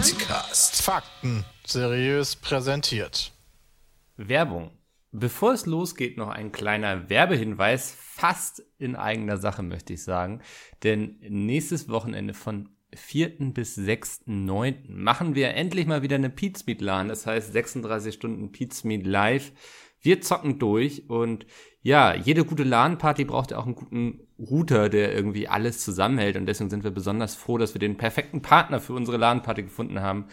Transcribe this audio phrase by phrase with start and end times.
[0.00, 0.82] Petecast.
[0.82, 3.32] Fakten seriös präsentiert.
[4.16, 4.79] Werbung.
[5.12, 10.40] Bevor es losgeht, noch ein kleiner Werbehinweis, fast in eigener Sache möchte ich sagen.
[10.84, 13.52] Denn nächstes Wochenende von 4.
[13.52, 14.88] bis 6.9.
[14.88, 17.08] machen wir endlich mal wieder eine Pizmeet LAN.
[17.08, 19.52] Das heißt 36 Stunden Pizmeet live.
[20.00, 21.46] Wir zocken durch und
[21.82, 26.36] ja, jede gute LAN-Party braucht ja auch einen guten Router, der irgendwie alles zusammenhält.
[26.36, 30.00] Und deswegen sind wir besonders froh, dass wir den perfekten Partner für unsere LAN-Party gefunden
[30.00, 30.26] haben.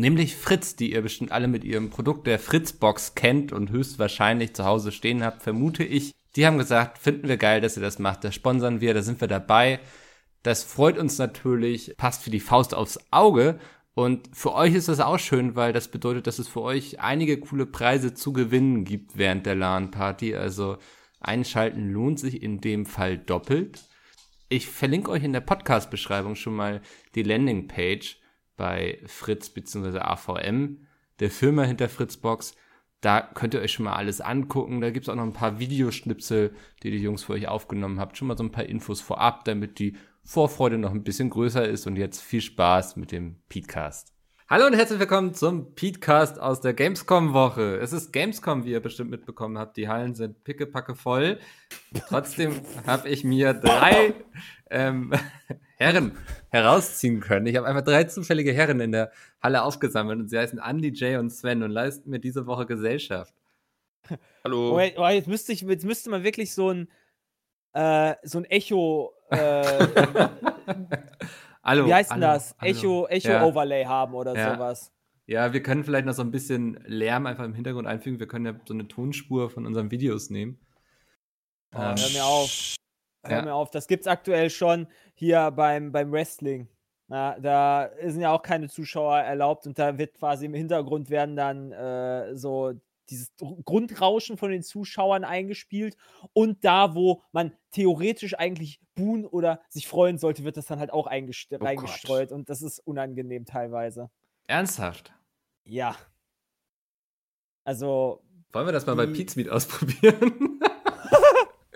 [0.00, 4.64] Nämlich Fritz, die ihr bestimmt alle mit ihrem Produkt der Fritzbox kennt und höchstwahrscheinlich zu
[4.64, 6.12] Hause stehen habt, vermute ich.
[6.36, 8.24] Die haben gesagt, finden wir geil, dass ihr das macht.
[8.24, 9.78] Da sponsern wir, da sind wir dabei.
[10.42, 13.58] Das freut uns natürlich, passt für die Faust aufs Auge.
[13.92, 17.38] Und für euch ist das auch schön, weil das bedeutet, dass es für euch einige
[17.38, 20.34] coole Preise zu gewinnen gibt während der LAN-Party.
[20.34, 20.78] Also
[21.20, 23.84] einschalten lohnt sich in dem Fall doppelt.
[24.48, 26.80] Ich verlinke euch in der Podcast-Beschreibung schon mal
[27.14, 28.19] die Landingpage
[28.60, 30.00] bei Fritz bzw.
[30.00, 30.86] AVM,
[31.18, 32.54] der Firma hinter Fritzbox.
[33.00, 34.82] Da könnt ihr euch schon mal alles angucken.
[34.82, 38.18] Da gibt es auch noch ein paar Videoschnipsel, die die Jungs für euch aufgenommen habt.
[38.18, 41.86] Schon mal so ein paar Infos vorab, damit die Vorfreude noch ein bisschen größer ist.
[41.86, 44.12] Und jetzt viel Spaß mit dem Petecast.
[44.50, 47.78] Hallo und herzlich willkommen zum Petecast aus der Gamescom-Woche.
[47.78, 49.78] Es ist Gamescom, wie ihr bestimmt mitbekommen habt.
[49.78, 51.38] Die Hallen sind pickepacke voll.
[52.08, 54.12] Trotzdem habe ich mir drei
[54.68, 55.14] ähm,
[55.80, 56.12] Herren
[56.50, 57.46] herausziehen können.
[57.46, 59.10] Ich habe einfach drei zufällige Herren in der
[59.42, 63.34] Halle aufgesammelt und sie heißen Andy, Jay und Sven und leisten mir diese Woche Gesellschaft.
[64.44, 64.78] Hallo.
[64.78, 66.88] Oh, oh, jetzt, müsste ich, jetzt müsste man wirklich so ein,
[67.72, 69.14] äh, so ein Echo.
[69.30, 69.38] Äh,
[71.62, 72.54] Hallo, Wie heißt denn hallo, das?
[72.58, 72.70] hallo.
[72.70, 73.44] Echo, Echo Ja.
[73.44, 74.54] Overlay haben oder Ja.
[74.54, 74.92] sowas.
[75.26, 78.18] Ja, wir können vielleicht noch so ein bisschen Lärm einfach im Hintergrund einfügen.
[78.18, 80.58] Wir können ja so eine Tonspur von unseren Videos nehmen.
[81.74, 82.74] Oh, Ähm, hör mir auf.
[83.24, 83.42] Hör Ja.
[83.42, 83.70] mir auf.
[83.70, 86.68] Das gibt's aktuell schon hier beim, beim Wrestling.
[87.08, 91.34] Na, da sind ja auch keine Zuschauer erlaubt und da wird quasi im Hintergrund werden
[91.34, 92.72] dann äh, so
[93.08, 95.96] dieses Dr- Grundrauschen von den Zuschauern eingespielt
[96.32, 100.92] und da, wo man theoretisch eigentlich buhen oder sich freuen sollte, wird das dann halt
[100.92, 101.50] auch Gott.
[101.60, 104.08] reingestreut und das ist unangenehm teilweise.
[104.46, 105.12] Ernsthaft?
[105.64, 105.96] Ja.
[107.64, 110.60] Also, Wollen wir das mal bei Die- Pizmeet ausprobieren?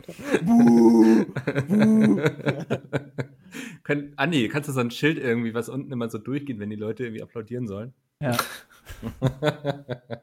[3.85, 6.77] Können, Andi, kannst du so ein Schild irgendwie, was unten immer so durchgeht, wenn die
[6.77, 7.95] Leute irgendwie applaudieren sollen?
[8.21, 8.37] Ja.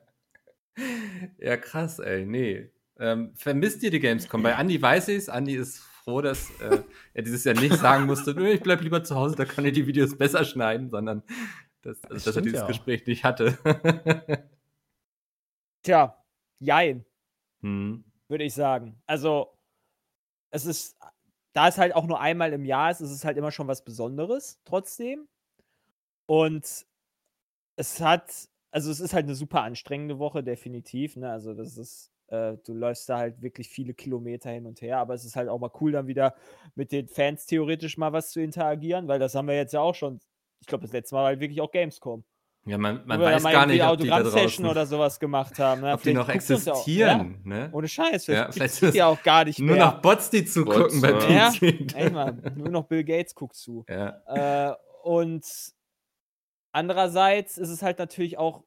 [1.38, 2.72] ja, krass, ey, nee.
[3.00, 4.44] Ähm, vermisst ihr die Gamescom?
[4.44, 5.30] Bei Andi weiß ich's.
[5.30, 6.80] Andi ist froh, dass äh,
[7.14, 9.74] er dieses Jahr nicht sagen musste, "Nö, ich bleib lieber zu Hause, da kann ich
[9.74, 11.24] die Videos besser schneiden, sondern
[11.82, 12.68] dass, also, dass er dieses ja.
[12.68, 13.58] Gespräch nicht hatte.
[15.84, 16.24] tja,
[16.59, 17.06] jein.
[17.62, 18.03] hm.
[18.28, 19.02] würde ich sagen.
[19.06, 19.58] Also,
[20.52, 20.98] es ist,
[21.54, 23.84] da es halt auch nur einmal im Jahr ist, ist es halt immer schon was
[23.84, 25.28] Besonderes trotzdem.
[26.28, 26.86] Und
[27.76, 31.16] es hat, also es ist halt eine super anstrengende Woche, definitiv.
[31.18, 31.30] Ne?
[31.30, 35.14] Also, das ist, äh, du läufst da halt wirklich viele Kilometer hin und her, aber
[35.14, 36.36] es ist halt auch mal cool, dann wieder
[36.76, 39.96] mit den Fans theoretisch mal was zu interagieren, weil das haben wir jetzt ja auch
[39.96, 40.20] schon,
[40.62, 42.24] ich glaube, das letzte Mal war halt wirklich auch Gamescom.
[42.66, 45.82] Ja, man, man weiß gar nicht, ob die da Autogramm-Session draußen, oder sowas gemacht haben.
[45.82, 45.94] Ne?
[45.94, 47.42] ob die noch ja auch- existieren.
[47.44, 47.60] ne?
[47.60, 49.86] Ja, ohne Scheiß, Ja, vielleicht, vielleicht vielleicht ist sind die auch gar nicht Nur mehr.
[49.88, 51.50] noch Bots, die zugucken Bots, bei ja.
[51.50, 51.96] Pizmeet.
[51.96, 53.84] Ey, Mann, nur noch Bill Gates guckt zu.
[53.90, 54.70] Ja.
[54.72, 55.44] Äh, und
[56.72, 58.64] andererseits ist es halt natürlich auch,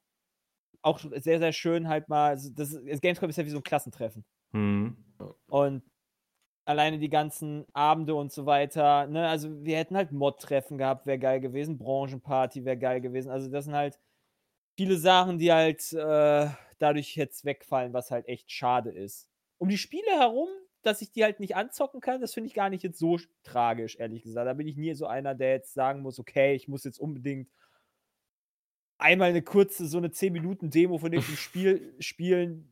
[0.82, 2.34] auch sehr, sehr schön, halt mal.
[2.54, 4.24] Das, ist- Gamescom ist ja wie so ein Klassentreffen.
[4.52, 4.96] Hm.
[5.46, 5.82] Und
[6.64, 11.18] alleine die ganzen Abende und so weiter, ne, also wir hätten halt Mod-Treffen gehabt, wäre
[11.18, 13.30] geil gewesen, Branchenparty wäre geil gewesen.
[13.30, 13.98] Also das sind halt
[14.76, 16.48] viele Sachen, die halt äh,
[16.78, 19.28] dadurch jetzt wegfallen, was halt echt schade ist.
[19.58, 20.48] Um die Spiele herum,
[20.82, 23.28] dass ich die halt nicht anzocken kann, das finde ich gar nicht jetzt so sch-
[23.44, 24.46] tragisch, ehrlich gesagt.
[24.46, 27.48] Da bin ich nie so einer, der jetzt sagen muss, okay, ich muss jetzt unbedingt
[28.98, 32.70] einmal eine kurze, so eine 10-Minuten-Demo von dem Spiel spielen.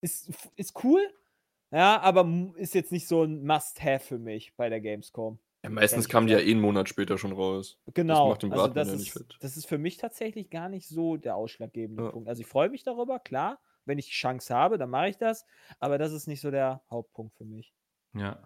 [0.00, 1.00] Ist, ist cool,
[1.74, 2.26] ja, aber
[2.56, 5.38] ist jetzt nicht so ein Must-Have für mich bei der Gamescom.
[5.62, 7.78] Ja, meistens kamen die ja eh einen Monat später schon raus.
[7.94, 8.28] Genau.
[8.28, 9.36] macht den also Braten das, ja ist, nicht fett.
[9.40, 12.10] das ist für mich tatsächlich gar nicht so der ausschlaggebende Ja.
[12.10, 12.28] Punkt.
[12.28, 13.58] Also ich freue mich darüber, klar.
[13.86, 15.46] Wenn ich die Chance habe, dann mache ich das.
[15.80, 17.74] Aber das ist nicht so der Hauptpunkt für mich.
[18.14, 18.38] ja.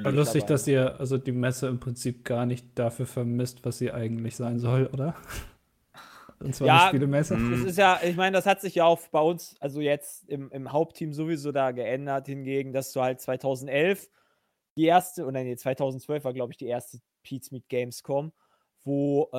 [0.00, 0.54] War lustig, dabei.
[0.54, 4.60] dass ihr also die Messe im Prinzip gar nicht dafür vermisst, was sie eigentlich sein
[4.60, 5.16] soll, oder?
[6.40, 7.38] Und zwar Ja, eine Spielemesse.
[7.50, 10.50] Das ist ja, ich meine, das hat sich ja auch bei uns, also jetzt im,
[10.50, 14.08] im Hauptteam sowieso da geändert, hingegen, dass du halt 2011
[14.76, 18.32] die erste, oder nee, 2012 war, glaube ich, die erste Pete's Meet Gamescom,
[18.84, 19.36] wo, äh,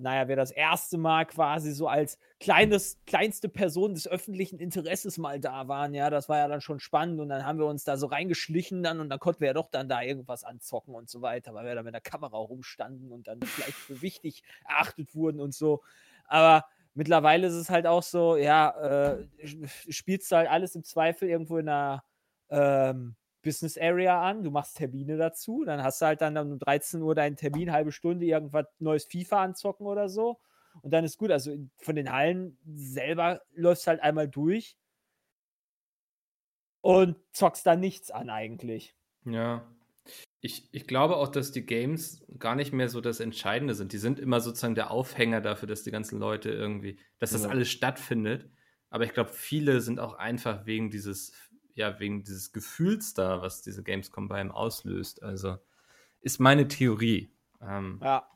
[0.00, 5.38] naja, wir das erste Mal quasi so als kleines, kleinste Person des öffentlichen Interesses mal
[5.38, 7.96] da waren, ja, das war ja dann schon spannend und dann haben wir uns da
[7.96, 11.22] so reingeschlichen dann und dann konnten wir ja doch dann da irgendwas anzocken und so
[11.22, 15.40] weiter, weil wir da mit der Kamera rumstanden und dann vielleicht für wichtig erachtet wurden
[15.40, 15.82] und so.
[16.30, 19.26] Aber mittlerweile ist es halt auch so, ja, äh,
[19.88, 22.04] spielst du halt alles im Zweifel irgendwo in einer
[22.48, 27.02] ähm, Business Area an, du machst Termine dazu, dann hast du halt dann um 13
[27.02, 30.38] Uhr deinen Termin, halbe Stunde irgendwas neues FIFA anzocken oder so.
[30.82, 31.30] Und dann ist gut.
[31.30, 34.76] Also von den Hallen selber läufst halt einmal durch
[36.80, 38.94] und zockst da nichts an eigentlich.
[39.24, 39.66] Ja.
[40.42, 43.92] Ich, ich glaube auch, dass die Games gar nicht mehr so das Entscheidende sind.
[43.92, 47.50] Die sind immer sozusagen der Aufhänger dafür, dass die ganzen Leute irgendwie, dass das Ja.
[47.50, 48.48] alles stattfindet.
[48.88, 51.32] Aber ich glaube, viele sind auch einfach wegen dieses,
[51.74, 55.22] ja, wegen dieses Gefühls da, was diese Gamescom bei ihm auslöst.
[55.22, 55.58] Also
[56.22, 57.30] ist meine Theorie.
[57.60, 58.26] Ähm, Ja.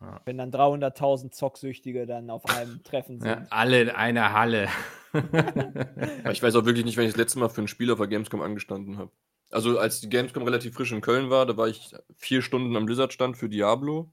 [0.00, 0.20] Ja.
[0.24, 3.28] Wenn dann 300.000 Zocksüchtige dann auf einem Treffen sind.
[3.30, 4.68] ja, alle in einer Halle.
[6.32, 8.08] Ich weiß auch wirklich nicht, wenn ich das letzte Mal für ein Spiel auf der
[8.08, 9.12] Gamescom angestanden habe.
[9.54, 12.86] Also als die Gamescom relativ frisch in Köln war, da war ich vier Stunden am
[12.86, 14.10] Blizzard-Stand für Diablo.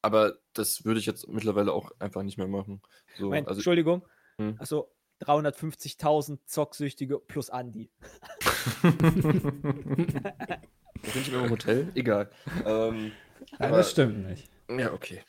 [0.00, 2.80] Aber das würde ich jetzt mittlerweile auch einfach nicht mehr machen.
[3.18, 4.06] So, Moment, also, Entschuldigung.
[4.38, 4.56] Hm.
[4.58, 4.90] Also
[5.20, 7.90] 350.000 Zocksüchtige plus Andi.
[8.82, 8.94] bin
[11.14, 11.92] ich immer im Hotel?
[11.94, 12.30] Egal.
[12.64, 13.12] Ähm,
[13.58, 14.48] Nein, aber- das stimmt nicht.
[14.70, 15.20] Ja, okay.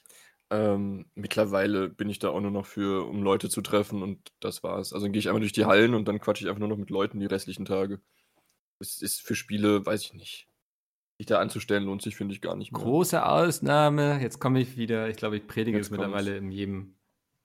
[0.49, 4.63] Ähm, mittlerweile bin ich da auch nur noch für, um Leute zu treffen und das
[4.63, 4.93] war's.
[4.93, 6.77] Also dann gehe ich einfach durch die Hallen und dann quatsche ich einfach nur noch
[6.77, 7.99] mit Leuten die restlichen Tage.
[8.79, 10.47] Das ist für Spiele, weiß ich nicht.
[11.17, 12.81] Sich da anzustellen lohnt sich, finde ich, gar nicht mehr.
[12.81, 14.19] Große Ausnahme.
[14.21, 15.09] Jetzt komme ich wieder.
[15.09, 16.95] Ich glaube, ich predige Jetzt es mittlerweile in jedem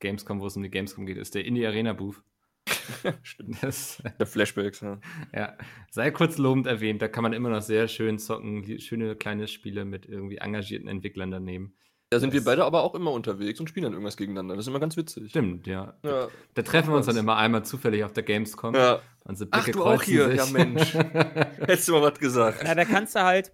[0.00, 2.22] Gamescom, wo es um die Gamescom geht, ist der Indie Arena Booth.
[3.22, 3.62] Stimmt.
[3.62, 5.00] Das, Der Flashbacks, ja.
[5.34, 5.56] ja,
[5.90, 9.84] sei kurz lobend erwähnt, da kann man immer noch sehr schön zocken, schöne kleine Spiele
[9.84, 11.74] mit irgendwie engagierten Entwicklern daneben.
[12.10, 14.54] Da sind wir Das- beide aber auch immer unterwegs und spielen dann irgendwas gegeneinander.
[14.56, 15.28] Das ist immer ganz witzig.
[15.30, 15.94] Stimmt, ja.
[16.02, 16.28] Ja.
[16.54, 18.74] Da treffen wir uns dann immer einmal zufällig auf der Gamescom.
[18.74, 19.00] ja.
[19.24, 20.28] Unsere Ach, du auch hier.
[20.30, 20.38] sich.
[20.38, 20.94] Ja, Mensch.
[20.94, 22.60] Hättest du mal was gesagt.
[22.64, 23.52] Na, da kannst du halt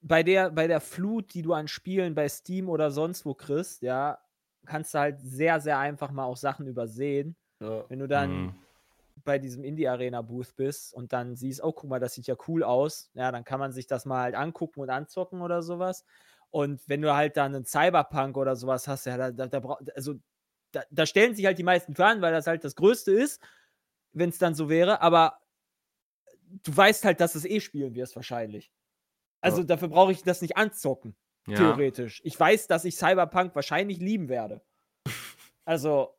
[0.00, 3.82] bei der, bei der Flut, die du an Spielen bei Steam oder sonst wo kriegst,
[3.82, 4.18] ja,
[4.66, 7.36] kannst du halt sehr, sehr einfach mal auch Sachen übersehen.
[7.60, 7.84] Ja.
[7.88, 8.54] Wenn du dann Mhm.
[9.24, 13.08] bei diesem Indie-Arena-Booth bist und dann siehst, oh, guck mal, das sieht ja cool aus,
[13.14, 16.04] ja, dann kann man sich das mal halt angucken und anzocken oder sowas.
[16.52, 20.14] Und wenn du halt dann einen Cyberpunk oder sowas hast, ja, da, da, da also
[20.70, 23.42] da, da stellen sich halt die meisten für an, weil das halt das Größte ist,
[24.12, 25.40] wenn es dann so wäre, aber
[26.62, 28.70] du weißt halt, dass du es eh spielen wirst wahrscheinlich.
[29.40, 29.64] Also Ja.
[29.64, 31.16] dafür brauche ich das nicht anzocken,
[31.48, 31.56] ja.
[31.56, 32.20] theoretisch.
[32.22, 34.60] Ich weiß, dass ich Cyberpunk wahrscheinlich lieben werde.
[35.64, 36.14] Also,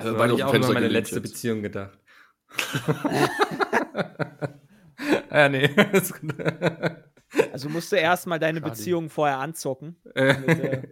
[0.00, 1.22] So Also habe weit ich auch Fenster meine letzte jetzt.
[1.32, 1.98] Beziehung gedacht.
[5.30, 5.68] ja, nee.
[7.54, 8.72] Also musst du erstmal deine Schade.
[8.72, 9.94] Beziehung vorher anzocken.
[10.16, 10.88] Äh, äh,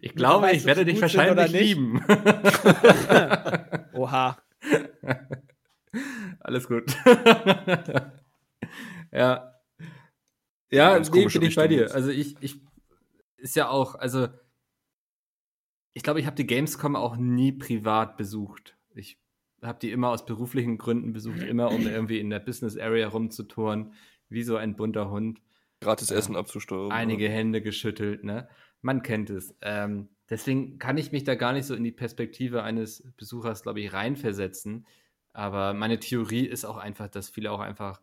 [0.00, 2.04] ich glaube, weißt, ich werde dich wahrscheinlich lieben.
[3.94, 4.38] Oha.
[6.38, 6.96] Alles gut.
[9.10, 9.54] ja.
[10.70, 11.92] Ja, Ganz nee, bin ich bei dir.
[11.92, 12.60] Also ich, ich
[13.38, 14.28] ist ja auch, also
[15.94, 18.76] ich glaube, ich habe die Gamescom auch nie privat besucht.
[18.94, 19.18] Ich
[19.62, 23.94] habe die immer aus beruflichen Gründen besucht, immer um irgendwie in der Business Area rumzutouren,
[24.28, 25.40] wie so ein bunter Hund.
[25.84, 26.16] Gratis Ja.
[26.16, 26.90] Essen abzusteuern.
[26.90, 28.48] einige Hände geschüttelt, ne?
[28.82, 29.54] Man kennt es.
[29.62, 33.80] Ähm, deswegen kann ich mich da gar nicht so in die Perspektive eines Besuchers, glaube
[33.80, 34.86] ich, reinversetzen.
[35.32, 38.00] Aber meine Theorie ist auch einfach, dass viele auch einfach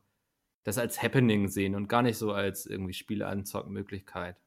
[0.63, 4.37] das als Happening sehen und gar nicht so als irgendwie Spiele-Anzocken-Möglichkeit.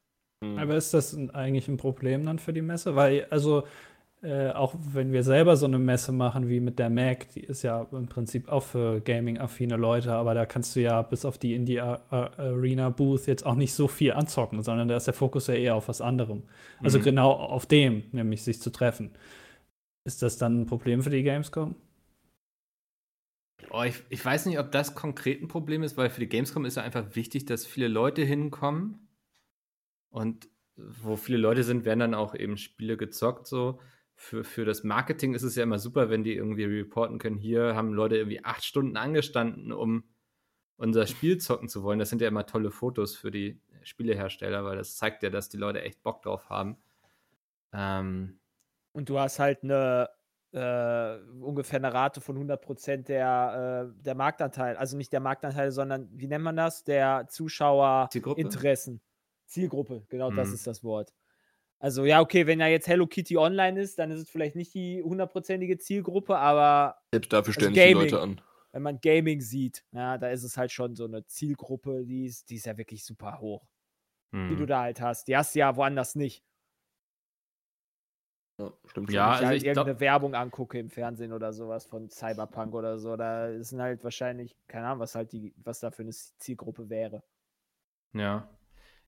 [0.41, 0.57] Mhm.
[0.57, 2.95] Aber ist das eigentlich ein Problem dann für die Messe?
[2.95, 3.65] Weil, also,
[4.25, 7.61] äh, auch wenn wir selber so eine Messe machen wie mit der Mac, die ist
[7.63, 11.53] ja im Prinzip auch für Gaming-affine Leute, aber da kannst du ja bis auf die
[11.55, 15.87] Indie-Arena-Booth jetzt auch nicht so viel anzocken, sondern da ist der Fokus ja eher auf
[15.87, 16.43] was anderem.
[16.83, 17.03] Also Mhm.
[17.03, 19.11] genau auf dem, nämlich sich zu treffen.
[20.05, 21.75] Ist das dann ein Problem für die Gamescom?
[23.71, 26.65] Oh, ich, ich weiß nicht, ob das konkret ein Problem ist, weil für die Gamescom
[26.65, 29.07] ist ja einfach wichtig, dass viele Leute hinkommen.
[30.09, 33.47] Und wo viele Leute sind, werden dann auch eben Spiele gezockt.
[33.47, 33.79] So.
[34.17, 37.75] Für, für das Marketing ist es ja immer super, wenn die irgendwie reporten können, hier
[37.75, 40.05] haben Leute irgendwie acht Stunden angestanden, um
[40.77, 41.99] unser Spiel zocken zu wollen.
[41.99, 45.57] Das sind ja immer tolle Fotos für die Spielehersteller, weil das zeigt ja, dass die
[45.57, 46.77] Leute echt Bock drauf haben.
[47.73, 48.39] Ähm,
[48.93, 50.09] Und du hast halt eine
[50.51, 54.77] äh, ungefähr eine Rate von 100% der, äh, der Marktanteil.
[54.77, 56.85] Also nicht der Marktanteil, sondern wie nennt man das?
[56.85, 57.27] Der?
[57.27, 59.01] Zuschauerinteressen.
[59.45, 60.53] Zielgruppe, genau das Mhm.
[60.55, 61.13] ist das Wort.
[61.85, 64.73] Also ja, okay, wenn ja jetzt Hello Kitty online ist, dann ist es vielleicht nicht
[64.73, 68.09] die hundertprozentige Zielgruppe, aber Selbst dafür Also stellen sich die Gaming.
[68.09, 68.41] Leute an.
[68.71, 72.49] wenn man Gaming sieht, ja, da ist es halt schon so eine Zielgruppe, die ist,
[72.49, 73.67] die ist ja wirklich super hoch,
[74.33, 74.57] die Hm.
[74.57, 75.27] du da halt hast.
[75.27, 76.43] Die hast du ja woanders nicht.
[78.59, 79.11] Ja, stimmt.
[79.11, 82.09] Ja, Wenn ich also halt ich glaub- irgendeine Werbung angucke im Fernsehen oder sowas von
[82.09, 86.01] Cyberpunk oder so, da ist halt wahrscheinlich, keine Ahnung, was halt die, was da für
[86.01, 87.21] eine Zielgruppe wäre.
[88.13, 88.49] Ja.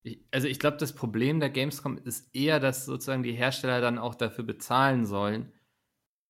[0.03, 3.97] Ich, also ich glaube, das Problem der Gamescom ist eher, dass sozusagen die Hersteller dann
[3.97, 5.51] auch dafür bezahlen sollen,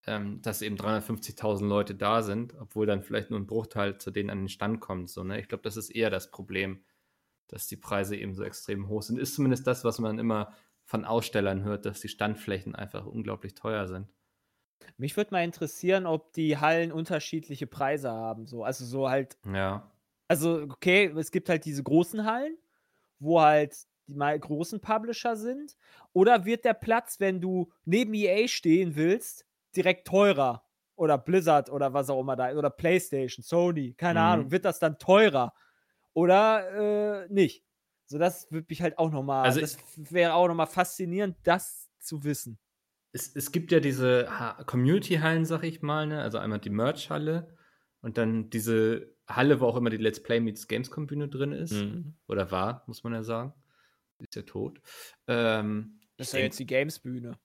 [0.06, 4.30] ähm, dass eben 350.000 Leute da sind, obwohl dann vielleicht nur ein Bruchteil zu denen
[4.30, 5.10] an den Stand kommt.
[5.10, 5.40] So, ne?
[5.40, 6.84] Ich glaube, das ist eher das Problem,
[7.48, 9.20] dass die Preise eben so extrem hoch sind.
[9.20, 10.54] Ist zumindest das, was man immer
[10.86, 14.08] von Ausstellern hört, dass die Standflächen einfach unglaublich teuer sind.
[14.98, 18.48] Mich würde mal interessieren, ob die Hallen unterschiedliche Preise haben.
[18.48, 18.64] So.
[18.64, 19.92] Also so halt, Ja.
[20.28, 22.58] also okay, es gibt halt diese großen Hallen,
[23.20, 23.76] wo halt
[24.08, 25.76] die mal großen Publisher sind.
[26.14, 29.46] Oder wird der Platz, wenn du neben EA stehen willst,
[29.76, 30.64] direkt teurer?
[30.96, 32.58] Oder Blizzard oder was auch immer da ist.
[32.58, 34.26] Oder PlayStation, Sony, keine Mhm.
[34.26, 34.52] Ahnung.
[34.52, 35.54] Wird das dann teurer?
[36.14, 37.64] Oder äh, nicht?
[38.08, 42.24] So, das würde mich halt auch nochmal, Also das wäre auch nochmal faszinierend, das zu
[42.24, 42.60] wissen.
[43.12, 46.22] es, es gibt ja diese Ha- Community-Hallen, sag ich mal, ne?
[46.22, 47.58] also einmal die Merch-Halle
[48.02, 51.74] und dann diese Halle, wo auch immer die Let's Play meets Gamescom-Bühne drin ist.
[51.74, 52.14] Mhm.
[52.28, 53.54] Oder war, muss man ja sagen.
[54.20, 54.80] Die ist ja tot.
[55.28, 57.38] Ähm, Das ist ja jetzt die Games-Bühne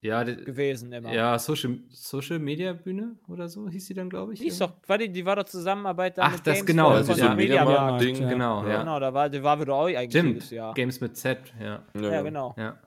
[0.00, 1.12] ja, die, gewesen immer.
[1.12, 4.38] ja, Social, Social Media Bühne oder so hieß sie dann, glaube ich.
[4.40, 6.90] Die, ist doch, war die, die war doch Zusammenarbeit da Ach, mit das Games genau,
[6.90, 8.00] von- das von ist so so ein Mediamarkt.
[8.00, 8.22] Mediamarkt-Ding.
[8.22, 8.28] Ja.
[8.28, 8.78] Genau, ja.
[8.80, 10.74] Genau, da war, die war wir doch auch eigentlich jedes Stimmt, Jahr.
[10.74, 11.84] Games mit Z, ja.
[12.00, 12.54] Ja, genau.
[12.56, 12.78] Ja.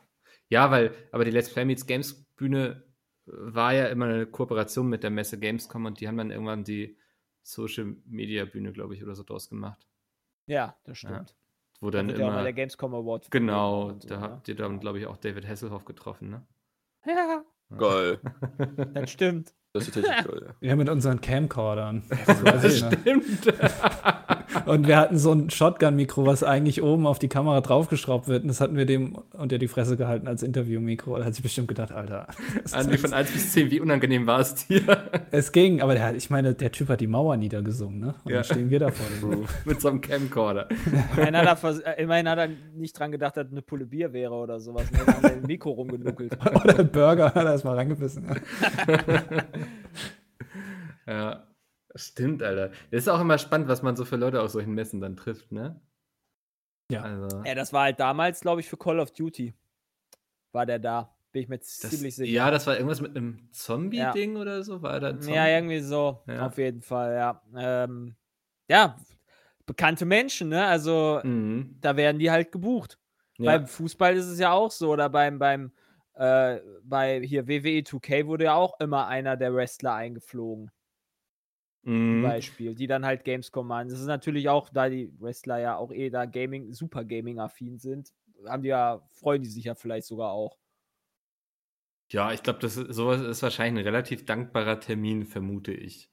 [0.47, 2.83] ja, weil, aber die Let's Play Meets Games Bühne
[3.25, 6.97] war ja immer eine Kooperation mit der Messe Gamescom und die haben dann irgendwann die
[7.43, 9.87] Social Media Bühne, glaube ich, oder so draus gemacht.
[10.47, 11.35] Ja, das stimmt.
[11.79, 12.43] Wo Da dann ja immer.
[12.43, 13.31] der Gamescom Award.
[13.31, 14.21] genau, so, da ne?
[14.21, 16.45] habt ihr dann, glaube ich, auch David Hasselhoff getroffen, ne?
[17.05, 17.43] Ja,
[17.77, 18.19] Geil.
[18.93, 19.53] das stimmt.
[19.73, 20.67] Das ist tatsächlich geil, ja.
[20.69, 22.03] Ja, mit unseren Camcordern.
[22.09, 22.91] Das weiß ich noch.
[22.91, 23.45] Stimmt.
[24.65, 28.43] Und wir hatten so ein Shotgun-Mikro, was eigentlich oben auf die Kamera draufgeschraubt wird.
[28.43, 31.17] Und das hatten wir dem unter die Fresse gehalten als Interview-Mikro.
[31.17, 32.27] Da hat sich bestimmt gedacht, Alter.
[32.71, 34.81] Andi, von 1 bis 10, wie unangenehm war es dir?
[35.31, 38.15] Es ging, aber der, ich meine, der Typ hat die Mauer niedergesungen, ne?
[38.25, 38.37] Und Ja.
[38.37, 39.45] dann stehen wir da vor dem.
[39.65, 40.67] Mit so einem Camcorder.
[41.15, 44.59] Immerhin hat, er vers- immerhin hat nicht dran gedacht, dass eine Pulle Bier wäre oder
[44.59, 44.83] sowas.
[44.91, 46.37] Und dann hat er im Mikro rumgenuckelt.
[46.63, 48.25] Oder ein Burger hat er erstmal reingebissen.
[51.07, 51.13] Ja.
[51.13, 51.43] Ja,
[51.95, 52.69] stimmt, Alter.
[52.91, 55.51] Das ist auch immer spannend, was man so für Leute auf solchen Messen dann trifft,
[55.51, 55.79] ne?
[56.91, 57.03] Ja.
[57.03, 59.53] Also, Ja, das war halt damals, glaube ich, für Call of Duty.
[60.51, 61.15] War der da.
[61.31, 62.29] Bin ich mir das, ziemlich sicher.
[62.31, 64.81] ja, das war irgendwas mit einem Zombie-Ding oder so.
[64.81, 65.35] War da ein Zombie?
[65.37, 66.21] Ja, irgendwie so.
[66.27, 66.45] Ja.
[66.47, 67.41] Auf jeden Fall, ja.
[67.55, 68.15] Ähm,
[68.67, 68.97] ja,
[69.65, 70.65] bekannte Menschen, ne?
[70.65, 71.77] Also, Mhm.
[71.79, 72.99] da werden die halt gebucht.
[73.37, 73.45] Ja.
[73.57, 74.89] Beim Fußball ist es ja auch so.
[74.91, 75.71] Oder beim, beim
[76.15, 80.69] äh, bei hier WWE 2K wurde ja auch immer einer der Wrestler eingeflogen.
[81.83, 82.23] Zum Mhm.
[82.23, 83.89] Beispiel, die dann halt Gamescom machen.
[83.89, 88.13] Das ist natürlich auch, da die Wrestler ja auch eh da Gaming, super Gaming-affin sind,
[88.45, 90.57] haben die ja, freuen die sich ja vielleicht sogar auch.
[92.11, 96.11] Ja, ich glaube, das ist, sowas ist wahrscheinlich ein relativ dankbarer Termin, vermute ich.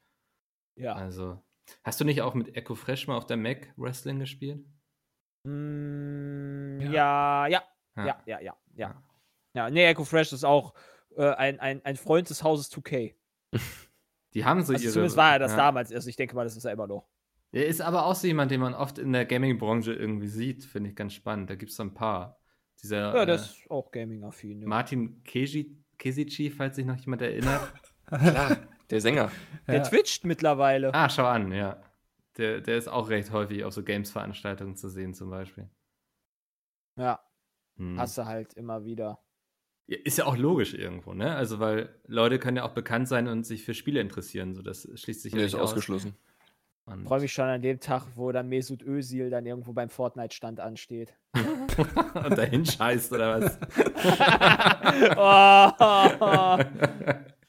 [0.77, 0.95] Ja.
[0.95, 1.43] Also,
[1.85, 4.65] hast du nicht auch mit Echo Fresh mal auf der Mac Wrestling gespielt?
[5.45, 7.47] Mm, Ja.
[7.47, 7.63] ja, ja,
[7.97, 9.03] ja, ja, ja, ja.
[9.55, 10.75] Ja, nee, Echo Fresh ist auch
[11.17, 13.15] äh, ein, ein, ein Freund des Hauses 2K.
[14.39, 14.93] Die haben so Also ihre.
[14.93, 15.57] zumindest war er das ja.
[15.57, 15.93] damals.
[15.93, 17.09] Also ich denke mal, das ist er immer noch.
[17.51, 20.91] Er ist aber auch so jemand, den man oft in der Gaming-Branche irgendwie sieht, finde
[20.91, 21.51] ich ganz spannend.
[21.51, 22.39] Da gibt es so ein paar.
[22.81, 24.61] Dieser Ja, äh, das ist auch Gaming-affin.
[24.63, 24.69] Ja.
[24.69, 27.73] Martin Kesici, falls sich noch jemand erinnert.
[28.07, 28.57] Klar,
[28.91, 29.33] der Sänger.
[29.67, 29.83] Der Ja.
[29.83, 30.95] twitcht mittlerweile.
[30.95, 31.83] ah, schau an, ja.
[32.37, 35.69] Der, der ist auch recht häufig auf so Games-Veranstaltungen zu sehen, zum Beispiel.
[36.97, 37.19] Ja,
[37.79, 37.99] Hm.
[37.99, 39.19] hast du halt immer wieder.
[39.89, 41.35] Ist ja auch logisch irgendwo, ne?
[41.35, 44.55] Also, weil Leute können ja auch bekannt sein und sich für Spiele interessieren.
[44.55, 45.71] So, das schließt sich ja Der ist nicht aus.
[45.71, 46.15] ausgeschlossen.
[46.85, 50.61] Und- Freue mich schon an dem Tag, wo dann Mesut Özil dann irgendwo beim Fortnite-Stand
[50.61, 51.15] ansteht.
[51.35, 53.59] und dahin scheißt oder was?
[55.17, 56.59] oh,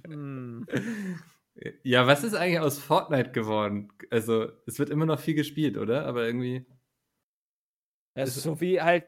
[0.07, 0.65] hm.
[1.83, 3.91] Ja, was ist eigentlich aus Fortnite geworden?
[4.11, 6.05] Also, es wird immer noch viel gespielt, oder?
[6.05, 6.65] Aber irgendwie.
[8.13, 9.05] Es- ist so wie halt,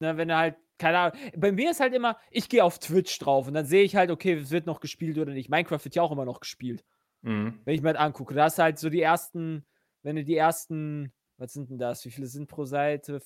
[0.00, 1.18] ne, wenn er halt, keine Ahnung.
[1.36, 4.10] Bei mir ist halt immer, ich gehe auf Twitch drauf und dann sehe ich halt,
[4.10, 5.48] okay, es wird noch gespielt oder nicht.
[5.48, 6.84] Minecraft wird ja auch immer noch gespielt.
[7.22, 7.60] Mhm.
[7.64, 9.64] Wenn ich mir halt angucke, da hast du halt so die ersten,
[10.02, 12.04] wenn du die ersten, was sind denn das?
[12.04, 13.20] Wie viele sind pro Seite?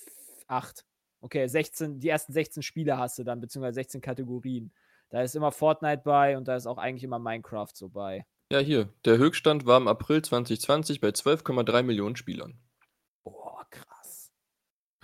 [0.47, 0.85] Acht.
[1.21, 4.73] Okay, 16, die ersten 16 Spiele hast du dann, beziehungsweise 16 Kategorien.
[5.11, 8.25] Da ist immer Fortnite bei und da ist auch eigentlich immer Minecraft so bei.
[8.53, 8.89] Ja, hier.
[9.05, 12.59] Der Höchststand war im April 2020 bei 12,3 Millionen Spielern.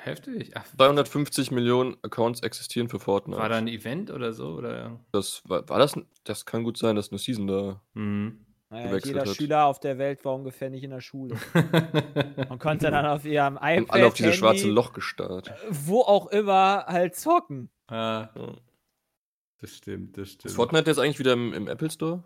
[0.05, 0.53] Heftig.
[0.55, 3.41] Ach, 250 Millionen Accounts existieren für Fortnite.
[3.41, 4.49] war da ein Event oder so?
[4.57, 5.01] Oder?
[5.13, 5.99] das war, war das?
[6.25, 7.81] Das kann gut sein, dass eine Season da.
[7.95, 8.45] Mhm.
[8.71, 9.29] Naja, jeder hat.
[9.37, 11.37] Schüler auf der Welt war ungefähr nicht in der Schule.
[12.49, 15.53] Und konnte dann auf ihrem Haben iPad, alle auf dieses schwarze Loch gestarrt.
[15.71, 17.71] wo auch immer, halt zocken.
[17.87, 18.55] ah, Ja.
[19.59, 20.47] das stimmt, das stimmt.
[20.47, 22.25] Ist Fortnite jetzt eigentlich wieder im, im Apple Store?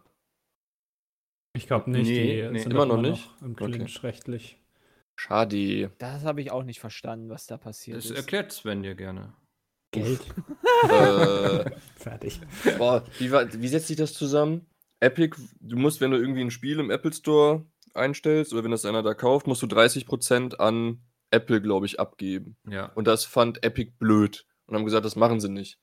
[1.55, 2.59] Ich glaube nicht, Nee, die nee.
[2.61, 3.29] sind Immer doch noch nicht?
[3.43, 3.71] Im Okay.
[3.73, 4.59] Clinch rechtlich.
[5.19, 5.91] Schade.
[5.99, 8.17] Das habe ich auch nicht verstanden, was da passiert Das ist.
[8.17, 9.35] erklärt Sven dir gerne.
[9.91, 10.21] Geld.
[10.89, 12.41] äh, Fertig.
[12.79, 14.67] boah, wie, wie setzt sich das zusammen?
[15.01, 18.85] Epic, du musst, wenn du irgendwie ein Spiel im Apple Store einstellst oder wenn das
[18.85, 22.57] einer da kauft, musst du 30% an Apple, glaube ich, abgeben.
[22.69, 22.87] Ja.
[22.95, 25.81] Und das fand Epic blöd und haben gesagt, das machen sie nicht.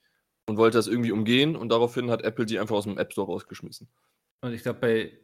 [0.48, 3.27] Und wollte das irgendwie umgehen und daraufhin hat Apple die einfach aus dem App Store
[3.27, 3.89] rausgeschmissen.
[4.42, 5.20] Und ich glaube, bei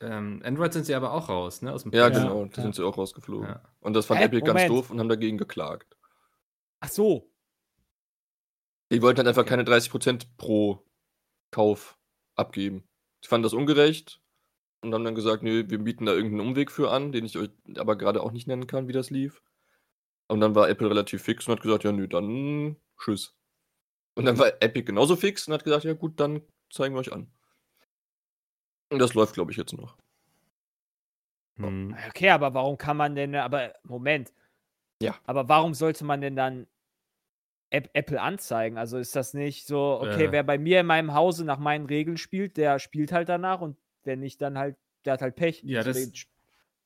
[0.00, 1.72] ähm, Android sind sie aber auch raus, ne?
[1.72, 2.34] Aus dem Ja, Play Store.
[2.34, 2.62] genau, da ja.
[2.62, 3.48] sind sie auch rausgeflogen.
[3.48, 3.62] Ja.
[3.80, 4.24] Und das fand Hä?
[4.26, 4.70] Epic ganz Moment.
[4.70, 5.96] doof und haben dagegen geklagt.
[6.80, 7.30] Ach so.
[8.92, 9.50] Die wollten halt einfach Okay.
[9.50, 10.84] keine 30% pro
[11.50, 11.96] Kauf
[12.36, 12.84] abgeben.
[13.22, 14.20] Sie fanden das ungerecht
[14.82, 17.50] und haben dann gesagt, nee, wir bieten da irgendeinen Umweg für an, den ich euch
[17.76, 19.42] aber gerade auch nicht nennen kann, wie das lief.
[20.28, 23.34] Und dann war Apple relativ fix und hat gesagt, ja, nö, dann tschüss.
[24.14, 27.12] Und dann war Epic genauso fix und hat gesagt, ja gut, dann zeigen wir euch
[27.12, 27.30] an.
[28.90, 29.96] Und das läuft, glaube ich, jetzt noch.
[31.56, 31.96] Hm.
[32.08, 34.32] Okay, aber warum kann man denn, aber Moment.
[35.00, 35.16] Ja.
[35.24, 36.66] Aber warum sollte man denn dann
[37.70, 38.76] App, Apple anzeigen?
[38.78, 40.32] Also ist das nicht so, okay, Äh.
[40.32, 43.76] wer bei mir in meinem Hause nach meinen Regeln spielt, der spielt halt danach und
[44.04, 45.62] wer nicht, dann halt, der hat halt Pech.
[45.64, 46.10] Ja, das-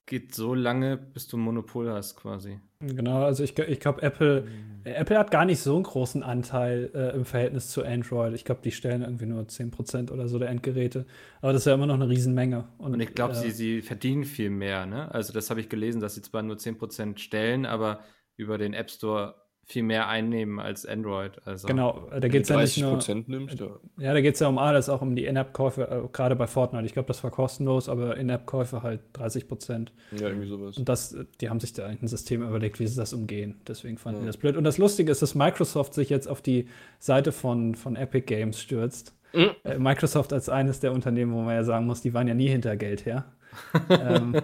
[0.09, 2.59] Geht so lange, bis du ein Monopol hast, quasi.
[2.81, 4.47] Genau, also ich, ich glaube, Apple,
[4.85, 8.33] Apple hat gar nicht so einen großen Anteil äh, im Verhältnis zu Android.
[8.33, 11.05] Ich glaube, die stellen irgendwie nur 10% oder so der Endgeräte.
[11.43, 12.67] Aber das ist ja immer noch eine Riesenmenge.
[12.79, 15.13] Und ich glaube, äh, sie, sie verdienen viel mehr, ne?
[15.13, 18.01] Also das habe ich gelesen, dass sie zwar nur 10% stellen, aber
[18.37, 19.35] über den App Store
[19.71, 21.33] viel mehr einnehmen als Android.
[21.45, 22.99] Also Genau, da geht es ja nicht nur.
[22.99, 23.67] 30% nimmst, ja.
[23.99, 26.87] Ja, da geht es ja um alles, auch um die In-App-Käufe, äh, gerade bei Fortnite.
[26.87, 29.93] Ich glaube, das war kostenlos, aber In-App-Käufe halt 30 Prozent.
[30.13, 30.79] Ja, irgendwie sowas.
[30.79, 33.61] Und das, äh, die haben sich da ein System überlegt, wie sie das umgehen.
[33.69, 34.23] Deswegen fanden Ja.
[34.23, 34.57] die das blöd.
[34.57, 36.67] Und das Lustige ist, dass Microsoft sich jetzt auf die
[36.99, 39.15] Seite von, von Epic Games stürzt.
[39.35, 39.51] Mhm.
[39.65, 42.49] Äh, Microsoft als eines der Unternehmen, wo man ja sagen muss, die waren ja nie
[42.49, 43.27] hinter Geld her.
[43.91, 44.35] ähm,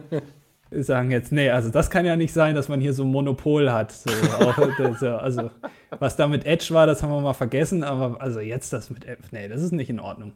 [0.71, 3.71] sagen jetzt, nee, also das kann ja nicht sein, dass man hier so ein Monopol
[3.71, 3.93] hat.
[3.93, 5.51] So, auch, das, ja, also,
[5.99, 9.05] was da mit Edge war, das haben wir mal vergessen, aber also jetzt das mit
[9.05, 10.35] App, nee, das ist nicht in Ordnung.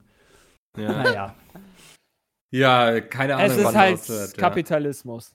[0.76, 1.02] ja.
[1.02, 1.36] Naja.
[2.50, 3.50] ja, keine Ahnung.
[3.50, 4.40] Es ist wann halt das wird, ja.
[4.40, 5.34] Kapitalismus.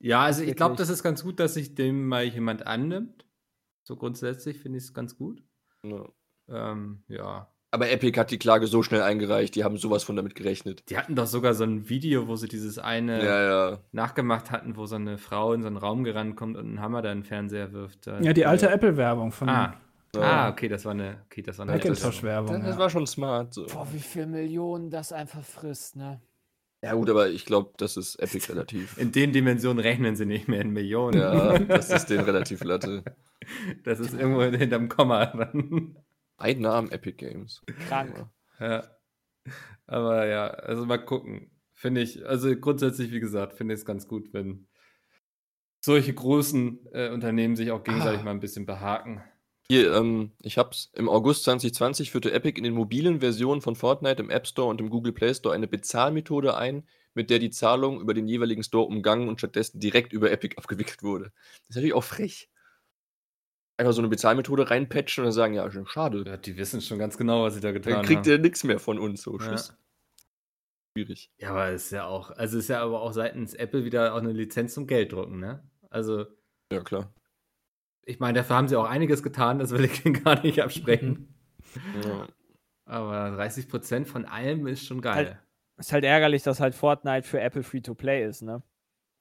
[0.00, 3.24] Ja, also ich glaube, das ist ganz gut, dass sich dem mal jemand annimmt.
[3.86, 5.42] So grundsätzlich finde ich es ganz gut.
[5.84, 6.08] Ja.
[6.48, 7.52] Ähm, ja.
[7.74, 10.84] Aber Epic hat die Klage so schnell eingereicht, die haben sowas von damit gerechnet.
[10.90, 13.78] Die hatten doch sogar so ein Video, wo sie dieses eine Ja, ja.
[13.92, 17.00] nachgemacht hatten, wo so eine Frau in so einen Raum gerannt kommt und einen Hammer
[17.00, 18.06] da in den Fernseher wirft.
[18.06, 19.74] Da- Ja, die alte Apple-Werbung von Ah.
[20.14, 20.20] Ja.
[20.20, 22.56] Ah, okay, das war eine, okay, das war eine Macintosh-Werbung.
[22.56, 22.78] Das, das Ja.
[22.78, 23.54] war schon smart.
[23.54, 23.64] So.
[23.64, 26.20] Boah, wie viel Millionen das einfach frisst, ne?
[26.84, 28.98] Ja, gut, aber ich glaube, das ist Epic relativ.
[28.98, 31.18] In den Dimensionen rechnen sie nicht mehr in Millionen.
[31.18, 33.02] ja, das ist denen relativ Latte.
[33.84, 35.20] Das ist irgendwo hinterm Komma.
[35.22, 35.96] Ein
[36.60, 37.62] Namen Epic Games.
[37.88, 38.26] Krank.
[38.60, 38.84] ja.
[39.86, 41.50] Aber ja, also mal gucken.
[41.74, 44.68] Finde ich, also grundsätzlich, wie gesagt, finde ich es ganz gut, wenn
[45.84, 48.24] solche großen äh, Unternehmen sich auch gegenseitig Ah.
[48.24, 49.22] mal ein bisschen behaken.
[49.68, 50.90] Hier, ähm, ich hab's.
[50.94, 54.80] Im August 2020 führte Epic in den mobilen Versionen von Fortnite im App Store und
[54.80, 58.86] im Google Play Store eine Bezahlmethode ein, mit der die Zahlung über den jeweiligen Store
[58.86, 61.32] umgangen und stattdessen direkt über Epic abgewickelt wurde.
[61.34, 62.48] Das ist natürlich auch frech.
[63.82, 66.22] Einfach so eine Bezahlmethode reinpatchen und dann sagen, ja, schade.
[66.24, 68.30] Ja, die wissen schon ganz genau, was sie da getan Dann kriegt haben.
[68.30, 69.22] ihr nichts mehr von uns.
[69.22, 69.56] So, Ja.
[70.96, 71.30] Schwierig.
[71.38, 74.18] Ja, aber es ist ja auch, also ist ja aber auch seitens Apple wieder auch
[74.18, 75.62] eine Lizenz zum Gelddrucken, ne?
[75.90, 76.26] Also,
[76.70, 77.12] Ja, klar.
[78.04, 81.34] ich meine, dafür haben sie auch einiges getan, das will ich ihnen gar nicht absprechen.
[82.04, 82.28] Ja.
[82.84, 85.14] Aber 30% von allem ist schon geil.
[85.14, 85.38] Halt-
[85.78, 88.62] Ist halt ärgerlich, dass halt Fortnite für Apple Free-to-Play ist, ne?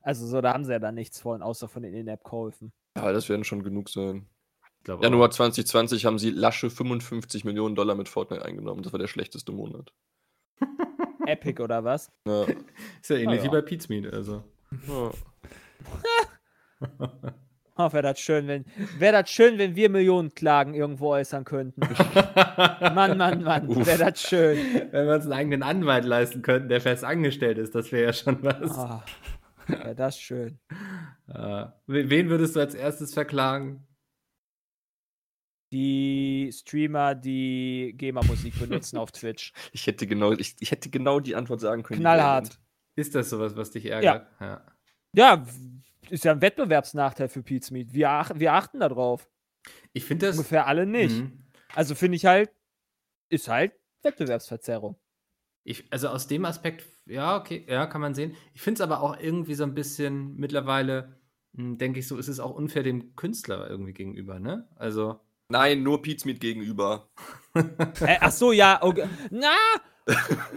[0.02, 2.74] Also so, da haben sie ja dann nichts von, außer von den In-App-Käufen.
[2.98, 4.28] ja, das werden schon genug sein.
[4.82, 5.34] Ich glaube Januar auch.
[5.34, 8.82] 2020 haben sie lasche 55 Millionen Dollar mit Fortnite eingenommen.
[8.82, 9.94] Das war der schlechteste Monat.
[11.28, 12.12] Epic oder was?
[12.26, 12.46] Ja.
[13.00, 13.52] Ist ja ähnlich Ah, wie ja.
[13.52, 14.44] bei Pete's Meat, also.
[14.88, 15.12] Ja.
[17.78, 18.66] Oh, wäre das schön, wenn
[19.00, 21.80] wäre das schön, wenn wir Millionenklagen irgendwo äußern könnten.
[22.94, 24.58] Mann, Mann, Mann, wäre das schön.
[24.92, 28.14] Wenn wir uns einen eigenen Anwalt leisten könnten, der fest angestellt ist, das wäre ja
[28.14, 28.78] schon was.
[28.78, 29.04] Ah,
[29.68, 30.60] wäre das schön.
[31.28, 33.88] Äh, wen würdest du als erstes verklagen?
[35.72, 39.54] Die Streamer, die GEMA-Musik benutzen auf Twitch.
[39.72, 42.02] Ich hätte genau, ich, ich hätte genau die Antwort sagen können.
[42.02, 42.60] Knallhart.
[42.96, 44.28] Ist das sowas, was dich ärgert?
[44.40, 44.66] Ja.
[45.16, 45.52] Ja, w-
[46.10, 47.94] ist ja ein Wettbewerbsnachteil für Pete's Meat.
[47.94, 49.30] Wir, ach, wir achten da drauf.
[49.94, 50.38] Ich finde das.
[50.38, 51.16] Ungefähr alle nicht.
[51.20, 51.44] Mhm.
[51.74, 52.52] Also finde ich halt,
[53.30, 53.72] ist halt
[54.04, 54.98] Wettbewerbsverzerrung.
[55.64, 58.36] Ich, also aus dem Aspekt, ja, okay, ja, kann man sehen.
[58.54, 61.16] Ich finde es aber auch irgendwie so ein bisschen mittlerweile,
[61.56, 64.68] hm, denke ich so, ist es auch unfair dem Künstler irgendwie gegenüber, ne?
[64.76, 65.22] Also.
[65.52, 67.08] Nein, nur Pete's Meat gegenüber.
[67.54, 69.10] Äh, ach so, ja, okay.
[69.30, 69.52] Na,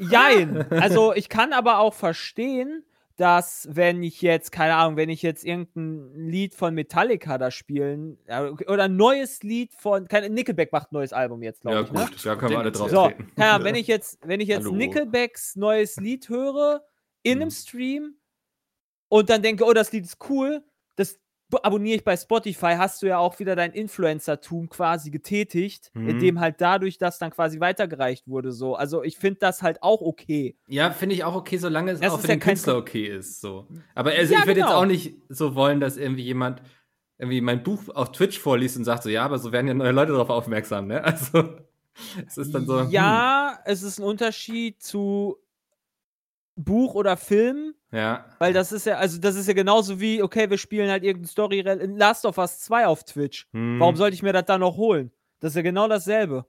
[0.00, 0.70] jein.
[0.70, 2.84] Also ich kann aber auch verstehen,
[3.16, 8.18] dass wenn ich jetzt, keine Ahnung, wenn ich jetzt irgendein Lied von Metallica da spielen,
[8.28, 11.82] ja, oder ein neues Lied von, keine, Nickelback macht ein neues Album jetzt, glaube Ja,
[11.82, 11.90] ich.
[11.92, 12.04] Ne?
[12.04, 13.42] gut, da können wir alle drauf So, treten.
[13.42, 14.76] Ahnung, wenn ich jetzt, wenn ich jetzt Hallo.
[14.76, 16.84] Nickelbacks neues Lied höre
[17.24, 17.52] in einem Mhm.
[17.52, 18.14] Stream
[19.08, 20.64] und dann denke, oh, das Lied ist cool,
[20.96, 21.18] das
[21.62, 26.08] abonniere ich bei Spotify, hast du ja auch wieder dein Influencertum quasi getätigt, Mhm.
[26.08, 28.52] indem halt dadurch das dann quasi weitergereicht wurde.
[28.52, 30.56] So, also ich finde das halt auch okay.
[30.68, 33.40] Ja, finde ich auch okay, solange es Das auch für ja den Künstler okay ist.
[33.40, 33.66] So.
[33.94, 34.80] Aber also Ja, ich würde jetzt genau.
[34.80, 36.62] auch nicht so wollen, dass irgendwie jemand
[37.18, 39.92] irgendwie mein Buch auf Twitch vorliest und sagt so, ja, aber so werden ja neue
[39.92, 41.02] Leute darauf aufmerksam, ne?
[41.04, 41.54] Also
[42.26, 42.80] es ist dann so.
[42.80, 45.36] hm, ja, es ist ein Unterschied zu
[46.56, 48.24] Buch oder Film, ja.
[48.38, 51.28] weil das ist ja, also das ist ja genauso wie, okay, wir spielen halt irgendein
[51.28, 53.48] Story in Last of Us 2 auf Twitch.
[53.52, 53.80] Hm.
[53.80, 55.10] Warum sollte ich mir das dann noch holen?
[55.40, 56.46] Das ist ja genau dasselbe.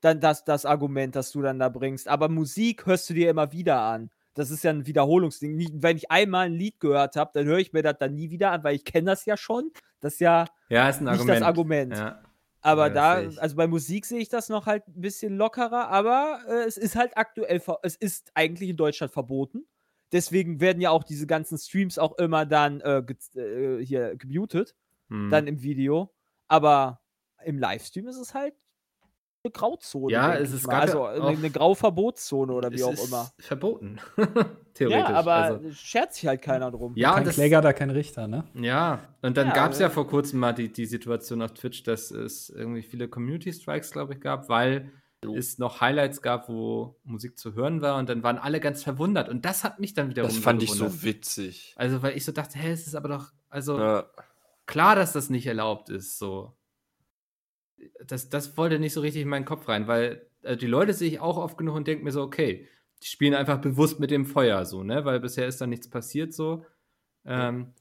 [0.00, 2.06] Dann das, das Argument, das du dann da bringst.
[2.08, 4.10] Aber Musik hörst du dir immer wieder an.
[4.34, 5.82] Das ist ja ein Wiederholungsding.
[5.82, 8.52] Wenn ich einmal ein Lied gehört habe, dann höre ich mir das dann nie wieder
[8.52, 9.72] an, weil ich kenne das ja schon.
[9.98, 11.40] Das ist ja Ja, ist ein nicht Argument.
[11.40, 11.96] das Argument.
[11.96, 12.22] Ja.
[12.68, 16.42] Aber Ja, da, also bei Musik sehe ich das noch halt ein bisschen lockerer, aber
[16.48, 19.66] äh, es ist halt aktuell, es ist eigentlich in Deutschland verboten.
[20.12, 23.02] Deswegen werden ja auch diese ganzen Streams auch immer dann äh,
[23.36, 24.74] äh, hier gemutet
[25.10, 25.30] Hm.
[25.30, 26.14] dann im Video.
[26.48, 27.00] Aber
[27.44, 28.54] im Livestream ist es halt
[29.48, 30.12] eine Grauzone.
[30.12, 30.70] Ja, es mal.
[30.72, 33.30] gab also ja eine, eine Grauverbotszone oder wie es auch ist immer.
[33.38, 33.98] Verboten.
[34.74, 35.08] Theoretisch.
[35.10, 36.92] Ja, aber also, schert sich halt keiner drum.
[36.96, 38.44] ja, kein das, Kläger, da kein Richter, ne?
[38.54, 41.82] Ja, und dann Ja, gab es ja vor kurzem mal die, die Situation auf Twitch,
[41.82, 44.92] dass es irgendwie viele Community-Strikes, glaube ich, gab, weil
[45.36, 49.28] es noch Highlights gab, wo Musik zu hören war und dann waren alle ganz verwundert.
[49.28, 51.74] Und das hat mich dann wiederum Das fand ich so witzig.
[51.76, 54.04] Also, weil ich so dachte, hä, es ist aber doch, also Ja.
[54.66, 56.54] klar, dass das nicht erlaubt ist, so.
[58.04, 61.08] Das, das wollte nicht so richtig in meinen Kopf rein, weil äh, die Leute sehe
[61.08, 62.66] ich auch oft genug und denke mir so, okay,
[63.02, 66.32] die spielen einfach bewusst mit dem Feuer, so, ne, weil bisher ist da nichts passiert,
[66.34, 66.64] so.
[67.24, 67.74] Ähm,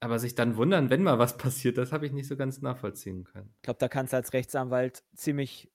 [0.00, 3.24] aber sich dann wundern, wenn mal was passiert, das habe ich nicht so ganz nachvollziehen
[3.24, 3.52] können.
[3.56, 5.70] Ich glaube, da kannst du als Rechtsanwalt ziemlich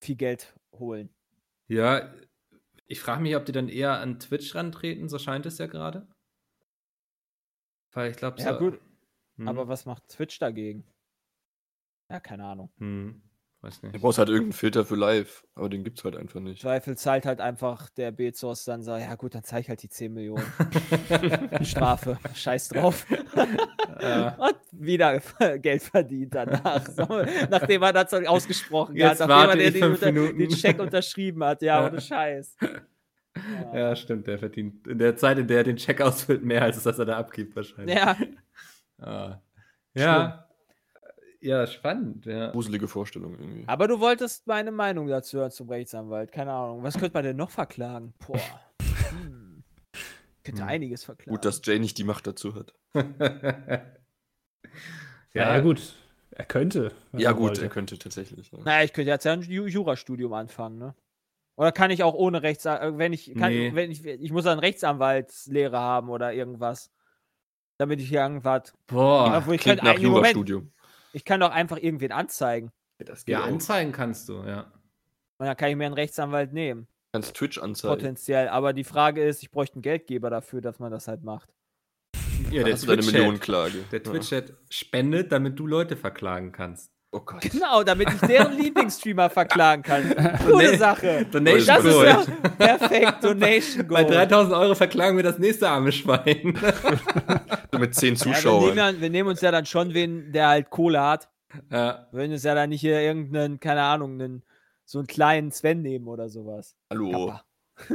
[0.00, 1.10] viel Geld holen.
[1.68, 2.12] Ja,
[2.86, 6.06] ich frage mich, ob die dann eher an Twitch rantreten, so scheint es ja gerade.
[7.92, 8.80] Weil ich glaube, Ja, so, gut,
[9.36, 10.84] Hm, aber was macht Twitch dagegen?
[12.10, 12.70] Ja, keine Ahnung.
[12.78, 13.20] Hm,
[13.60, 13.94] weiß nicht.
[13.94, 16.62] Du brauchst halt irgendeinen Filter für live, aber den gibt's halt einfach nicht.
[16.62, 19.88] Zweifel zahlt halt einfach der Bezos dann sagt, ja gut, dann zahle ich halt die
[19.90, 20.44] 10 Millionen.
[21.62, 22.18] Strafe.
[22.34, 23.06] Scheiß drauf.
[24.00, 24.34] Ja.
[24.38, 25.20] Und wieder
[25.58, 26.86] Geld verdient danach.
[26.86, 27.04] So,
[27.50, 30.38] nachdem er das ausgesprochen Jetzt hat, nachdem er den, Minuten.
[30.38, 31.60] den Scheck unterschrieben hat.
[31.62, 31.88] Ja, Ja.
[31.88, 32.56] ohne Scheiß.
[33.72, 36.82] Ja, stimmt, der verdient in der Zeit, in der er den Check ausfüllt, mehr als
[36.82, 37.96] das er da abgibt, wahrscheinlich.
[37.96, 38.16] Ja,
[39.00, 39.40] Ah.
[39.94, 40.47] Ja.
[41.40, 42.50] Ja, spannend, ja.
[42.50, 43.64] Gruselige Vorstellung irgendwie.
[43.68, 46.32] aber du wolltest meine Meinung dazu hören zum Rechtsanwalt.
[46.32, 46.82] Keine Ahnung.
[46.82, 48.12] Was könnte man denn noch verklagen?
[48.26, 48.40] Boah.
[49.10, 49.62] Hm.
[50.42, 50.68] Könnte Hm.
[50.68, 51.30] einiges verklagen.
[51.30, 52.74] Gut, dass Jay nicht die Macht dazu hat.
[55.34, 55.94] Ja, ja gut.
[56.30, 56.92] Er könnte.
[57.12, 57.62] Ja, er gut, wollte.
[57.62, 58.50] er könnte tatsächlich.
[58.50, 58.58] Ja.
[58.64, 60.94] Naja, ich könnte jetzt ja ein Ju- Jurastudium anfangen, ne?
[61.56, 63.74] Oder kann ich auch ohne Rechtsanwalt, wenn ich, kann, Nee.
[63.74, 66.90] wenn ich, ich muss dann Rechtsanwaltslehre haben oder irgendwas.
[67.78, 68.72] Damit ich irgendwas.
[68.86, 69.34] Boah.
[69.38, 70.72] Obwohl ich Klingt nach eigentlich- Moment, Jurastudium.
[71.12, 72.70] Ich kann doch einfach irgendwen anzeigen.
[72.98, 73.46] Das geht Ja, auch.
[73.48, 74.72] anzeigen kannst du, ja.
[75.38, 76.88] Und dann kann ich mir einen Rechtsanwalt nehmen.
[77.12, 77.94] kannst Twitch anzeigen.
[77.94, 78.48] Potenziell.
[78.48, 81.48] Aber die Frage ist, ich bräuchte einen Geldgeber dafür, dass man das halt macht.
[82.50, 83.02] Ja, Da hast du deine.
[83.02, 83.78] Millionenklage.
[83.92, 84.10] Der Ja.
[84.10, 86.90] Twitch-Chat spendet, damit du Leute verklagen kannst.
[87.10, 87.40] Oh Gott.
[87.40, 90.14] Genau, damit ich deren Lieblingsstreamer verklagen kann.
[90.46, 91.24] Coole Sache.
[91.30, 92.08] Donation Das ist Gold.
[92.08, 93.24] ja perfekt.
[93.24, 94.14] Donation Bei Gold.
[94.14, 96.54] 3000 Euro verklagen wir das nächste arme Schwein.
[97.78, 98.74] Mit zehn Ja, wir, Zuschauern.
[98.74, 101.28] nehmen wir nehmen uns ja dann schon wen, der halt Kohle hat.
[101.70, 102.06] ja.
[102.10, 104.42] Wir würden uns ja dann nicht hier irgendeinen, keine Ahnung, einen,
[104.84, 106.76] so einen kleinen Sven nehmen oder sowas.
[106.90, 107.10] Hallo.
[107.28, 107.44] Kappa.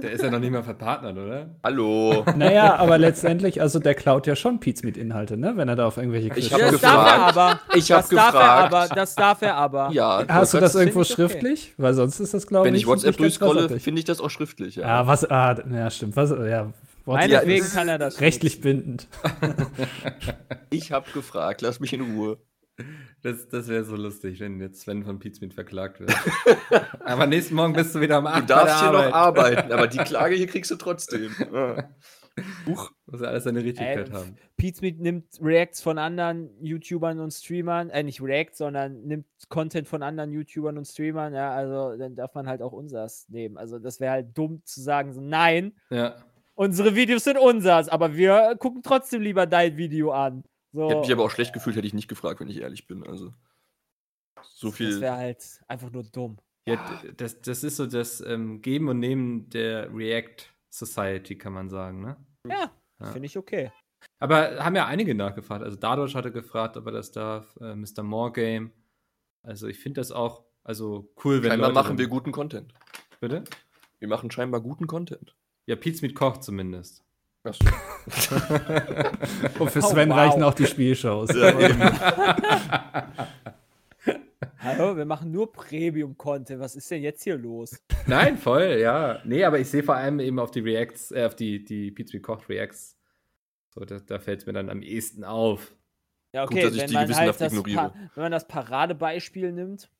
[0.01, 1.49] Der ist ja noch nicht mal verpartnert, oder?
[1.63, 2.23] Hallo.
[2.35, 5.53] Naja, aber letztendlich, also der klaut ja schon Pizza mit Inhalte, ne?
[5.55, 6.83] Wenn er da auf irgendwelche Ich Clips hab das schreibt.
[6.83, 7.37] darf er gefragt.
[7.37, 7.77] aber.
[7.77, 8.73] Ich hab das darf er gefragt.
[8.73, 8.95] aber.
[8.95, 9.89] Das darf er aber.
[9.93, 11.29] Ja, Hast du das irgendwo find ich okay.
[11.31, 11.73] schriftlich?
[11.77, 14.75] Weil sonst ist das, glaube ich, Wenn ich WhatsApp durchscrolle, finde ich das auch schriftlich.
[14.77, 14.87] Ja.
[14.87, 16.15] Ja, was, ah, ja, stimmt.
[16.15, 16.71] Was, ja,
[17.05, 18.21] WhatsApp Meinetwegen ist kann er das.
[18.21, 19.07] rechtlich bindend.
[20.69, 22.37] Ich habe gefragt, lass mich in Ruhe.
[23.21, 26.11] Das, das wäre so lustig, wenn jetzt Sven von Pizmeet verklagt wird.
[27.01, 29.57] Aber nächsten Morgen bist du wieder am Du Abend darfst hier der noch Arbeit.
[29.57, 31.31] arbeiten, aber die Klage hier kriegst du trotzdem.
[32.65, 32.91] Huch.
[33.05, 34.35] Muss ja alles seine Richtigkeit Äh, haben.
[34.57, 40.01] Pizmeet nimmt Reacts von anderen YouTubern und Streamern, äh, nicht Reacts, sondern nimmt Content von
[40.01, 43.57] anderen YouTubern und Streamern, ja, also dann darf man halt auch unsers nehmen.
[43.57, 46.15] Also das wäre halt dumm zu sagen, so nein, Ja.
[46.55, 50.43] unsere Videos sind unsers, aber wir gucken trotzdem lieber dein Video an.
[50.73, 52.87] So, Ich hätte mich aber auch schlecht gefühlt, hätte ich nicht gefragt, wenn ich ehrlich
[52.87, 53.05] bin.
[53.07, 53.33] Also.
[54.43, 55.01] So das viel.
[55.01, 56.37] wäre halt einfach nur dumm.
[56.65, 61.69] Ja, das, das ist so das ähm, Geben und Nehmen der React Society, kann man
[61.69, 62.17] sagen, ne?
[62.47, 63.11] Ja, Ja.
[63.11, 63.71] finde ich okay.
[64.19, 65.63] Aber haben ja einige nachgefragt.
[65.63, 68.03] Also Dadosh hatte gefragt, ob er das darf, äh, Mr.
[68.03, 68.71] More Game.
[69.43, 72.73] Also ich finde das auch, also cool, wenn Scheinbar Leute machen wir guten Content.
[73.19, 73.43] Bitte?
[73.99, 75.35] Wir machen scheinbar guten Content.
[75.65, 77.02] Ja, Pizza mit Koch zumindest.
[77.43, 77.65] Achso.
[79.59, 80.17] Und für Oh, Sven wow.
[80.17, 81.29] reichen auch die Spielshows.
[81.35, 81.53] Ja.
[84.59, 86.59] Hallo, wir machen nur Premium-Content.
[86.61, 87.83] Was ist denn jetzt hier los?
[88.07, 89.19] Nein, voll, ja.
[89.25, 92.15] Nee, aber ich sehe vor allem eben auf die Reacts, äh, auf die, die Pizza
[92.15, 92.97] mit Koch Reacts.
[93.73, 95.75] So, da, da fällt es mir dann am ehesten auf.
[96.33, 97.93] Ja, Gut, okay, dass ich wenn die man halt das ignoriere.
[98.15, 99.91] Wenn man das Paradebeispiel nimmt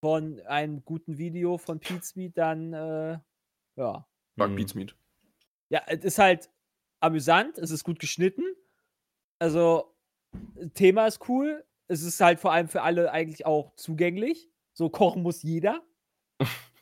[0.00, 3.18] von einem guten Video von Pete dann äh,
[3.76, 4.06] ja.
[4.34, 4.56] Mag Hm.
[4.56, 4.96] Beats Meat.
[5.68, 6.50] Ja, es ist halt
[7.00, 8.44] amüsant, es ist gut geschnitten.
[9.38, 9.94] Also,
[10.74, 11.64] Thema ist cool.
[11.88, 14.50] Es ist halt vor allem für alle eigentlich auch zugänglich.
[14.72, 15.82] So kochen muss jeder.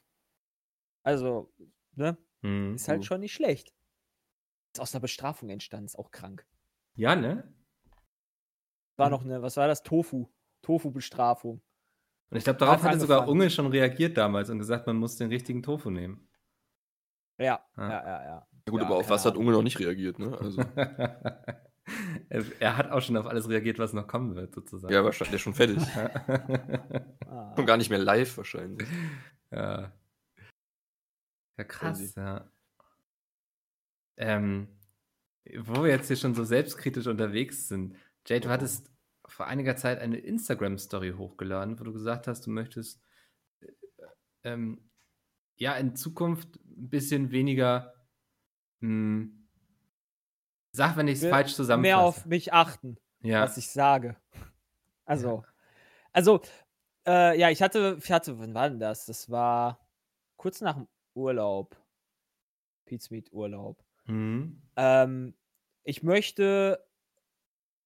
[1.06, 1.52] Also,
[1.96, 2.16] ne?
[2.42, 2.76] Hm.
[2.76, 3.04] Ist halt Mhm.
[3.04, 3.74] schon nicht schlecht.
[4.74, 6.46] Ist aus einer Bestrafung entstanden, ist auch krank.
[6.94, 7.52] Ja, ne?
[8.96, 9.12] War Mhm.
[9.12, 9.82] noch eine, was war das?
[9.82, 10.28] Tofu.
[10.62, 11.60] Tofu-Bestrafung.
[12.30, 13.28] Und ich glaube, darauf Hat hatte sogar.
[13.28, 16.26] Unge schon reagiert damals und gesagt, man muss den richtigen Tofu nehmen.
[17.38, 17.90] Ja, Ja.
[17.90, 18.48] ja, ja, ja.
[18.66, 19.36] Ja gut, Ja, aber auf was hat.
[19.36, 20.36] Unge noch nicht reagiert, ne?
[20.38, 20.60] Also,
[22.60, 24.92] er, hat auch schon auf alles reagiert, was noch kommen wird, sozusagen.
[24.92, 25.78] ja, wahrscheinlich der ist schon fertig.
[27.56, 28.88] Schon gar nicht mehr live wahrscheinlich.
[29.50, 29.92] ja.
[31.56, 32.18] Ja, krass, Crazy.
[32.18, 32.50] ja.
[34.16, 34.68] Ähm,
[35.60, 37.96] wo wir jetzt hier schon so selbstkritisch unterwegs sind.
[38.26, 38.52] Jay, du Oh.
[38.52, 38.90] hattest
[39.26, 43.00] vor einiger Zeit eine Instagram-Story hochgeladen, wo du gesagt hast, du möchtest
[43.60, 43.68] äh,
[44.44, 44.90] ähm,
[45.56, 47.93] ja in Zukunft ein bisschen weniger
[48.80, 49.28] mh,
[50.72, 51.96] sag, wenn ich es falsch zusammenfasse.
[51.96, 53.42] Mehr auf mich achten, ja.
[53.42, 54.16] was ich sage.
[55.04, 55.44] Also,
[56.12, 56.40] also,
[57.06, 59.06] äh, ja, ich hatte, ich hatte, wann war denn das?
[59.06, 59.86] Das war
[60.36, 61.76] kurz nach dem Urlaub.
[63.10, 63.82] Meat Urlaub.
[64.06, 64.62] Mhm.
[64.76, 65.34] Ähm,
[65.82, 66.84] ich möchte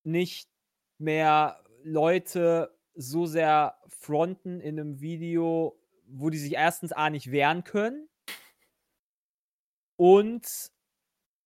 [0.05, 0.51] nicht
[0.99, 7.65] mehr Leute so sehr fronten in einem Video, wo die sich erstens A nicht wehren
[7.65, 8.09] können
[9.97, 10.73] und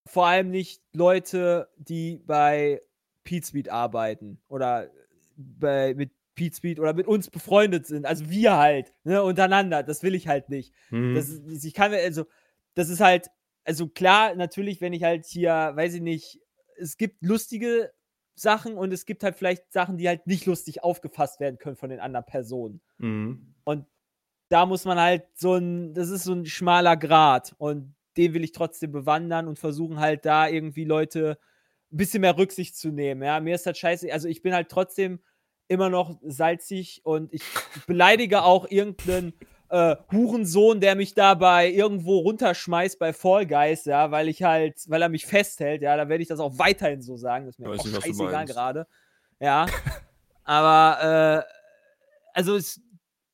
[0.07, 2.81] vor allem nicht Leute, die bei
[3.25, 4.91] Pete arbeiten oder
[5.37, 10.15] bei, mit Pete oder mit uns befreundet sind, also wir halt, ne, untereinander, das will
[10.15, 10.75] ich halt nicht.
[10.91, 11.15] Mhm.
[11.15, 12.25] Das ist, ich kann mir, also,
[12.75, 13.29] das ist halt,
[13.65, 16.41] also klar, natürlich, wenn ich halt hier, weiß ich nicht,
[16.77, 17.93] es gibt lustige
[18.35, 21.91] Sachen und es gibt halt vielleicht Sachen, die halt nicht lustig aufgefasst werden können von
[21.91, 22.81] den anderen Personen.
[22.99, 23.55] Mhm.
[24.49, 28.45] Da muss man halt so ein, das ist so ein schmaler Grat und den will
[28.45, 31.39] ich trotzdem bewandern und versuchen halt da irgendwie Leute
[31.93, 33.23] ein bisschen mehr Rücksicht zu nehmen.
[33.23, 35.21] Ja, mir ist das scheiße, also ich bin halt trotzdem
[35.69, 37.43] immer noch salzig und ich
[37.87, 39.33] beleidige auch irgendeinen
[39.69, 45.01] äh, Hurensohn, der mich dabei irgendwo runterschmeißt bei Fall Guys, ja, weil ich halt, weil
[45.01, 47.47] er mich festhält, ja, da werde ich das auch weiterhin so sagen.
[47.47, 48.87] Das ist mir auch nicht, scheißegal gerade.
[49.41, 49.67] Ja.
[50.45, 51.53] Aber äh,
[52.35, 52.81] also es,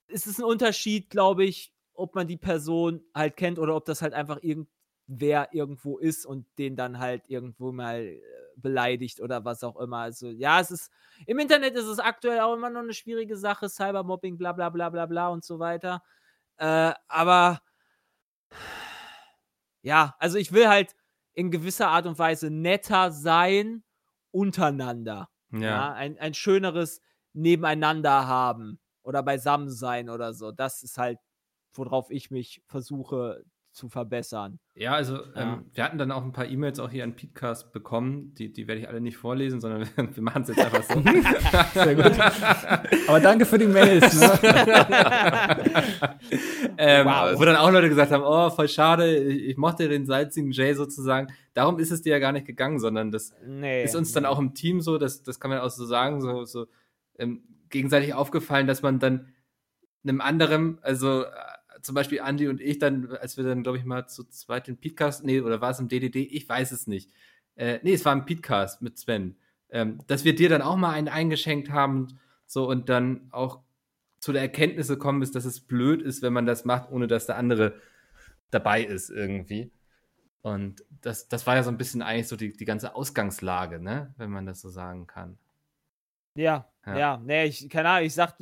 [0.09, 4.03] es ist ein Unterschied, glaube ich, ob man die Person halt kennt oder ob das
[4.03, 8.21] halt einfach irgendwer irgendwo ist und den dann halt irgendwo mal äh,
[8.57, 9.99] beleidigt oder was auch immer.
[9.99, 10.91] Also ja, es ist
[11.27, 14.91] im Internet ist es aktuell auch immer noch eine schwierige Sache, Cybermobbing, bla bla bla
[14.91, 16.03] bla bla und so weiter.
[16.59, 17.61] Äh, aber
[19.83, 20.95] ja, also ich will halt
[21.35, 23.85] in gewisser Art und Weise netter sein
[24.31, 25.29] untereinander.
[25.51, 25.61] Ja.
[25.61, 25.93] Ja.
[25.93, 27.01] ein, ein schöneres
[27.33, 30.53] Nebeneinander haben oder beisammen sein oder so.
[30.53, 31.19] Das ist halt,
[31.79, 34.59] worauf ich mich versuche zu verbessern.
[34.75, 35.55] Ja, also Ja.
[35.55, 38.35] Ähm, wir hatten dann auch ein paar E-Mails auch hier an Podcast bekommen.
[38.35, 41.01] Die, die werde ich alle nicht vorlesen, sondern wir, wir machen es jetzt einfach so.
[41.75, 42.19] Sehr gut.
[43.09, 44.19] Aber danke für die Mails.
[44.19, 44.33] Ne?
[46.79, 47.39] ähm, Wow.
[47.39, 50.75] Wo dann auch Leute gesagt haben, oh, voll schade, ich, ich mochte den salzigen Jay
[50.75, 51.29] sozusagen.
[51.55, 53.85] Darum ist es dir ja gar nicht gegangen, sondern das Nee.
[53.85, 56.45] ist uns dann auch im Team so, das, das kann man auch so sagen, so,
[56.45, 56.67] so
[57.19, 59.29] ähm, gegenseitig aufgefallen, dass man dann
[60.05, 61.29] einem anderen, also äh,
[61.83, 64.79] zum Beispiel Andy und ich dann, als wir dann, glaube ich, mal zu zweit den
[64.79, 66.17] Podcast, nee, oder war es im DDD?
[66.17, 67.11] Ich weiß es nicht.
[67.57, 69.37] Äh, nee, es war im Podcast mit Sven.
[69.71, 73.61] Ähm, dass wir dir dann auch mal einen eingeschenkt haben, so und dann auch
[74.21, 77.27] zu der Erkenntnis gekommen ist, dass es blöd ist, wenn man das macht, ohne dass
[77.27, 77.75] der andere
[78.51, 79.71] dabei ist irgendwie.
[80.43, 84.15] Und das, das war ja so ein bisschen eigentlich so die, die ganze Ausgangslage, ne?
[84.17, 85.39] Wenn man das so sagen kann.
[86.35, 86.99] Ja, Ja.
[86.99, 88.35] ja, nee, ich, keine Ahnung, ich sag,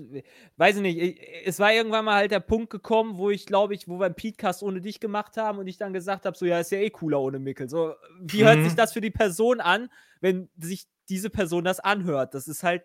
[0.57, 3.75] weiß ich nicht, ich, es war irgendwann mal halt der Punkt gekommen, wo ich, glaube
[3.75, 6.47] ich, wo wir einen Podcast ohne dich gemacht haben und ich dann gesagt habe, so,
[6.47, 7.69] ja, ist ja eh cooler ohne Mickel.
[7.69, 8.65] So, wie hört Mhm.
[8.65, 9.89] sich das für die Person an,
[10.21, 12.35] wenn sich diese Person das anhört?
[12.35, 12.85] Das ist halt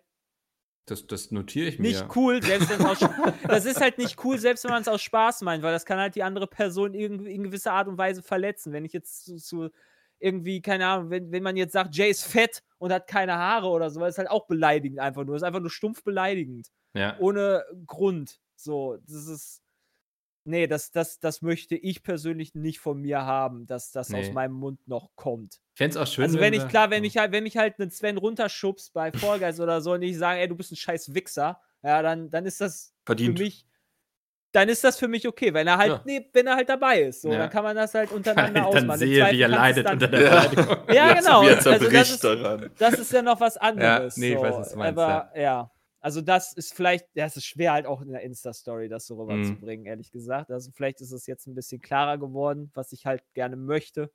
[0.86, 1.88] Das, das notiere ich mir.
[1.88, 2.98] nicht cool, selbst wenn aus,
[3.48, 5.98] das ist halt nicht cool, selbst wenn man es aus Spaß meint, weil das kann
[5.98, 8.72] halt die andere Person irgendwie in gewisser Art und Weise verletzen.
[8.72, 9.70] Wenn ich jetzt zu, zu
[10.22, 13.68] irgendwie, keine Ahnung, wenn, wenn man jetzt sagt, Jay ist fett und hat keine Haare
[13.68, 15.36] oder so, ist halt auch beleidigend einfach nur.
[15.36, 16.68] Ist einfach nur stumpf beleidigend.
[16.94, 17.16] Ja.
[17.18, 18.40] Ohne Grund.
[18.56, 19.58] So, das ist.
[20.44, 24.32] Nee, das, das, das möchte ich persönlich nicht von mir haben, dass das aus Nee.
[24.32, 25.60] meinem Mund noch kommt.
[25.74, 27.56] Ich fände es auch schön, Also wenn ich, wir- klar, wenn ich halt, wenn mich
[27.56, 30.72] halt einen Sven runterschubst bei Fall Guys oder so und ich sage, ey, du bist
[30.72, 33.38] ein scheiß Wichser, ja, dann, dann ist das Verdient.
[33.38, 33.66] für mich,
[34.52, 36.00] dann ist das für mich okay, wenn er halt, Ja.
[36.04, 37.22] nee, wenn er halt dabei ist.
[37.22, 37.38] So, Ja.
[37.38, 38.88] dann kann man das halt untereinander ich ausmachen.
[38.88, 40.28] dann sehe, wie er leidet dann- unter der Ja.
[40.48, 40.76] Beleidigung.
[40.94, 41.42] Ja, genau.
[41.42, 42.70] Wie er Also das zerbricht ist, daran.
[42.78, 44.16] das ist ja noch was anderes.
[44.16, 44.42] nee, ich so.
[44.42, 45.70] weiß, was du meinst, Aber ja.
[46.04, 49.14] Also das ist vielleicht, ja, es ist schwer halt auch in der Insta-Story das so
[49.14, 49.20] Mhm.
[49.30, 50.50] rüberzubringen, ehrlich gesagt.
[50.50, 54.10] Also vielleicht ist es jetzt ein bisschen klarer geworden, was ich halt gerne möchte.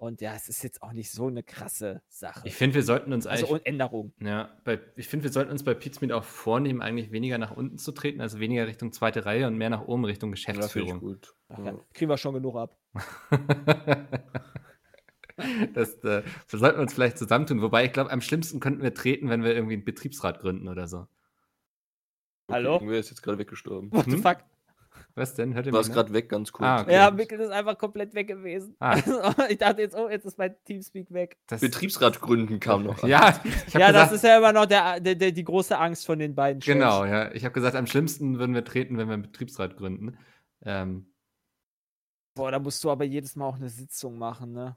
[0.00, 2.40] Und ja, es ist jetzt auch nicht so eine krasse Sache.
[2.48, 3.60] Ich finde, wir sollten uns also eigentlich.
[3.60, 4.14] und Änderung.
[4.18, 7.76] ja, bei, ich finde, wir sollten uns bei Pizmeet auch vornehmen, eigentlich weniger nach unten
[7.76, 11.00] zu treten, also weniger Richtung zweite Reihe und mehr nach oben Richtung Ja, Geschäftsführung.
[11.00, 11.34] gut.
[11.50, 11.74] Ach, Ja.
[11.92, 12.78] kriegen wir schon genug ab.
[15.74, 17.60] das, äh, das sollten wir uns vielleicht zusammentun.
[17.60, 20.88] Wobei ich glaube, am schlimmsten könnten wir treten, wenn wir irgendwie einen Betriebsrat gründen oder
[20.88, 21.08] so.
[22.50, 22.74] Hallo?
[22.74, 23.92] Irgendwer ist jetzt gerade weggestorben.
[23.92, 24.22] What the Hm?
[24.22, 24.38] fuck?
[25.14, 25.54] Was denn?
[25.54, 26.02] Hört ihr Du warst mich, ne?
[26.02, 26.66] gerade weg, ganz kurz.
[26.66, 26.92] Ah, okay.
[26.94, 28.76] Ja, Mikkel ist einfach komplett weg gewesen.
[28.78, 28.96] Ah.
[29.48, 31.36] ich dachte jetzt, oh, jetzt ist mein Teamspeak weg.
[31.46, 33.08] Das, Betriebsrat gründen kam noch an.
[33.10, 35.76] ja, ich habe Ja, gesagt, das ist ja immer noch der, der, der, die große
[35.76, 36.74] Angst von den beiden Chefs.
[36.74, 37.32] genau, ja.
[37.32, 40.16] Ich habe gesagt, am schlimmsten würden wir treten, wenn wir einen Betriebsrat gründen.
[40.64, 41.06] Ähm,
[42.34, 44.76] Boah, da musst du aber jedes Mal auch eine Sitzung machen, ne?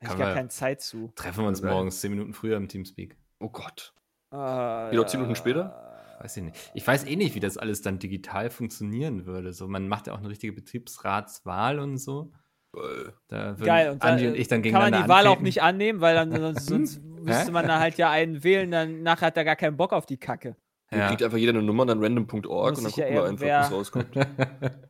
[0.00, 1.12] Ich Aber- gar keine Zeit zu.
[1.14, 3.16] treffen wir uns morgens zehn Minuten früher im Teamspeak.
[3.40, 3.94] Oh Gott.
[4.32, 5.93] Äh, Geht auch zehn Minuten später?
[6.20, 6.70] Weiß ich nicht.
[6.74, 9.52] Ich weiß eh nicht, wie das alles dann digital funktionieren würde.
[9.52, 12.32] So, man macht ja auch eine richtige Betriebsratswahl und so.
[12.76, 15.44] Äh, Da Geil, und Andi dann, und ich dann kann man die Wahl auch antreten.
[15.44, 19.26] nicht annehmen, weil dann sonst, sonst müsste man da halt ja einen wählen, dann nachher
[19.26, 20.56] hat er gar keinen Bock auf die Kacke.
[20.90, 21.08] Dann Ja.
[21.08, 23.72] kriegt einfach jeder eine Nummer, dann random.org und dann sich ja gucken wir einfach, was
[23.72, 24.08] rauskommt.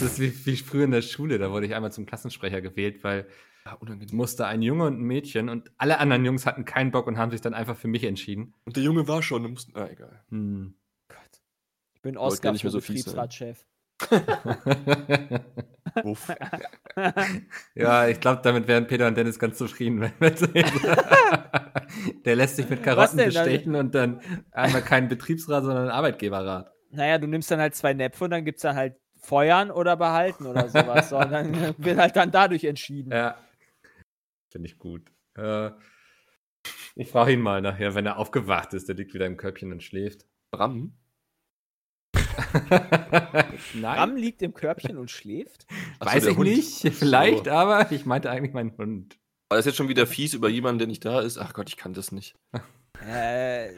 [0.00, 1.38] Das ist wie, wie früher in der Schule.
[1.38, 3.26] Da wurde ich einmal zum Klassensprecher gewählt, weil
[3.74, 4.16] unangenehm.
[4.16, 7.30] musste ein Junge und ein Mädchen und alle anderen Jungs hatten keinen Bock und haben
[7.30, 8.54] sich dann einfach für mich entschieden.
[8.64, 9.74] Und der Junge war schon, der musste.
[9.74, 10.22] Ah, egal.
[10.30, 10.74] Hm.
[11.08, 11.18] Gott.
[11.94, 12.86] Ich bin Oscar nicht mehr für so.
[12.86, 13.64] Betriebsratschef.
[17.74, 20.00] Ja, ich glaube, damit wären Peter und Dennis ganz zufrieden.
[20.00, 20.70] wenn wir sehen.
[22.24, 26.72] Der lässt sich mit Karotten bestechen und dann einmal keinen Betriebsrat, sondern einen Arbeitgeberrat.
[26.90, 29.96] Naja, du nimmst dann halt zwei Näpfe und dann gibt es dann halt feuern oder
[29.96, 31.10] behalten oder sowas.
[31.10, 33.12] so, und dann wird halt dann dadurch entschieden.
[33.12, 33.36] Ja.
[34.50, 35.10] Finde ich gut.
[35.36, 35.70] Äh,
[36.96, 38.88] ich frage ihn mal nachher, wenn er aufgewacht ist.
[38.88, 40.26] Der liegt wieder im Körbchen und schläft.
[40.50, 40.94] Bram?
[43.74, 43.98] Nein.
[43.98, 45.66] Ram liegt im Körbchen und schläft?
[45.98, 46.48] Ach so, Weiß ich Hund.
[46.48, 46.90] nicht, Ach so.
[46.90, 49.18] vielleicht, aber ich meinte eigentlich meinen Hund.
[49.50, 51.38] War das jetzt schon wieder fies über jemanden, der nicht da ist?
[51.38, 52.36] Ach Gott, ich kann das nicht.
[53.04, 53.70] Äh,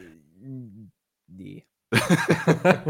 [1.26, 1.66] nee.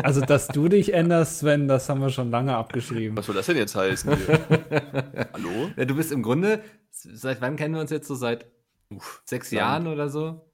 [0.02, 3.16] Also, dass du dich änderst, Sven, das haben wir schon lange abgeschrieben.
[3.16, 4.10] Was soll das denn jetzt heißen?
[5.32, 5.70] Hallo?
[5.76, 6.62] Ja, du bist im Grunde,
[7.02, 8.14] seit wann kennen wir uns jetzt so?
[8.14, 8.50] Seit
[8.90, 9.58] Uff, sechs lang.
[9.60, 10.52] Jahren oder so?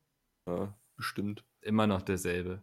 [0.48, 1.44] Ja, bestimmt.
[1.62, 2.62] Immer noch derselbe.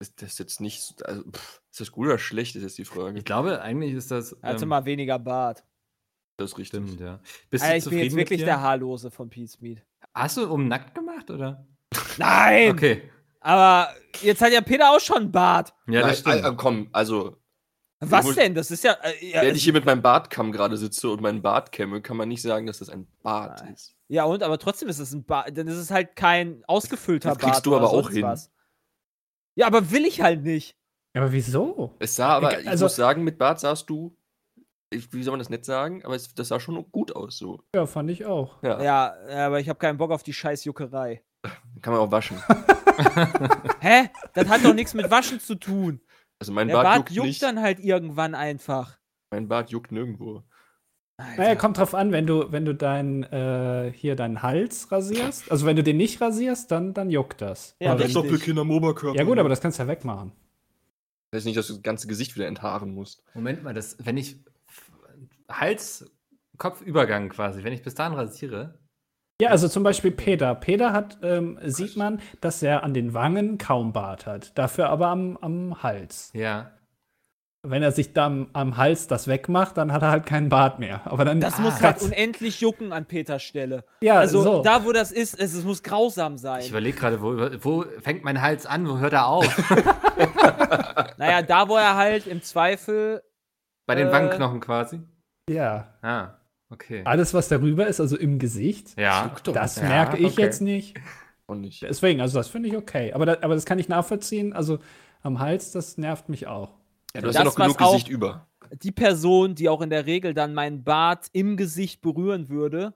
[0.00, 0.80] Ist das jetzt nicht.
[0.82, 3.18] so- Also, pff, ist das gut oder schlecht, ist jetzt die Frage.
[3.18, 4.36] Ich glaube, eigentlich ist das.
[4.42, 5.64] Hatte ähm, mal weniger Bart.
[6.38, 6.80] Das ist richtig.
[6.84, 7.20] Stimmt, ja.
[7.50, 8.60] Bist Alter, du ich bin zufrieden jetzt wirklich der?
[8.60, 9.82] Haarlose von Pete's Meat.
[10.14, 11.66] Hast du um nackt gemacht, oder?
[12.18, 12.70] Nein!
[12.70, 13.10] Okay.
[13.40, 15.74] Aber jetzt hat ja Peter auch schon einen Bart.
[15.88, 16.54] Ja, das Nein, stimmt.
[16.54, 17.36] äh, komm, also,
[18.00, 18.54] Was muss- denn?
[18.54, 18.92] Das ist ja.
[19.02, 22.16] Äh, ja, während ich hier mit meinem Bartkamm gerade sitze und meinen Bart kämme, kann
[22.16, 23.74] man nicht sagen, dass das ein Bart Nein.
[23.74, 23.96] ist.
[24.08, 25.56] ja, und aber trotzdem ist es ein Bart.
[25.58, 27.66] Dann ist es halt kein ausgefüllter Das kriegst Bart.
[27.66, 28.22] du oder aber auch hin.
[28.22, 28.52] Was.
[29.56, 30.76] Ja, aber will ich halt nicht.
[31.14, 31.96] Aber wieso?
[31.98, 34.16] Es sah aber, ich Also- muss sagen, mit Bart sahst du,
[34.90, 37.60] ich, wie soll man das nicht sagen, aber es, das sah schon gut aus so.
[37.74, 38.62] Ja, fand ich auch.
[38.62, 39.14] Ja, Ja,
[39.46, 41.22] aber ich habe keinen Bock auf die scheiß Juckerei.
[41.82, 42.40] kann man auch waschen.
[43.80, 44.08] Hä?
[44.34, 46.00] Das hat doch nichts mit Waschen zu tun.
[46.38, 47.42] Also mein Der Bart, Bart juckt, juckt nicht.
[47.42, 48.98] dann halt irgendwann einfach.
[49.30, 50.44] Mein Bart juckt nirgendwo.
[51.18, 55.50] Naja, kommt drauf an, wenn du, wenn du dein, äh, hier deinen Hals rasierst.
[55.50, 57.74] Also wenn du den nicht rasierst, dann, dann juckt das.
[57.80, 58.14] Ja, aber richtig.
[58.14, 59.18] wenn, Doppelkinn am Oberkörper.
[59.18, 60.30] ja gut, aber das kannst du ja wegmachen.
[61.30, 63.24] Das heißt nicht, dass du das ganze Gesicht wieder enthaaren musst.
[63.34, 64.36] Moment mal, das, wenn ich
[65.50, 66.08] Hals,
[66.56, 68.78] Kopfübergang quasi, wenn ich bis dahin rasiere.
[69.40, 70.54] Ja, also zum Beispiel Peter.
[70.56, 74.56] Peter hat, ähm, sieht man, dass er an den Wangen kaum Bart hat.
[74.58, 76.30] Dafür aber am, am Hals.
[76.34, 76.72] Ja.
[77.62, 81.02] wenn er sich dann am Hals das wegmacht, dann hat er halt keinen Bart mehr.
[81.04, 82.08] Aber dann Das muss Ah, halt Gott.
[82.08, 83.84] unendlich jucken an Peters Stelle.
[84.00, 84.62] Ja, also so.
[84.62, 86.60] da, wo das ist, es, es muss grausam sein.
[86.62, 89.44] Ich überlege gerade, wo, wo fängt mein Hals an, wo hört er auf?
[91.18, 93.22] Naja, da, wo er halt im Zweifel.
[93.86, 94.12] Bei den Äh.
[94.12, 95.00] Wangenknochen quasi?
[95.48, 95.94] ja.
[96.02, 96.30] Ah,
[96.70, 97.02] okay.
[97.04, 99.34] Alles, was darüber ist, also im Gesicht, Ja.
[99.44, 100.42] das Ja, merke ich okay.
[100.42, 100.96] jetzt nicht.
[101.46, 101.82] Und nicht.
[101.82, 103.12] Deswegen, also das finde ich okay.
[103.14, 104.52] Aber, da, aber das kann ich nachvollziehen.
[104.52, 104.80] Also
[105.22, 106.74] am Hals, das nervt mich auch.
[107.14, 108.46] Ja, du hast Das, ja noch genug Gesicht über.
[108.82, 112.92] Die Person, die auch in der Regel dann meinen Bart im Gesicht berühren würde,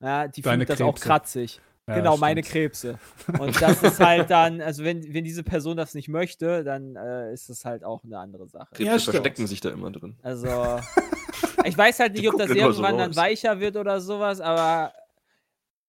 [0.00, 1.60] ja, die Deine findet das auch kratzig.
[1.86, 2.42] Ja, genau, meine.
[2.42, 2.98] Krebse.
[3.38, 7.32] Und das ist halt dann, also wenn, wenn diese Person das nicht möchte, dann äh,
[7.32, 8.68] ist das halt auch eine andere Sache.
[8.72, 10.16] Krebse Ja, verstecken sich da immer drin.
[10.22, 10.48] Also,
[11.64, 14.92] ich weiß halt nicht, ob das immer so irgendwann dann weicher wird oder sowas, aber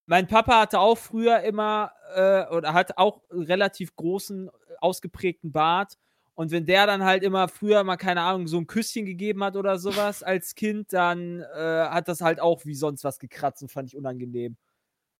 [0.05, 5.97] mein Papa hatte auch früher immer äh, oder hat auch einen relativ großen, ausgeprägten Bart.
[6.35, 9.55] Und wenn der dann halt immer früher mal, keine Ahnung, so ein Küsschen gegeben hat
[9.55, 13.71] oder sowas als Kind, dann äh, hat das halt auch wie sonst was gekratzt und
[13.71, 14.57] fand ich unangenehm.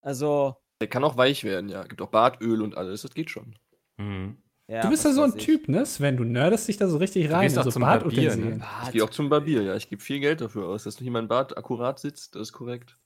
[0.02, 1.84] Also, Der kann auch weich werden, ja.
[1.84, 3.56] Gibt auch Bartöl und alles, das geht schon.
[3.98, 4.38] Mhm.
[4.68, 4.82] Ja.
[4.82, 5.38] du bist ja so ein.
[5.38, 6.18] Typ, ne, Sven?
[6.18, 7.44] Du nerdest dich da so richtig rein.
[7.44, 8.62] gehst in auch so zum Barbier, ne?
[8.86, 9.76] Ich gehe auch zum Barbier, ja.
[9.76, 12.98] Ich gebe viel Geld dafür aus, dass nicht mein Bart akkurat sitzt, das ist korrekt.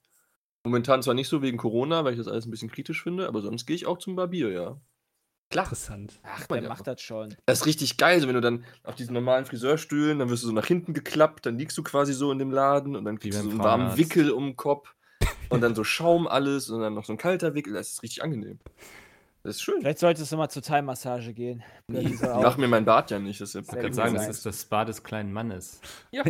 [0.64, 3.42] Momentan zwar nicht so wegen Corona, weil ich das alles ein bisschen kritisch finde, aber
[3.42, 4.80] sonst gehe ich auch zum Barbier, ja.
[5.50, 5.66] Klar.
[5.66, 6.20] Interessant.
[6.24, 7.36] Ach, man der macht das schon.
[7.48, 10.48] Das ist richtig geil, so wenn du dann auf diesen normalen Friseurstühlen, dann wirst du
[10.48, 13.40] so nach hinten geklappt, dann liegst du quasi so in dem Laden und dann kriegst
[13.40, 13.98] du so einen warmen.
[13.98, 14.94] Wickel um den Kopf
[15.50, 17.74] und dann so Schaum alles und dann noch so ein kalter Wickel.
[17.74, 18.60] Das ist richtig angenehm.
[19.44, 19.76] Das ist schön.
[19.82, 21.64] Vielleicht solltest du mal zur Thai-Massage gehen.
[22.24, 23.40] Auch- machen mir mein Bart ja nicht.
[23.40, 25.80] Das ist ja Ich kann sagen, das ist das Spa des kleinen Mannes.
[26.12, 26.24] Ja.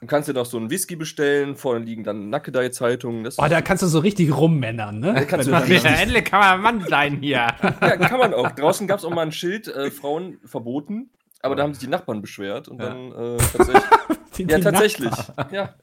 [0.00, 3.28] Du kannst dir doch so einen Whisky bestellen, vorne liegen dann Nackedei-Zeitungen.
[3.36, 5.12] Oh, da kannst du so richtig rummännern, ne?
[5.14, 7.48] Da kannst Wenn du dann- richtig- endlich kann man Mann sein hier.
[7.60, 8.52] Ja, kann man auch.
[8.52, 11.10] Draußen gab es auch mal ein Schild, äh, Frauen verboten,
[11.42, 12.90] aber da haben sich die Nachbarn beschwert und Ja.
[12.90, 13.82] dann äh, tatsächlich.
[14.50, 15.10] ja, tatsächlich.
[15.10, 15.48] Nachbarn.
[15.52, 15.74] Ja.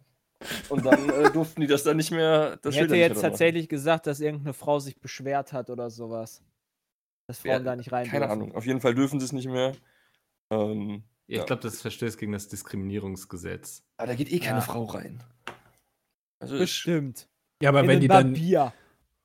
[0.70, 2.58] Und dann äh, durften die das dann nicht mehr.
[2.58, 6.42] Das Ich hätte jetzt tatsächlich gesagt, dass irgendeine Frau sich beschwert hat oder sowas.
[7.28, 8.42] Dass Frauen Ja, da nicht rein Keine dürfen.
[8.42, 8.56] Ahnung.
[8.56, 9.74] Auf jeden Fall dürfen sie es nicht mehr.
[10.52, 11.46] Ähm, Ich Ja.
[11.46, 13.84] glaube, das verstößt gegen das Diskriminierungsgesetz.
[13.98, 14.62] aber da geht eh keine Ja.
[14.62, 15.24] Frau rein.
[16.40, 17.28] Also ich, Bestimmt.
[17.64, 18.74] Ja, aber In wenn die dann, Barbier.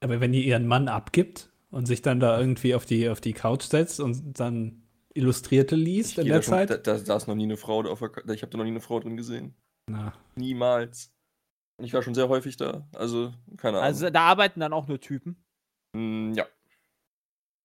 [0.00, 3.32] aber wenn die ihren Mann abgibt und sich dann da irgendwie auf die, auf die
[3.34, 4.82] Couch setzt und dann
[5.12, 6.86] Illustrierte ich liest in geh der da, schon, da, Zeit.
[6.86, 9.00] da saß noch nie eine Frau auf der, ich habe da noch nie eine Frau
[9.00, 9.54] drin gesehen.
[9.88, 11.12] Na, Niemals.
[11.78, 12.86] Und ich war schon sehr häufig da.
[12.94, 13.84] Also, keine Ahnung.
[13.86, 15.42] Also da arbeiten dann auch nur Typen.
[15.94, 16.46] Mm, ja.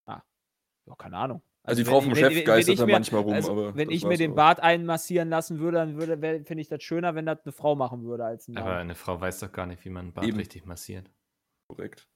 [0.07, 1.41] Ja, keine Ahnung.
[1.63, 3.75] Also, die wenn Frau vom Chef geistert da mir- manchmal rum, Also, aber.
[3.75, 4.35] wenn ich mir den auch.
[4.35, 8.03] Bart einmassieren lassen würde, dann würde, finde ich das schöner, wenn das eine Frau machen
[8.03, 8.63] würde als ein Mann.
[8.63, 10.37] Aber eine Frau weiß doch gar nicht, wie man einen Bart Eben.
[10.37, 11.09] richtig massiert.
[11.67, 12.07] Korrekt.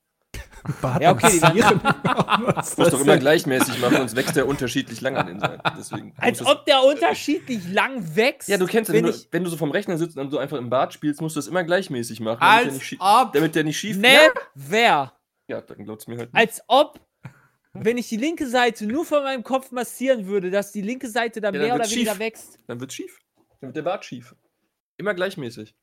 [0.82, 5.01] Bart Ja, okay, die- Du musst doch das immer gleichmäßig machen, sonst wächst der unterschiedlich
[5.01, 5.62] lang an den Seiten.
[5.78, 8.49] Deswegen als ob der unterschiedlich lang wächst.
[8.49, 9.28] Ja, du kennst es, wenn wenn, du, ich.
[9.32, 11.47] wenn du so vom Rechner sitzt und so einfach im Bad spielst, musst du das
[11.47, 12.41] immer gleichmäßig machen.
[12.41, 12.97] Als der nicht.
[13.34, 15.14] Damit der nicht schief Ne, Ja, wer?
[15.47, 16.39] ja dann glaubt's mir halt nicht.
[16.41, 16.99] Als ob,
[17.74, 21.39] wenn ich die linke Seite nur von meinem Kopf massieren würde, dass die linke Seite
[21.41, 22.20] dann Ja, dann mehr oder wird's weniger schief.
[22.20, 22.60] wächst.
[22.68, 23.20] Dann wird's schief.
[23.62, 24.36] Dann wird der Bart schief.
[24.97, 25.76] Immer gleichmäßig.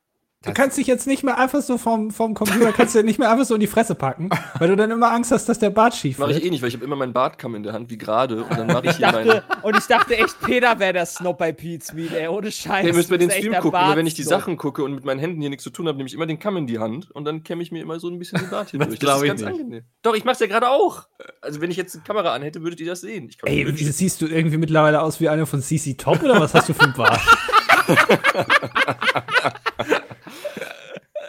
[0.46, 3.30] Du kannst dich jetzt nicht mehr einfach so vom, vom Computer, kannst du nicht mehr
[3.30, 5.94] einfach so in die Fresse packen, weil du dann immer Angst hast, dass der Bart
[5.94, 6.46] schief Mache ich wird.
[6.46, 8.44] eh nicht, weil ich habe immer meinen Bartkamm in der Hand, wie gerade.
[8.44, 9.26] Und dann mache ich Ich hier meinen.
[9.28, 12.86] dachte, und ich dachte echt, Peter wäre der Snob bei Pete's Meat, ey, ohne Scheiß.
[12.86, 14.22] Ihr müsst bei den Das Stream gucken, nur wenn ich die.
[14.22, 16.38] Sachen gucke und mit meinen Händen hier nichts zu tun habe, nehme ich immer den
[16.38, 18.70] Kamm in die Hand und dann kämme ich mir immer so ein bisschen den Bart
[18.70, 19.00] hier Das durch.
[19.00, 19.50] glaub ist ich ganz nicht.
[19.50, 19.82] angenehm.
[20.02, 21.04] Doch, ich mach's ja gerade auch.
[21.42, 23.28] Also wenn ich jetzt die Kamera anhätte, würdet ihr das sehen.
[23.30, 26.54] Ich Ey, wie, siehst du irgendwie mittlerweile aus wie einer von CC Top oder was
[26.54, 27.20] hast du für einen Bart?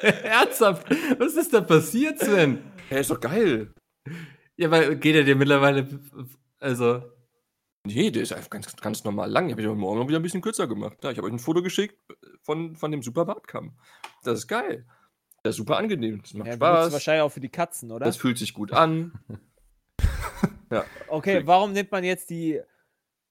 [0.23, 0.89] Ernsthaft?
[1.19, 2.59] Was ist da passiert, Sven?
[2.89, 3.73] Hey, ist doch geil.
[4.55, 5.87] Ja, weil geht er dir mittlerweile.
[6.59, 7.03] Also.
[7.85, 9.45] Nee, der ist einfach ganz, ganz normal lang.
[9.47, 10.97] Ich habe ihn heute Morgen noch wieder ein bisschen kürzer gemacht.
[11.03, 11.97] Ja, ich habe euch ein Foto geschickt
[12.41, 13.77] von, von dem super Bartkamm.
[14.23, 14.85] Das ist geil.
[15.43, 16.21] Das ist super angenehm.
[16.21, 16.91] Das macht Ja, Spaß.
[16.91, 18.05] wahrscheinlich auch für die Katzen, oder?
[18.05, 19.13] Das fühlt sich gut an.
[21.07, 22.59] Okay, warum nimmt man jetzt die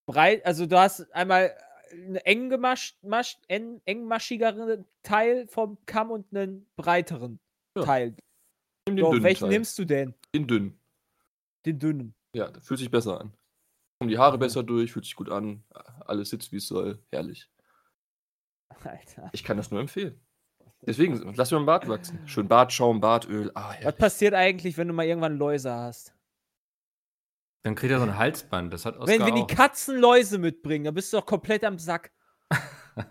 [0.06, 1.54] breit, also du hast einmal
[1.96, 7.38] einen eng gemascht, masch, en, engmaschigeren Teil vom Kamm und einen breiteren
[7.76, 8.16] Ja, Teil.
[8.88, 9.48] Nimm So, welchen Teil.
[9.50, 10.14] nimmst du denn?
[10.34, 10.78] Den dünnen.
[11.64, 12.14] Den dünnen.
[12.34, 13.32] Ja, fühlt sich besser an.
[13.98, 15.64] Kommen die Haare besser durch, fühlt sich gut an.
[16.04, 17.02] Alles sitzt, wie es soll.
[17.10, 17.48] Herrlich.
[18.84, 19.30] Alter.
[19.32, 20.20] Ich kann das nur empfehlen.
[20.82, 22.20] Deswegen, lass mir einen Bart wachsen.
[22.28, 23.50] Schön Bartschaum, Bartöl.
[23.54, 26.14] Ah, Was passiert eigentlich, wenn du mal irgendwann Läuse hast?
[27.62, 28.72] Dann kriegt er so ein Halsband.
[28.72, 29.46] Das hat Oscar Wenn, wenn die.
[29.54, 32.12] Katzen Läuse mitbringen, dann bist du doch komplett am Sack.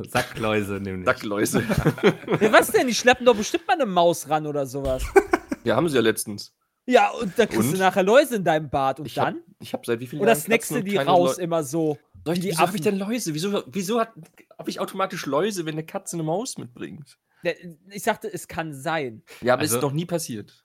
[0.10, 1.06] Sackläuse nämlich.
[1.06, 1.64] Sackläuse.
[2.42, 2.88] Ja, was denn?
[2.88, 5.04] Die schleppen doch bestimmt mal eine Maus ran oder sowas.
[5.64, 6.54] ja, haben sie ja letztens.
[6.88, 7.74] Ja, und dann kriegst Und?
[7.74, 9.42] du nachher Läuse in deinem Bart und Ich hab, dann?
[9.60, 11.98] ich hab seit wie vielen Oder Jahren snackst Katzen du die raus Leu- immer so?
[12.24, 13.34] Soll ich, Die wieso habe ich denn Läuse?
[13.34, 17.18] Wieso, wieso habe ich automatisch Läuse, wenn eine Katze eine Maus mitbringt?
[17.90, 19.24] Ich sagte, es kann sein.
[19.42, 20.65] Ja, aber Also- ist noch nie passiert.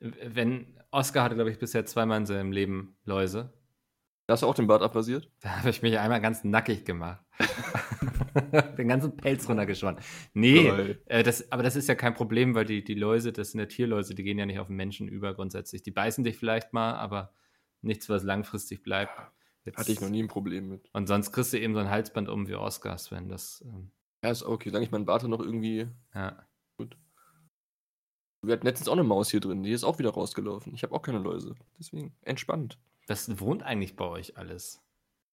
[0.00, 3.52] Wenn Oscar hatte, glaube ich, bisher zweimal in seinem Leben Läuse.
[4.26, 5.30] Da hast du auch den Bart abrasiert?
[5.40, 7.24] Da habe ich mich einmal ganz nackig gemacht.
[8.78, 9.96] Den ganzen Pelz runtergeschoren.
[10.34, 10.68] Nee,
[11.06, 13.66] äh, das, aber das ist ja kein Problem, weil die, die Läuse, das sind ja
[13.66, 15.82] Tierläuse, die gehen ja nicht auf den Menschen über grundsätzlich.
[15.82, 17.32] Die beißen dich vielleicht mal, aber
[17.80, 19.12] nichts, was langfristig bleibt.
[19.64, 20.88] Jetzt- Hatte ich noch nie ein Problem mit.
[20.92, 23.28] Und sonst kriegst du eben so ein Halsband um wie Oscar, Sven.
[23.28, 23.90] Das, ähm,
[24.22, 24.68] Ja, ist okay.
[24.68, 25.86] Solange ich meinen Bart noch irgendwie.
[26.14, 26.36] ja.
[28.42, 30.74] Wir hatten letztens auch eine Maus hier drin, die ist auch wieder rausgelaufen.
[30.74, 31.54] Ich habe auch keine Läuse.
[31.78, 32.78] Deswegen entspannt.
[33.06, 34.82] Das wohnt eigentlich bei euch alles.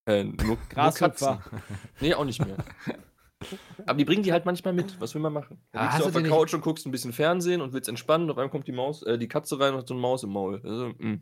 [0.05, 1.37] Äh, nur, nur Grashüpfer.
[1.43, 1.61] Katzen.
[2.01, 2.57] Nee, auch nicht mehr.
[3.85, 4.99] Aber die bringen die halt manchmal mit.
[5.01, 5.57] Was will man machen?
[5.59, 7.61] Ah, Dann liegst hast du auf der die nicht- Couch und guckst ein bisschen Fernsehen
[7.61, 8.29] und willst entspannen.
[8.29, 10.29] Auf einmal kommt die Maus, äh, die Katze rein und hat so eine Maus im
[10.31, 10.61] Maul.
[10.63, 11.19] Also, mh.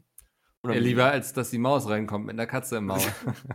[0.66, 3.02] Ja, lieber, als dass die Maus reinkommt mit einer Katze im Maul.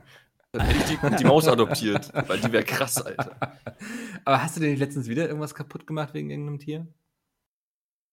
[0.53, 3.37] Dann hätte ich die, die Maus adoptiert, weil die wäre krass, Alter.
[4.24, 6.87] aber hast du denn letztens wieder irgendwas kaputt gemacht wegen irgendeinem Tier?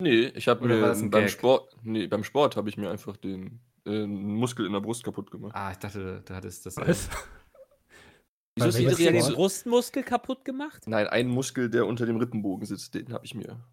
[0.04, 1.28] Nee, ich habe mir beim?
[1.30, 5.32] Sport, nee, beim Sport habe ich mir einfach den äh, Muskel in der Brust kaputt
[5.32, 5.56] gemacht.
[5.56, 6.78] Ah, ich dachte, du hattest das.
[6.78, 7.10] Was?
[8.56, 9.34] Wieso ist du den?
[9.34, 10.84] Brustmuskel kaputt gemacht?
[10.88, 13.66] Nein, ein Muskel, der unter dem Rippenbogen sitzt, den habe ich mir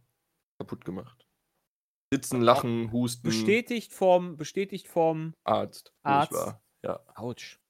[0.58, 1.26] kaputt gemacht.
[2.12, 3.22] Sitzen, lachen, husten.
[3.22, 5.92] Bestätigt vom, bestätigt vom Arzt.
[6.02, 6.32] wo Arzt.
[6.32, 6.62] Ich war.
[6.84, 7.60] Ja, Autsch.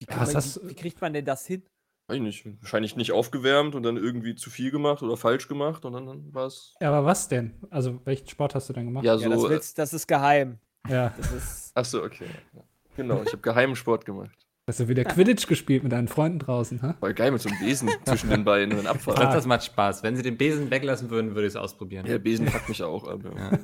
[0.00, 1.62] Wie, Ja, man, wie, wie kriegt man denn das hin?
[2.08, 2.46] Weiß ich nicht.
[2.62, 6.34] Wahrscheinlich nicht aufgewärmt und dann irgendwie zu viel gemacht oder falsch gemacht und dann, dann
[6.34, 6.74] war es.
[6.80, 7.54] Ja, aber was denn?
[7.70, 9.04] Also, welchen Sport hast du denn gemacht?
[9.04, 9.46] Ja, Ja, das, so.
[9.46, 10.58] äh, willst, das ist geheim.
[10.88, 11.12] Ja.
[11.16, 12.26] Das ist, Achso, okay.
[12.96, 14.30] Genau, ich habe geheimen Sport gemacht.
[14.68, 16.96] Hast du wieder Quidditch gespielt mit deinen Freunden draußen, ha?
[16.98, 19.34] Voll geil mit so einem Besen zwischen den Beinen und dann Ich glaube, abfahren.
[19.36, 20.02] das macht Spaß.
[20.02, 22.04] Wenn sie den Besen weglassen würden, würde ich es ausprobieren.
[22.06, 23.20] Ja, der Besen packt mich auch ab.
[23.24, 23.58] Ja.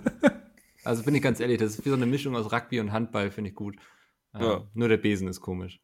[0.84, 3.30] Also bin ich ganz ehrlich, das ist wie so eine Mischung aus Rugby und Handball,
[3.30, 3.76] finde ich gut.
[4.34, 4.62] Ähm, Ja.
[4.74, 5.80] Nur der Besen ist komisch.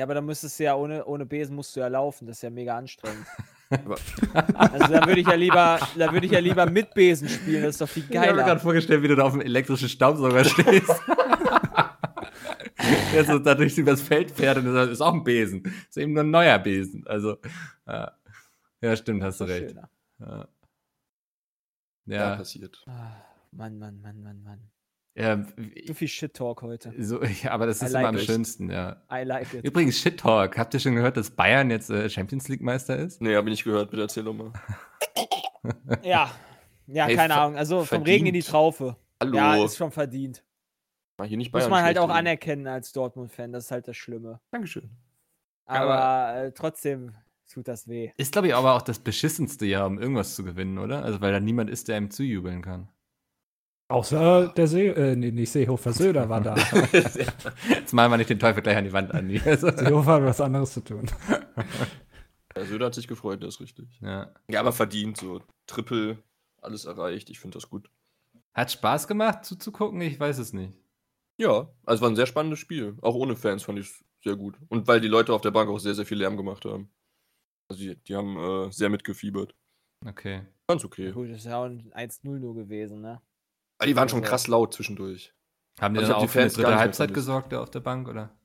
[0.00, 2.26] Ja, aber dann müsstest du ja ohne, ohne Besen musst du ja laufen.
[2.26, 3.26] Das ist ja mega anstrengend.
[4.54, 7.62] Also dann würde ich ja lieber, da würde ich ja lieber mit Besen spielen.
[7.62, 8.58] Das ist doch viel Ich habe mir gerade geiler.
[8.58, 10.90] vorgestellt, wie du da auf dem elektrischen Staubsauger stehst.
[13.12, 15.62] Der so dadurch übers Feld fährt und das ist auch ein Besen.
[15.88, 17.06] ist eben nur ein neuer Besen.
[17.06, 17.36] Also,
[17.86, 18.10] ja,
[18.80, 19.68] ja stimmt, hast du Das recht.
[19.70, 19.90] schöner.
[20.18, 20.48] Ja.
[22.06, 22.82] Ja, Ja, passiert.
[22.86, 23.12] Ah,
[23.52, 24.70] Mann, Mann, Mann, Mann, Mann.
[25.14, 25.44] Ja,
[25.86, 26.92] So viel Shit-Talk heute.
[26.98, 28.22] so, ja, aber das I ist like immer am it.
[28.22, 29.02] schönsten, ja.
[29.12, 29.64] I like it.
[29.64, 30.56] Übrigens, Shit Talk.
[30.58, 33.20] Habt ihr schon gehört, dass Bayern jetzt äh, Champions League Meister ist?
[33.20, 33.90] Nee, habe ich nicht gehört.
[33.90, 34.52] Bitte erzähl doch mal.
[36.02, 36.30] Ja.
[36.86, 37.56] Ja, Hey, keine Ahnung.
[37.56, 38.08] Also vom verdient.
[38.08, 38.96] Regen in die Traufe.
[39.20, 39.36] Hallo.
[39.36, 40.42] Ja, ist schon verdient.
[41.18, 43.52] Mal hier nicht Muss Bayern man halt auch anerkennen als Dortmund-Fan.
[43.52, 44.40] Das ist halt das Schlimme.
[44.50, 44.90] Dankeschön.
[45.66, 47.14] Aber äh, trotzdem
[47.52, 48.10] tut das weh.
[48.16, 51.04] Ist, glaube ich, aber auch das beschissenste Jahr, um irgendwas zu gewinnen, oder?
[51.04, 52.88] Also, weil da niemand ist, der ihm zujubeln kann.
[53.90, 56.54] Außer der See, äh, nee, nicht Seehofer Söder war da.
[56.92, 59.28] Jetzt malen wir nicht den Teufel gleich an die Wand an.
[59.30, 61.10] Seehofer hat was anderes zu tun.
[62.56, 63.88] Ja, Söder hat sich gefreut, das ist richtig.
[64.00, 64.32] ja.
[64.48, 65.42] Ja, aber verdient so.
[65.66, 66.18] Triple,
[66.62, 67.30] alles erreicht.
[67.30, 67.90] Ich finde das gut.
[68.54, 70.00] Hat Spaß gemacht zuzugucken?
[70.02, 70.78] Ich weiß es nicht.
[71.36, 72.96] Ja, also war ein sehr spannendes Spiel.
[73.02, 74.56] Auch ohne Fans fand ich es sehr gut.
[74.68, 76.92] Und weil die Leute auf der Bank auch sehr, sehr viel Lärm gemacht haben.
[77.68, 79.56] Also die, die haben äh, sehr mitgefiebert.
[80.06, 80.42] Okay.
[80.68, 81.10] Ganz okay.
[81.10, 83.20] Gut, das ist ja auch ein 1-0 nur gewesen, ne?
[83.80, 85.32] Aber die waren schon krass laut zwischendurch.
[85.80, 87.70] Haben die Also dann auch die für eine Fans nicht mehr Halbzeit gesorgt, der auf
[87.70, 88.36] der Bank, oder?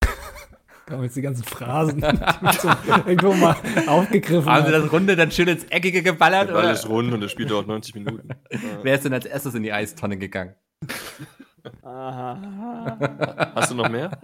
[0.86, 2.68] Kommen jetzt die ganzen Phrasen die so
[3.04, 3.56] irgendwo mal
[3.88, 4.48] aufgegriffen.
[4.48, 6.72] Haben sie das Runde dann schön ins Eckige geballert, Der Ball oder?
[6.72, 8.28] ist rund und das Spiel dauert 90 Minuten.
[8.84, 10.54] Wer ist denn als erstes in die Eistonne gegangen?
[11.82, 13.52] Aha.
[13.56, 14.16] Hast du noch mehr?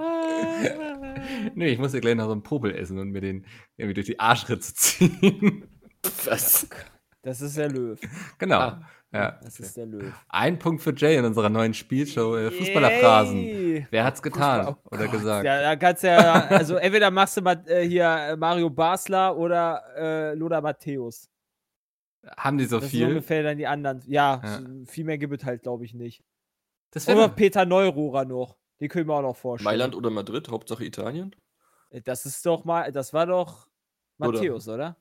[1.57, 4.07] nee, ich muss ja gleich noch so einen Popel essen und mir den irgendwie durch
[4.07, 5.65] die Arschritze ziehen.
[6.25, 6.69] Was?
[7.23, 7.99] Das ist der Löw.
[8.39, 8.59] genau.
[8.59, 8.83] Ah.
[9.13, 9.33] Ja.
[9.43, 10.13] Das ist der Löw.
[10.29, 13.87] Ein Punkt für Jay in unserer neuen Spielshow äh, Fußballerphrasen.
[13.91, 15.13] Wer hat's getan Fußball- oh oder Gott.
[15.13, 15.45] gesagt?
[15.45, 19.83] Ja, da kannst ja, also entweder machst du mal äh, hier äh, Mario Basler oder
[19.97, 21.29] äh, Lothar Matthäus.
[22.37, 23.09] Haben die so das viel?
[23.09, 24.01] ungefähr dann die anderen.
[24.07, 24.59] Ja, Ja.
[24.61, 26.23] so viel mehr gibt es halt, glaube ich, nicht.
[26.93, 28.57] Das Oder Peter Neururer noch.
[28.81, 29.65] Den können wir auch noch vorstellen.
[29.65, 30.49] Mailand oder Madrid?
[30.49, 31.35] Hauptsache Italien?
[31.91, 33.67] Äh, Das ist doch mal, das war doch
[34.19, 34.97] Oder- Matthäus, oder?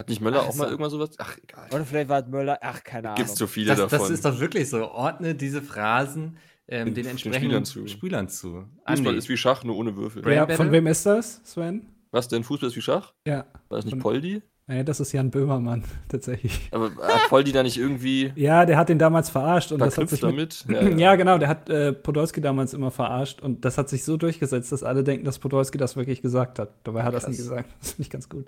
[0.00, 0.70] Hat nicht Möller Ach auch mal so.
[0.70, 1.10] irgendwann sowas?
[1.18, 1.66] Ach, egal.
[1.74, 2.58] Oder vielleicht war es Möller.
[2.62, 3.16] Ach, keine Ahnung.
[3.16, 3.98] Gibt's so viele das, davon.
[3.98, 4.88] das ist doch wirklich so.
[4.90, 6.36] Ordne diese Phrasen
[6.68, 8.50] ähm, Den- den, den entsprechenden Spielern Spielern zu.
[8.50, 8.64] zu.
[8.86, 10.26] Fußball ist wie Schach, nur ohne Würfel.
[10.32, 11.86] Ja, von wem ist das, Sven?
[12.12, 12.44] Was denn?
[12.44, 13.12] Fußball ist wie Schach?
[13.26, 13.46] Ja.
[13.68, 14.42] War das nicht Von- Poldi?
[14.70, 16.68] Nee, das ist Jan Böhmermann, tatsächlich.
[16.72, 20.10] Aber hat Poldi da nicht irgendwie Ja, der hat ihn damals verarscht und das hat
[20.10, 20.98] sich mit, damit?
[21.00, 24.70] ja, genau, der hat äh, Podolski damals immer verarscht und das hat sich so durchgesetzt,
[24.70, 26.74] dass alle denken, dass Podolski das wirklich gesagt hat.
[26.84, 27.68] Dabei hat er das nie gesagt.
[27.80, 28.46] Das finde ich ganz gut.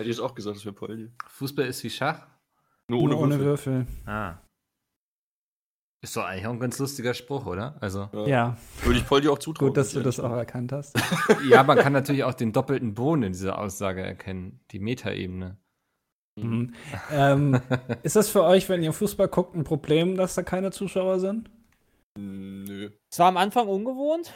[0.00, 1.10] Hätte ich jetzt auch gesagt, das wäre Poldi.
[1.26, 2.26] Fußball ist wie Schach.
[2.88, 3.86] Nur ohne, Nur ohne Würfel.
[3.86, 3.86] Würfel.
[4.06, 4.38] Ah.
[6.02, 7.76] Ist doch eigentlich auch ein ganz lustiger Spruch, oder?
[7.82, 8.08] Also.
[8.26, 9.68] Ja, Würde ich Poldi auch zutrauen.
[9.68, 10.98] gut, dass du das auch erkannt hast.
[11.50, 14.60] ja, man kann natürlich auch den doppelten Boden in dieser Aussage erkennen.
[14.70, 15.58] Die Metaebene.
[16.38, 16.72] Mhm.
[17.10, 17.60] ähm,
[18.02, 21.50] ist das für euch, wenn ihr Fußball guckt, ein Problem, dass da keine Zuschauer sind?
[22.16, 22.88] Nö.
[23.12, 24.32] Es war am Anfang ungewohnt.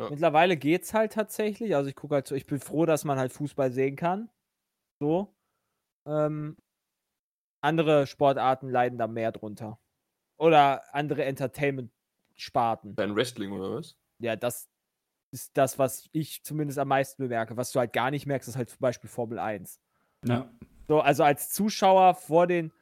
[0.00, 0.08] Ja.
[0.08, 1.76] Mittlerweile geht's halt tatsächlich.
[1.76, 4.30] Also ich gucke halt so, ich bin froh, dass man halt Fußball sehen kann.
[5.02, 5.34] So.
[6.06, 6.56] Ähm,
[7.60, 9.80] andere Sportarten leiden da mehr drunter.
[10.36, 12.94] Oder andere Entertainment-Sparten.
[12.94, 13.96] Dein Wrestling oder was?
[14.20, 14.68] Ja, das
[15.32, 17.56] ist das, was ich zumindest am meisten bemerke.
[17.56, 19.80] Was du halt gar nicht merkst, ist halt zum Beispiel Formel 1.
[20.24, 20.48] Ja.
[20.86, 22.72] So, also als Zuschauer vor den,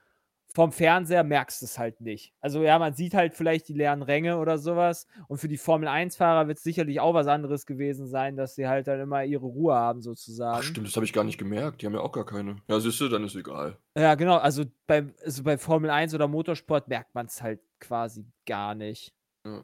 [0.52, 2.34] vom Fernseher merkst du es halt nicht.
[2.40, 5.06] Also ja, man sieht halt vielleicht die leeren Ränge oder sowas.
[5.28, 8.66] Und für die Formel 1-Fahrer wird es sicherlich auch was anderes gewesen sein, dass sie
[8.66, 10.58] halt dann immer ihre Ruhe haben, sozusagen.
[10.58, 11.82] Ach, stimmt, das habe ich gar nicht gemerkt.
[11.82, 12.56] Die haben ja auch gar keine.
[12.68, 13.78] Ja, siehst du, dann ist egal.
[13.96, 14.38] Ja, genau.
[14.38, 19.14] Also bei, also bei Formel 1 oder Motorsport merkt man es halt quasi gar nicht.
[19.44, 19.62] Ja.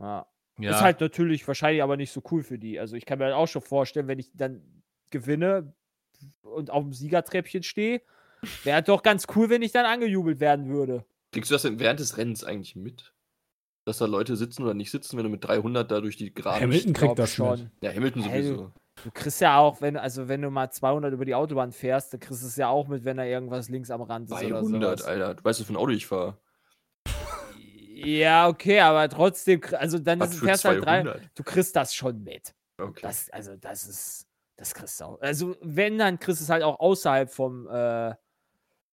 [0.00, 0.26] Ja.
[0.60, 0.72] Ja.
[0.72, 2.80] Ist halt natürlich wahrscheinlich aber nicht so cool für die.
[2.80, 5.72] Also ich kann mir halt auch schon vorstellen, wenn ich dann gewinne
[6.42, 8.02] und auf dem Siegertreppchen stehe,
[8.64, 11.04] wäre doch ganz cool, wenn ich dann angejubelt werden würde.
[11.32, 13.12] Kriegst du das denn während des Rennens eigentlich mit?
[13.84, 16.60] Dass da Leute sitzen oder nicht sitzen, wenn du mit 300 da durch die Gerade.
[16.60, 17.60] Hamilton kriegt das schon.
[17.60, 17.70] mit.
[17.82, 18.72] Ja, Hamilton Hey, sowieso.
[19.04, 22.20] Du kriegst ja auch, wenn, also wenn du mal 200 über die Autobahn fährst, dann
[22.20, 24.56] kriegst du es ja auch mit, wenn da irgendwas links am Rand ist Bei oder
[24.56, 25.08] 100, sowas.
[25.08, 25.34] Alter.
[25.34, 26.36] Du weißt, was für ein Auto ich fahre.
[27.94, 31.30] Ja, okay, aber trotzdem, also dann ist, fährst halt drei, 200?
[31.34, 32.54] du kriegst das schon mit.
[32.80, 33.00] Okay.
[33.02, 34.26] Das, also das ist,
[34.56, 35.20] das kriegst du auch.
[35.20, 38.14] Also wenn, dann kriegst du es halt auch außerhalb vom äh,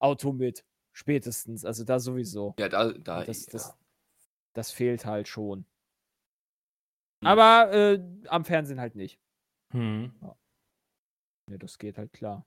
[0.05, 0.65] Auto mit.
[0.93, 1.65] Spätestens.
[1.65, 2.55] Also da sowieso.
[2.57, 3.51] ja, da, da das, ja.
[3.51, 3.77] das,
[4.53, 5.65] das fehlt halt schon.
[7.21, 7.27] Hm.
[7.27, 9.19] Aber äh, am Fernsehen halt nicht.
[9.71, 10.13] Hm.
[10.21, 12.45] Ja, das geht halt klar.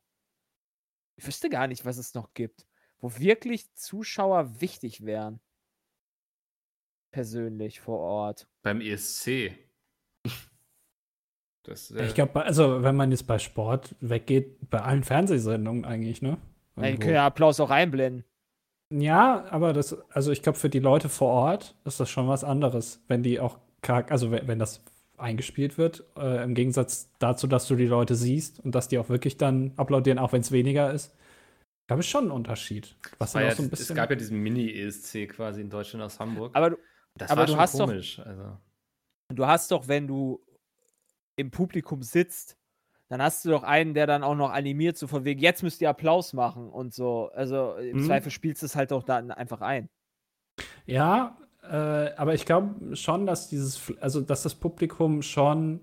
[1.16, 2.66] Ich wüsste gar nicht, was es noch gibt,
[3.00, 5.40] wo wirklich Zuschauer wichtig wären.
[7.10, 8.48] Persönlich vor Ort.
[8.62, 9.52] Beim ESC.
[11.64, 16.22] Das, äh, Ich glaube, also wenn man jetzt bei Sport weggeht, bei allen Fernsehsendungen eigentlich,
[16.22, 16.38] ne?
[16.84, 17.02] Irgendwo.
[17.02, 18.24] können ja Applaus auch einblenden.
[18.94, 22.42] Ja, aber das, also ich glaube, für die Leute vor Ort ist das schon was
[22.44, 24.82] anderes, wenn die auch, also wenn, wenn das
[25.18, 29.08] eingespielt wird, äh, im Gegensatz dazu, dass du die Leute siehst und dass die auch
[29.08, 31.14] wirklich dann applaudieren, auch wenn es weniger ist.
[31.82, 32.96] Ich glaube, ist schon ein Unterschied.
[33.18, 33.96] Was ja, so ein es bisschen.
[33.96, 36.54] gab ja diesen Mini-ESC quasi in Deutschland aus Hamburg.
[36.54, 36.76] Aber du,
[37.16, 38.18] das aber war du schon hast doch- komisch.
[38.20, 38.56] Also.
[39.34, 40.40] du hast doch, wenn du
[41.36, 42.56] im Publikum sitzt,
[43.08, 45.80] dann hast du doch einen, der dann auch noch animiert, so von wegen, jetzt müsst
[45.80, 47.30] ihr Applaus machen und so.
[47.34, 48.04] Also im Mhm.
[48.04, 49.88] Zweifel spielst du es halt auch dann einfach ein.
[50.86, 55.80] Ja, äh, aber ich glaube schon, dass dieses, also dass das Publikum schon,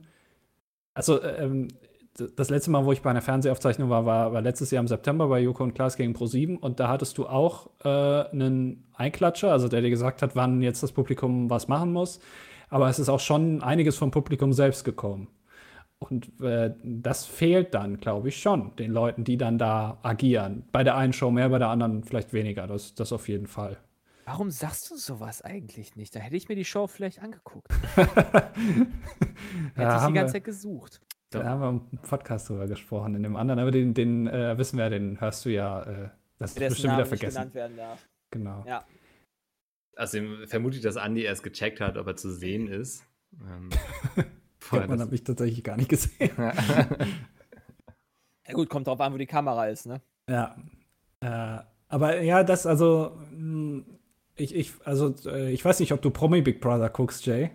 [0.93, 1.67] also ähm,
[2.37, 5.27] das letzte Mal, wo ich bei einer Fernsehaufzeichnung war, war, war letztes Jahr im September
[5.27, 9.67] bei Joko und Klaas gegen Pro7 und da hattest du auch äh, einen Einklatscher, also
[9.67, 12.19] der dir gesagt hat, wann jetzt das Publikum was machen muss.
[12.69, 15.27] Aber es ist auch schon einiges vom Publikum selbst gekommen.
[15.99, 20.65] Und äh, das fehlt dann, glaube ich, schon, den Leuten, die dann da agieren.
[20.71, 22.67] Bei der einen Show mehr, bei der anderen vielleicht weniger.
[22.67, 23.77] Das, das auf jeden Fall.
[24.25, 26.15] Warum sagst du sowas eigentlich nicht?
[26.15, 27.67] Da hätte ich mir die Show vielleicht angeguckt.
[27.95, 28.91] Hätte
[29.77, 31.01] Ja, ich die ganze Zeit gesucht.
[31.29, 34.77] Da haben wir im Podcast drüber gesprochen, in dem anderen, aber den, den äh, wissen
[34.77, 37.35] wir, den hörst du ja, äh, das ist bestimmt Name wieder nicht vergessen.
[37.35, 38.07] genannt werden darf.
[38.31, 38.63] Genau.
[38.67, 38.85] Ja.
[39.95, 43.03] Also vermute ich, dass Andi erst gecheckt hat, ob er zu sehen ist.
[43.41, 43.69] Ähm,
[44.65, 46.31] Vorher man das- habe ich tatsächlich gar nicht gesehen.
[48.47, 50.01] Ja gut, kommt drauf an, wo die Kamera ist, ne?
[50.29, 50.55] ja.
[51.21, 53.81] Äh, aber ja, das, also, mh,
[54.35, 57.49] ich, ich, also, äh, ich weiß nicht, ob du Promi Big Brother guckst, Jay.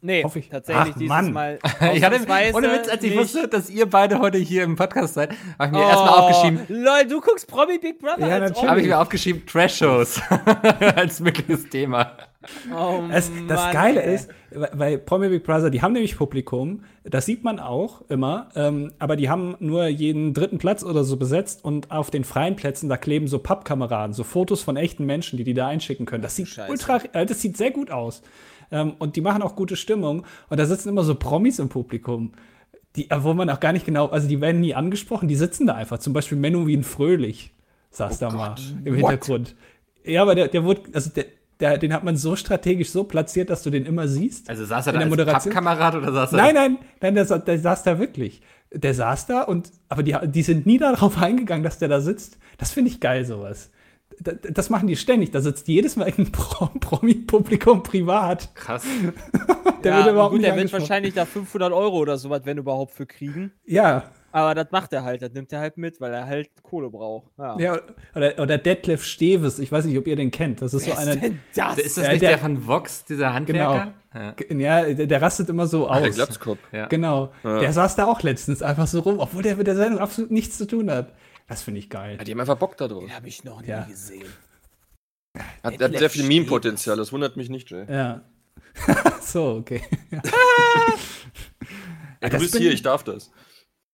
[0.00, 0.50] Nee, Hoffe ich.
[0.50, 1.32] tatsächlich Ach, dieses Mann.
[1.32, 1.58] Mal.
[1.94, 2.20] ich hatte,
[2.54, 3.18] ohne Witz, als ich nicht.
[3.18, 6.60] wusste, dass ihr beide heute hier im Podcast seid, habe ich mir oh, erstmal aufgeschrieben,
[6.68, 8.68] Lol, du guckst Promi Big Brother Ja, natürlich.
[8.68, 10.20] habe ich mir aufgeschrieben, Trash-Shows
[10.96, 12.12] als mögliches Thema.
[12.72, 14.14] Oh, Es, das Mann, Geile ey.
[14.14, 14.30] ist,
[14.76, 19.16] bei- Promi Big Brother, die haben nämlich Publikum, das sieht man auch immer, ähm, aber
[19.16, 22.96] die haben nur jeden dritten Platz oder so besetzt und auf den freien Plätzen, da
[22.96, 26.22] kleben so Pappkameraden, so Fotos von echten Menschen, die die da einschicken können.
[26.22, 26.70] Das sieht Scheiße.
[26.70, 28.22] ultra, äh, das sieht sehr gut aus.
[28.70, 30.24] Ähm, und die machen auch gute Stimmung.
[30.48, 32.32] Und da sitzen immer so Promis im Publikum,
[32.94, 35.74] die, wo man auch gar nicht genau, also die werden nie angesprochen, die sitzen da
[35.74, 35.98] einfach.
[35.98, 37.52] Zum Beispiel Menowin Fröhlich
[37.90, 39.56] saß da mal im Hintergrund.
[40.04, 41.24] Ja, aber der, der wurde, also der,
[41.60, 44.48] der, den hat man so strategisch so platziert, dass du den immer siehst.
[44.48, 45.52] Also saß er In da der als Moderation?
[45.54, 48.40] Pappkamerad oder saß er Nein, nein, nein, der, der saß da wirklich.
[48.72, 52.38] Der saß da und, aber die, die sind nie darauf eingegangen, dass der da sitzt.
[52.58, 53.70] Das finde ich geil, sowas.
[54.20, 55.30] Da- Das machen die ständig.
[55.30, 58.54] Da sitzt jedes Mal ein Pro Promi-Publikum privat.
[58.54, 58.84] Krass.
[59.84, 62.58] Der ja, wird überhaupt gut, nicht der wird wahrscheinlich da 500 Euro oder sowas, wenn
[62.58, 63.52] überhaupt, für kriegen.
[63.64, 66.90] Ja, Aber das macht er halt, das nimmt er halt mit, weil er halt Kohle
[66.90, 67.30] braucht.
[67.38, 67.58] Ja.
[67.58, 67.80] ja
[68.14, 69.58] oder, oder Detlef Steves.
[69.58, 70.62] Ich weiß nicht, ob ihr den kennt.
[70.62, 71.12] Das ist so Wer einer.
[71.14, 71.78] ist denn das?
[71.78, 73.94] Ist das Ja, nicht der- der, von Vox, dieser Handwerker?
[74.14, 74.34] Ja.
[74.50, 76.14] Ja, der, der rastet immer so Der aus.
[76.14, 76.58] Glatzkopf.
[76.72, 76.86] Ja.
[76.86, 77.32] Genau.
[77.44, 77.60] Ja.
[77.60, 80.56] Der saß da auch letztens einfach so rum, obwohl der mit der Sendung absolut nichts
[80.58, 81.12] zu tun hat.
[81.46, 82.16] Das finde ich geil.
[82.18, 83.04] Ja, die haben einfach Bock da drauf.
[83.04, 83.82] Den habe ich noch nie Ja.
[83.84, 84.26] gesehen.
[85.62, 87.84] Hat, hat sehr viel Meme-Potenzial, das wundert mich nicht, Jay.
[87.88, 88.22] Ja.
[89.20, 89.82] so, okay.
[90.10, 90.20] Ja.
[92.20, 93.30] Ja, du das bist hier, ich darf das.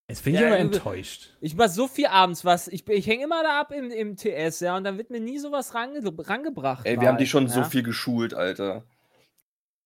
[0.09, 1.31] Jetzt bin ich Ja, aber enttäuscht.
[1.41, 2.69] Ich mach so viel abends was.
[2.69, 5.39] Ich, ich hänge immer da ab im, im TS, ja, und dann wird mir nie
[5.39, 6.85] sowas range, rangebracht.
[6.85, 7.53] Ey, wir mal, haben die schon ja.
[7.53, 8.85] so viel geschult, Alter.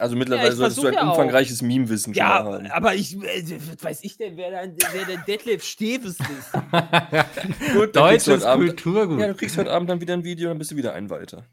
[0.01, 2.67] Also mittlerweile ich solltest du ein ja umfangreiches Meme-Wissen schon Ja, haben.
[2.69, 6.53] aber ich, äh, was weiß ich denn, wer, dann, wer der Detlef Steves ist.
[7.75, 9.21] Gut, Deutsches Kulturgut.
[9.21, 11.47] Ja, du kriegst heute Abend dann wieder ein Video, dann bist du wieder ein Walter.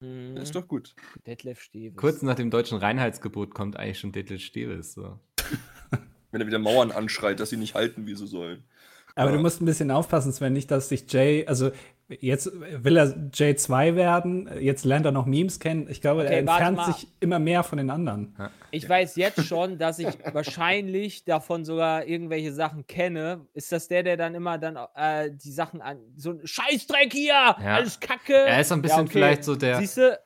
[0.00, 0.34] Mhm.
[0.34, 0.94] Das ist doch gut.
[1.24, 1.96] Detlef Steves.
[1.96, 4.94] Kurz nach dem deutschen Reinheitsgebot kommt eigentlich schon Detlef Steves.
[4.94, 5.20] So.
[6.34, 8.64] Wenn er wieder Mauern anschreit, dass sie nicht halten, wie sie sollen.
[9.14, 9.36] Aber Ja.
[9.36, 11.70] du musst ein bisschen aufpassen, Sven, nicht, dass sich Jay, also
[12.08, 15.86] jetzt will er J2 werden, jetzt lernt er noch Memes kennen.
[15.88, 18.34] Ich glaube, Okay, er entfernt sich immer mehr von den anderen.
[18.72, 23.46] Ich weiß jetzt schon, dass ich wahrscheinlich davon sogar irgendwelche Sachen kenne.
[23.54, 25.98] Ist das der, der dann immer dann äh, die Sachen an.
[26.16, 27.56] So ein Scheißdreck hier!
[27.58, 28.34] Alles Kacke!
[28.34, 30.18] Er ist so ein bisschen vielleicht so der, Siehst du,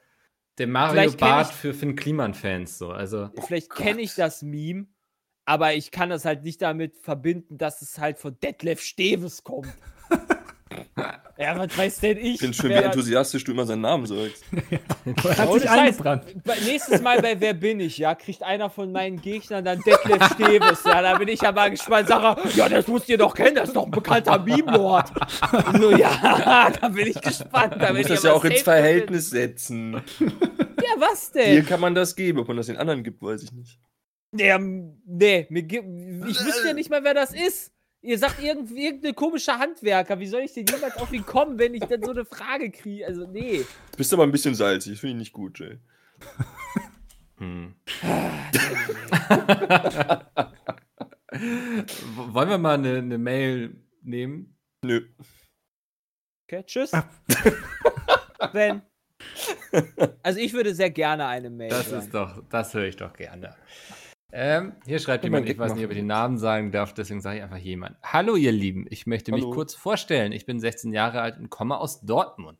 [0.57, 2.79] der Mario Bart für Finn Kliman-Fans.
[2.79, 2.89] So.
[2.91, 4.87] Also, vielleicht kenne ich das Meme,
[5.49, 9.67] aber ich kann das halt nicht damit verbinden, dass es halt von Detlef Steves kommt.
[11.39, 12.35] ja, was weiß denn ich?
[12.35, 14.45] Ich finde schön, wie enthusiastisch du immer seinen Namen sagst.
[15.39, 15.79] Hat Ohne sich Scheiß.
[15.79, 16.25] eingebrannt.
[16.67, 20.85] Nächstes Mal bei Wer bin ich, ja, kriegt einer von meinen Gegnern dann Detlef Steves.
[20.85, 22.09] Ja, da bin ich ja mal gespannt.
[22.09, 25.11] Sag er, ja, das musst ihr doch kennen, das ist doch ein bekannter Meme-Lord.
[25.81, 27.73] So, ja, da bin ich gespannt.
[27.79, 29.95] Da Du bin musst ich das ja auch ins Verhältnis setzen.
[30.21, 31.67] Ja, was Hier denn?
[31.67, 33.79] kann man das geben, ob man das den anderen gibt, weiß ich nicht.
[34.31, 37.73] Nee, ähm, nee ich wüsste ja nicht mal, wer das ist.
[38.01, 40.21] Ihr sagt irgendwie irgendeine komische Handwerker.
[40.21, 43.07] Wie soll ich denn jemals auf ihn kommen, wenn ich dann so eine Frage kriege?
[43.07, 43.65] Also, nee.
[43.91, 45.79] Du bist aber ein bisschen salzig, das finde ich nicht gut, Jay.
[47.39, 47.75] hm.
[52.33, 54.57] Wollen wir mal eine, eine Mail nehmen?
[54.85, 55.09] Nö.
[56.47, 56.95] Okay, tschüss.
[56.95, 57.09] Ah.
[58.53, 58.83] Ben.
[60.23, 61.71] Also ich würde sehr gerne eine Mail.
[61.71, 61.99] Das hören.
[61.99, 63.57] ist doch, das höre ich doch gerne.
[64.31, 67.39] Ähm, hier schreibt jemand, ich weiß nicht, ob ich den Namen sagen darf, deswegen sage
[67.39, 67.97] ich einfach jemand.
[68.03, 69.55] Hallo ihr Lieben, ich möchte mich Hallo.
[69.55, 70.33] kurz vorstellen.
[70.33, 72.59] Ich bin 16 Jahre alt und komme aus Dortmund.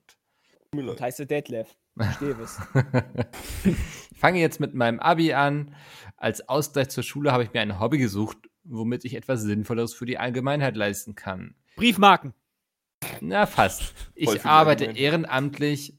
[0.73, 1.77] Und heißt Detlef.
[2.17, 2.61] Steves.
[4.11, 5.77] Ich fange jetzt mit meinem Abi an.
[6.17, 10.07] Als Ausgleich zur Schule habe ich mir ein Hobby gesucht, womit ich etwas Sinnvolleres für
[10.07, 11.55] die Allgemeinheit leisten kann.
[11.77, 12.35] Briefmarken.
[13.21, 13.95] Na, fast.
[14.17, 15.97] Ich arbeite ehrenamtlich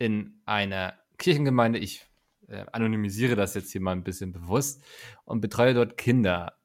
[0.00, 1.78] in einer Kirchengemeinde.
[1.78, 2.04] Ich
[2.52, 4.82] äh, anonymisiere das jetzt hier mal ein bisschen bewusst
[5.24, 6.58] und betreue dort Kinder,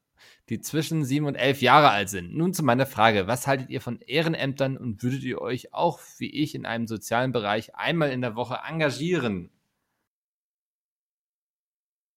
[0.50, 2.36] die zwischen sieben und elf Jahre alt sind.
[2.36, 3.28] Nun zu meiner Frage.
[3.28, 7.32] Was haltet ihr von Ehrenämtern und würdet ihr euch auch wie ich in einem sozialen
[7.32, 9.52] Bereich einmal in der Woche engagieren?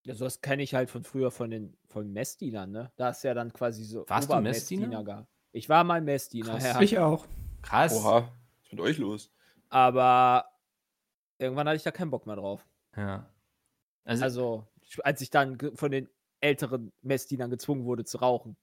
[0.05, 2.91] Ja, sowas kenne ich halt von früher von den von Messdienern, ne?
[2.97, 5.05] Da ist ja dann quasi so Warst du Messdiener?
[5.05, 5.29] gehabt.
[5.53, 6.65] Ich war mal Messdiener, Krass.
[6.65, 6.81] ja.
[6.81, 7.27] Ich auch.
[7.63, 7.93] Krass.
[7.95, 9.31] Oha, was ist mit euch los?
[9.69, 10.47] Aber
[11.39, 12.67] irgendwann hatte ich da keinen Bock mehr drauf.
[12.97, 13.29] Ja.
[14.05, 14.67] Also, Also,
[15.05, 16.09] als ich dann von den
[16.41, 18.57] älteren Messdienern gezwungen wurde zu rauchen.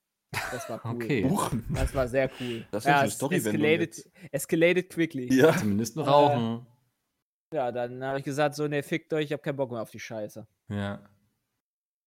[0.51, 0.95] Das war cool.
[0.95, 1.63] okay.
[1.73, 2.65] Das war sehr cool.
[2.71, 5.33] Das ist eine es Storywendung escalated, escalated quickly.
[5.33, 5.55] Ja.
[5.55, 6.67] Zumindest nur Äh, rauchen.
[7.53, 9.91] Ja, dann habe ich gesagt, so, ne, fickt euch, ich habe keinen Bock mehr auf
[9.91, 10.45] die Scheiße.
[10.69, 11.01] Ja.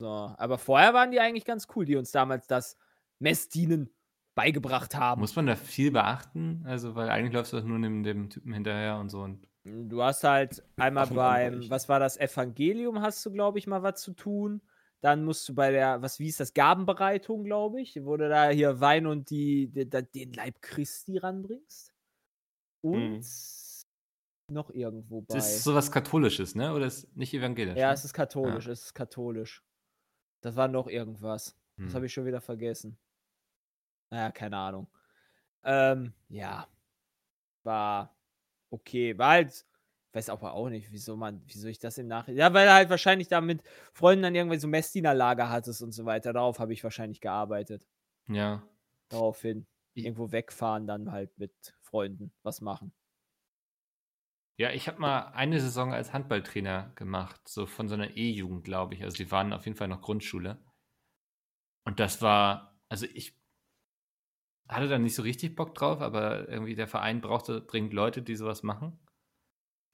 [0.01, 2.77] So, aber vorher waren die eigentlich ganz cool, die uns damals das
[3.21, 3.91] Messdienen
[4.35, 5.21] beigebracht haben.
[5.21, 6.63] Muss man da viel beachten?
[6.67, 9.23] Also, weil eigentlich läufst du doch nur dem, dem Typen hinterher und so.
[9.23, 13.67] Und Du hast halt einmal Ach, beim, was war das, Evangelium hast du, glaube ich,
[13.67, 14.63] mal was zu tun.
[15.03, 18.49] Dann musst du bei der, was, wie ist das, Gabenbereitung, glaube ich, wo du da
[18.51, 21.93] hier Wein und die, die, den Leib Christi ranbringst.
[22.83, 23.21] Und Mhm.
[24.55, 25.35] noch irgendwo bei.
[25.35, 26.75] das ist sowas Katholisches, ne?
[26.75, 27.77] Oder ist nicht evangelisch?
[27.79, 27.95] ja, ne?
[27.95, 29.63] es ist katholisch, es ist katholisch.
[30.41, 31.57] Das war noch irgendwas.
[31.77, 31.95] Das Hm.
[31.95, 32.99] habe ich schon wieder vergessen.
[34.11, 34.89] Naja, keine Ahnung.
[35.63, 36.67] Ähm, ja.
[37.63, 38.15] War
[38.71, 39.17] okay.
[39.19, 39.65] War halt,
[40.13, 42.39] weiß aber auch nicht, wieso man, wieso ich das im Nachhinein.
[42.39, 43.63] Ja, weil er halt wahrscheinlich da mit
[43.93, 46.33] Freunden dann irgendwie so Messdienerlager hattest und so weiter.
[46.33, 47.87] Darauf habe ich wahrscheinlich gearbeitet.
[48.29, 48.63] Ja.
[49.09, 49.67] Daraufhin.
[49.95, 51.53] Irgendwo wegfahren, dann halt mit
[51.83, 52.93] Freunden was machen.
[54.57, 58.95] Ja, ich habe mal eine Saison als Handballtrainer gemacht, so von so einer E-Jugend, glaube
[58.95, 59.03] ich.
[59.03, 60.63] Also die waren auf jeden Fall noch Grundschule.
[61.87, 63.40] Und das war, also ich
[64.77, 68.37] hatte da nicht so richtig Bock drauf, aber irgendwie der Verein brauchte dringend Leute, die
[68.37, 68.99] sowas machen.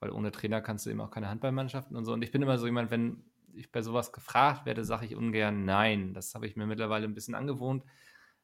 [0.00, 2.12] weil ohne Trainer kannst du eben auch keine Handballmannschaften und so.
[2.12, 3.24] Und ich bin immer so jemand, wenn
[3.54, 6.12] ich bei sowas gefragt werde, sage ich ungern nein.
[6.12, 7.84] Das habe ich mir mittlerweile ein bisschen angewohnt.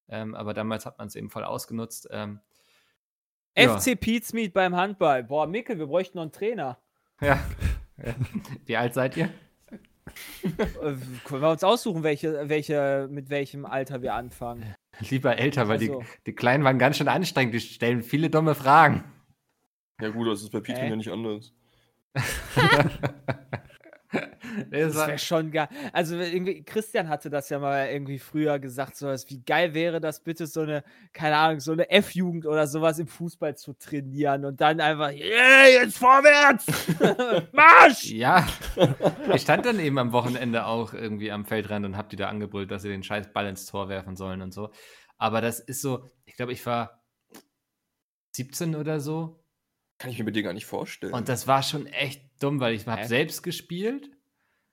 [0.09, 2.09] Ähm, aber damals hat man es eben voll ausgenutzt.
[2.11, 2.41] Ähm,
[3.57, 3.78] ja.
[3.78, 5.24] FC Pizmeet beim Handball.
[5.24, 6.78] Boah, Mickel, wir bräuchten noch einen Trainer.
[7.20, 7.39] ja.
[8.64, 9.30] Wie alt seid ihr?
[10.43, 14.74] Äh, können wir uns aussuchen, welche, welche, mit welchem Alter wir anfangen.
[15.11, 16.01] Lieber älter, weil Also.
[16.01, 17.55] die, die Kleinen waren ganz schön anstrengend.
[17.55, 19.05] Die stellen viele dumme Fragen.
[20.01, 20.90] Ja gut, das ist bei Pizza Äh?
[20.90, 21.53] ja nicht anders.
[24.70, 25.68] Das wäre schon geil.
[25.92, 30.00] Also irgendwie, Christian hatte das ja mal irgendwie früher gesagt, so was, wie geil wäre
[30.00, 34.44] das bitte, so eine, keine Ahnung, so eine F-Jugend oder sowas im Fußball zu trainieren
[34.44, 36.66] und dann einfach, yeah, jetzt vorwärts!
[37.53, 38.11] Marsch!
[38.11, 38.46] ja,
[39.34, 42.70] ich stand dann eben am Wochenende auch irgendwie am Feldrand und hab die da angebrüllt,
[42.70, 44.70] dass sie den scheiß Ball ins Tor werfen sollen und so.
[45.18, 47.03] Aber das ist so, ich glaube, ich war
[48.32, 49.44] 17 oder so
[49.98, 51.12] Kann ich mir bei dir gar nicht vorstellen.
[51.12, 54.11] Und das war schon echt dumm, weil ich habe selbst gespielt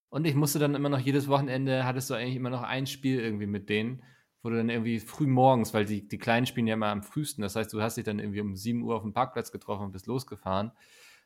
[0.09, 3.19] und ich musste dann immer noch jedes Wochenende, hattest du eigentlich immer noch ein Spiel
[3.19, 4.03] irgendwie mit denen,
[4.41, 7.41] wo du dann irgendwie früh morgens, weil die, die Kleinen spielen ja immer am frühesten,
[7.41, 9.91] das heißt, du hast dich dann irgendwie um 7 Uhr auf dem Parkplatz getroffen und
[9.91, 10.71] bist losgefahren.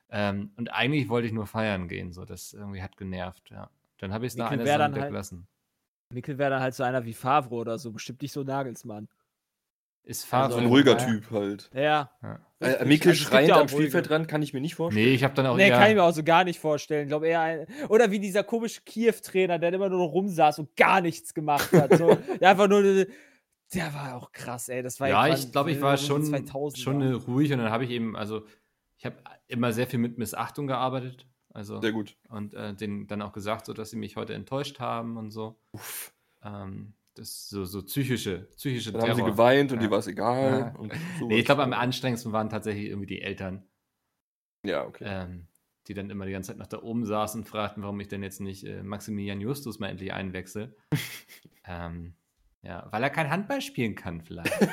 [0.10, 3.70] Ähm, und eigentlich wollte ich nur feiern gehen, so das irgendwie hat genervt, ja.
[4.00, 5.48] Dann habe ich es nach einer wieder halt- gelassen.
[6.10, 9.08] Mikkel wäre dann halt so einer wie Favre oder so, bestimmt nicht so Nagelsmann.
[10.06, 11.06] Ist Also so ein ruhiger ja.
[11.06, 11.70] Typ halt.
[11.74, 12.12] Ja.
[12.22, 12.40] Ja.
[12.60, 12.86] Äh.
[12.86, 15.06] Mikkel Also schreiend auch am Spielfeldrand kann ich mir nicht vorstellen.
[15.06, 17.04] Nee, ich habe dann auch Nee, eher, kann ich mir auch so gar nicht vorstellen.
[17.04, 20.76] Ich glaube eher ein, oder wie dieser komische Kiew-Trainer, der immer nur noch rumsaß und
[20.76, 21.98] gar nichts gemacht hat.
[21.98, 22.84] So, der einfach nur.
[23.74, 24.84] Der war auch krass, ey.
[24.84, 26.78] Das war ja, ich glaube, ich war schon, 2000er.
[26.78, 28.46] schon ruhig und dann habe ich eben, also
[28.98, 29.16] ich habe
[29.48, 31.28] immer sehr viel mit Missachtung gearbeitet.
[31.54, 32.18] Also Sehr gut.
[32.30, 35.56] und äh, denen dann auch gesagt, so dass sie mich heute enttäuscht haben und so.
[36.44, 39.32] Ähm, das ist so, so psychische, psychische Dann haben sie Terror.
[39.32, 39.84] geweint und Ja.
[39.86, 40.60] dir war es egal.
[40.60, 40.76] Ja.
[40.80, 40.94] Und
[41.28, 43.64] Nee, ich glaube, am anstrengendsten waren tatsächlich irgendwie die Eltern,
[44.66, 45.04] Ja, okay.
[45.08, 45.48] ähm,
[45.88, 48.24] die dann immer die ganze Zeit noch da oben saßen und fragten, warum ich denn
[48.24, 50.76] jetzt nicht äh, Maximilian Justus mal endlich einwechsel.
[51.68, 52.16] ähm,
[52.62, 54.54] ja, weil er kein Handball spielen kann, vielleicht.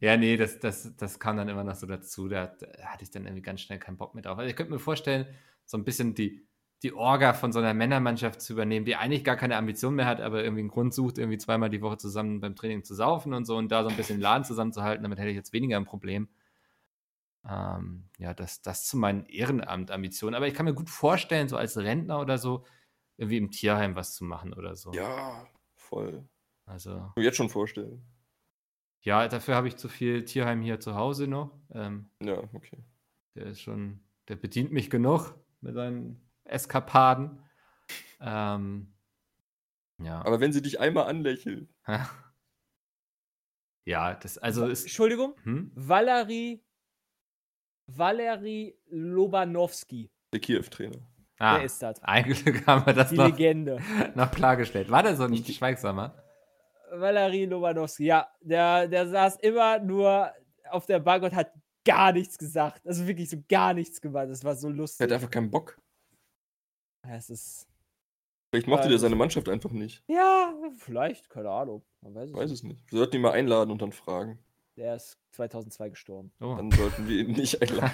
[0.00, 2.28] ja, nee, das, das, das kam dann immer noch so dazu.
[2.28, 4.38] Da, da hatte ich dann irgendwie ganz schnell keinen Bock mehr drauf.
[4.38, 5.26] Also ich könnte mir vorstellen,
[5.66, 6.46] so ein bisschen die,
[6.82, 10.20] die Orga von so einer Männermannschaft zu übernehmen, die eigentlich gar keine Ambition mehr hat,
[10.20, 13.44] aber irgendwie einen Grund sucht, irgendwie zweimal die Woche zusammen beim Training zu saufen und
[13.44, 15.84] so und da so ein bisschen den Laden zusammenzuhalten, damit hätte ich jetzt weniger ein
[15.84, 16.28] Problem.
[17.48, 20.34] Ähm, ja, das, das zu meinen Ehrenamtambitionen.
[20.34, 22.64] Aber ich kann mir gut vorstellen, so als Rentner oder so,
[23.16, 24.92] irgendwie im Tierheim was zu machen oder so.
[24.92, 26.28] Ja, voll.
[26.66, 28.02] Also, Kann mir jetzt schon vorstellen.
[29.02, 31.58] ja, dafür habe ich zu viel Tierheim hier zu Hause noch.
[31.72, 32.78] Ähm, Ja, okay.
[33.34, 37.42] der ist schon, der bedient mich genug mit seinen Eskapaden.
[38.20, 38.92] Ähm,
[39.98, 40.20] ja.
[40.24, 41.68] Aber wenn sie dich einmal anlächeln,
[43.84, 44.82] ja, das, also ist.
[44.82, 45.70] Entschuldigung, Hm?
[45.74, 46.62] Valerie.
[47.86, 50.10] Valerie Lobanowski.
[50.32, 50.98] der Kiew-Trainer.
[51.38, 52.00] Ah, Wer ist das?
[52.04, 53.80] ein Glück haben wir das Die noch, Legende.
[54.14, 54.90] noch klargestellt.
[54.90, 56.22] War der so nicht schweigsamer?
[56.92, 58.28] Valerie Lobanowski, ja.
[58.42, 60.32] Der, der saß immer nur
[60.70, 61.50] auf der Bank und hat
[61.84, 62.86] gar nichts gesagt.
[62.86, 64.28] Also wirklich so gar nichts gemacht.
[64.28, 65.04] Das war so Er lustig.
[65.04, 65.76] hat einfach keinen Bock.
[67.02, 67.66] Es ist.
[68.50, 70.02] Vielleicht mochte der seine Mannschaft einfach nicht.
[70.08, 71.84] Ja, vielleicht, keine Ahnung.
[72.00, 72.58] Man weiß es Weiß nicht.
[72.58, 72.90] es nicht.
[72.90, 74.38] Wir sollten ihn mal einladen und dann fragen.
[74.76, 76.32] Der ist 2002 gestorben.
[76.40, 76.54] Oh.
[76.56, 77.92] Dann sollten wir ihn nicht einladen.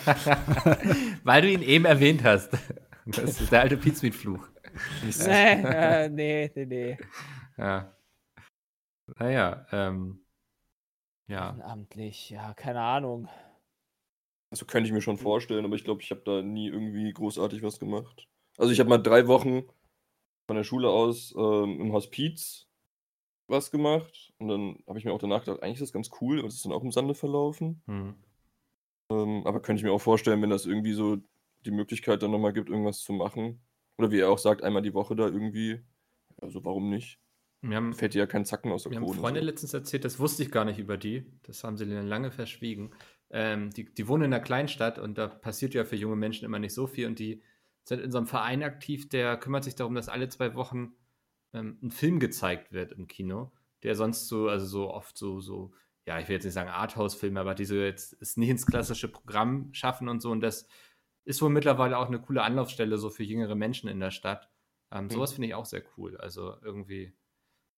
[1.24, 2.52] Weil du ihn eben erwähnt hast.
[3.06, 4.46] Das ist der alte Pizmeat-Fluch.
[5.26, 6.98] Nee, äh, nee, nee, nee.
[7.56, 7.96] Ja.
[9.18, 10.22] Naja, ähm.
[11.28, 11.56] Ja.
[11.62, 13.28] Amtlich, ja, keine Ahnung.
[14.50, 17.62] Also könnte ich mir schon vorstellen, aber ich glaube, ich habe da nie irgendwie großartig
[17.62, 18.28] was gemacht.
[18.58, 19.64] Also ich habe mal drei Wochen
[20.46, 22.66] von der Schule aus ähm, im Hospiz
[23.48, 26.40] was gemacht und dann habe ich mir auch danach gedacht, eigentlich ist das ganz cool,
[26.40, 27.82] aber es ist dann auch im Sande verlaufen.
[27.86, 28.14] Hm.
[29.10, 31.18] Ähm, aber könnte ich mir auch vorstellen, wenn das irgendwie so
[31.64, 33.60] die Möglichkeit dann nochmal gibt, irgendwas zu machen.
[33.98, 35.80] Oder wie er auch sagt, einmal die Woche da irgendwie.
[36.40, 37.18] Also warum nicht?
[37.62, 39.20] Wir haben, Fällt dir ja kein Zacken aus der mir haben Krone.
[39.20, 39.46] Freunde so.
[39.46, 41.24] letztens erzählt, das wusste ich gar nicht über die.
[41.42, 42.90] Das haben sie lange verschwiegen.
[43.30, 46.58] Ähm, die, die wohnen in einer Kleinstadt und da passiert ja für junge Menschen immer
[46.58, 47.06] nicht so viel.
[47.06, 47.42] Und die
[47.88, 50.94] sind in so einem Verein aktiv, der kümmert sich darum, dass alle zwei Wochen
[51.52, 55.72] ähm, ein Film gezeigt wird im Kino, der sonst so, also so oft so, so,
[56.04, 59.08] ja, ich will jetzt nicht sagen Arthouse-Filme, aber die so jetzt es nicht ins klassische
[59.08, 60.30] Programm schaffen und so.
[60.30, 60.66] Und das
[61.24, 64.50] ist wohl mittlerweile auch eine coole Anlaufstelle so für jüngere Menschen in der Stadt.
[64.90, 66.16] Ähm, sowas finde ich auch sehr cool.
[66.16, 67.12] Also irgendwie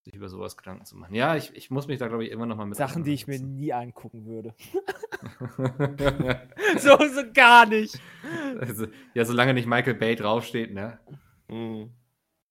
[0.09, 1.13] sich über sowas Gedanken zu machen.
[1.13, 3.27] Ja, ich, ich muss mich da, glaube ich, immer noch mal mit Sachen, die ich
[3.27, 4.53] mir nie angucken würde.
[6.77, 7.99] so, so gar nicht.
[8.59, 10.99] also, ja, solange nicht Michael Bay draufsteht, ne?
[11.47, 11.91] Mhm.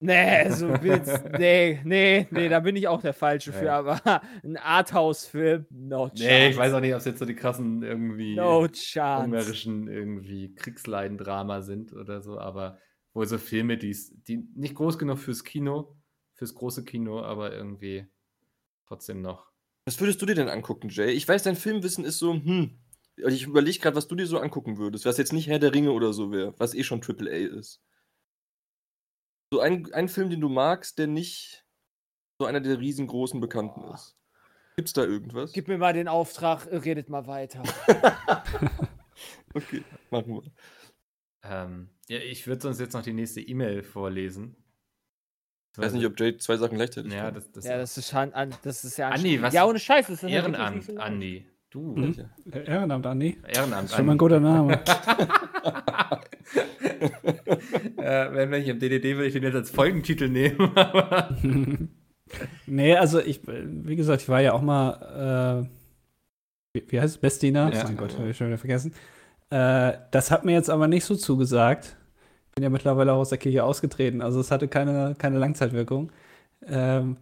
[0.01, 4.55] Nee, also willst, nee, nee, nee, da bin ich auch der Falsche für, aber ein
[4.55, 6.23] Arthouse-Film, no chance.
[6.23, 9.25] Nee, ich weiß auch nicht, ob es jetzt so die krassen irgendwie No chance.
[9.25, 12.77] ungarischen irgendwie Kriegsleidendrama sind oder so, aber
[13.13, 15.97] wohl so Filme, die's, die nicht groß genug fürs Kino,
[16.39, 18.07] fürs große Kino, aber irgendwie
[18.87, 19.51] trotzdem noch.
[19.85, 21.11] Was würdest du dir denn angucken, Jay?
[21.11, 22.79] Ich weiß, dein Filmwissen ist so, hm.
[23.21, 25.73] Und Ich überlege gerade, was du dir so angucken würdest, was jetzt nicht Herr der
[25.73, 27.83] Ringe oder so wäre, was eh schon Triple A ist.
[29.51, 31.65] So ein, ein Film, den du magst, der nicht
[32.39, 34.15] so einer der riesengroßen Bekannten ist.
[34.77, 35.51] Gibt's da irgendwas?
[35.51, 37.63] Gib mir mal den Auftrag, äh, redet mal weiter.
[39.53, 40.51] Okay, machen wir.
[41.43, 44.55] Ähm, ja, ich würde sonst jetzt noch die nächste E-Mail vorlesen.
[45.79, 48.31] Ich weiß nicht, ob Jay zwei Sachen gleichzeitig Ja, das, das ja, das ist, an,
[48.63, 50.07] das ist ja Andi, was- Ja, ohne Scheiß.
[50.07, 50.97] Das ist Ehrenamt, so.
[50.97, 51.45] Andi.
[51.69, 51.95] Du.
[51.95, 52.15] Hm?
[52.51, 53.37] Ehrenamt, Andi.
[53.47, 54.25] Ehrenamt, Das ist schon mal ein Andi.
[54.25, 54.79] guter Name.
[57.97, 60.71] äh, wenn ich im DDD würde ich den jetzt als Folgentitel nehmen.
[62.65, 65.69] nee, also ich, wie gesagt, ich war ja auch mal, äh,
[66.73, 67.21] wie, wie heißt es?
[67.21, 67.71] Bestina?
[67.71, 67.83] Ja.
[67.85, 68.93] mein Gott, habe ich schon wieder vergessen.
[69.49, 71.95] Äh, das hat mir jetzt aber nicht so zugesagt.
[72.59, 76.11] Bin ja mittlerweile auch aus der Kirche ausgetreten, also es hatte keine, keine Langzeitwirkung.
[76.67, 77.15] Ähm,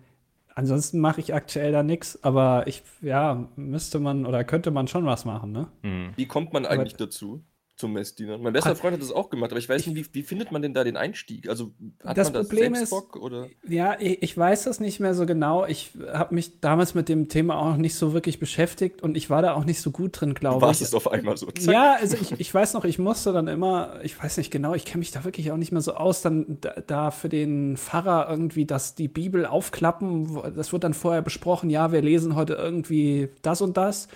[0.55, 5.05] ansonsten mache ich aktuell da nichts, aber ich, ja, müsste man oder könnte man schon
[5.05, 5.67] was machen, ne?
[5.83, 6.09] Hm.
[6.15, 7.43] Wie kommt man eigentlich dazu?
[7.77, 8.39] Zum Messdiener.
[8.39, 10.63] Mein bester Freund hat das auch gemacht, aber ich weiß nicht, wie, wie findet man
[10.63, 11.47] denn da den Einstieg?
[11.47, 11.71] Also
[12.03, 13.49] hat Das man das Problem ist- Bock oder?
[13.69, 15.63] Ja, ich, ich weiß das nicht mehr so genau.
[15.63, 19.43] Ich habe mich damals mit dem Thema auch nicht so wirklich beschäftigt und ich war
[19.43, 20.87] da auch nicht so gut drin, Du glaube warst ich.
[20.87, 21.45] es auf einmal so.
[21.51, 21.57] Zack.
[21.71, 24.83] Ja, also ich, ich weiß noch, ich musste dann immer, ich weiß nicht genau, ich
[24.85, 28.27] kenne mich da wirklich auch nicht mehr so aus, dann da, da für den Pfarrer
[28.27, 33.29] irgendwie das, die Bibel aufklappen, das wird dann vorher besprochen, ja, wir lesen heute irgendwie
[33.43, 34.07] das und das.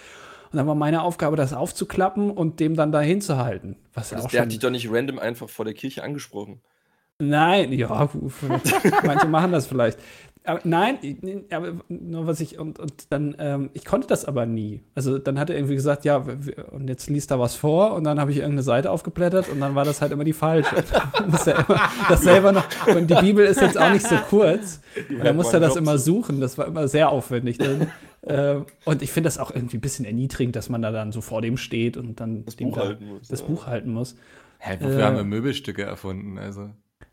[0.51, 3.77] Und dann war meine Aufgabe, das aufzuklappen und dem dann dahin zu halten.
[3.93, 6.59] Was ja Also auch der hat dich doch nicht random einfach vor der Kirche angesprochen.
[7.19, 8.09] Nein, ja,
[9.05, 9.99] manche machen das vielleicht.
[10.43, 14.47] Aber nein, ich- aber nur was ich, und, und dann, ähm, ich konnte das aber
[14.47, 14.81] nie.
[14.95, 16.17] Also dann hat er irgendwie gesagt, ja,
[16.71, 19.75] und jetzt liest er was vor und dann habe ich irgendeine Seite aufgeblättert und dann
[19.75, 20.83] war das halt immer die falsche.
[21.27, 21.79] Muss er immer
[22.09, 24.81] das selber noch, und die Bibel ist jetzt auch nicht so kurz.
[25.09, 27.59] Und dann musste er das immer suchen, das war immer sehr aufwendig.
[27.59, 27.91] Dann.
[28.23, 31.21] Ähm, und ich finde das auch irgendwie ein bisschen erniedrigend, dass man da dann so
[31.21, 33.27] vor dem steht und dann Das dem Buch da halten muss.
[33.27, 33.47] das ja.
[33.47, 34.15] Buch halten muss.
[34.59, 36.37] Hä, wofür Äh, haben wir Möbelstücke erfunden?
[36.37, 36.69] Also.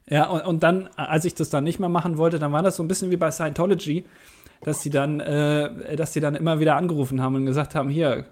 [0.09, 2.77] Ja, und, und dann, als ich das dann nicht mehr machen wollte, dann war das
[2.77, 4.05] so ein bisschen wie bei Scientology,
[4.63, 8.27] dass die dann, äh, dass die dann immer wieder angerufen haben und gesagt haben, hier,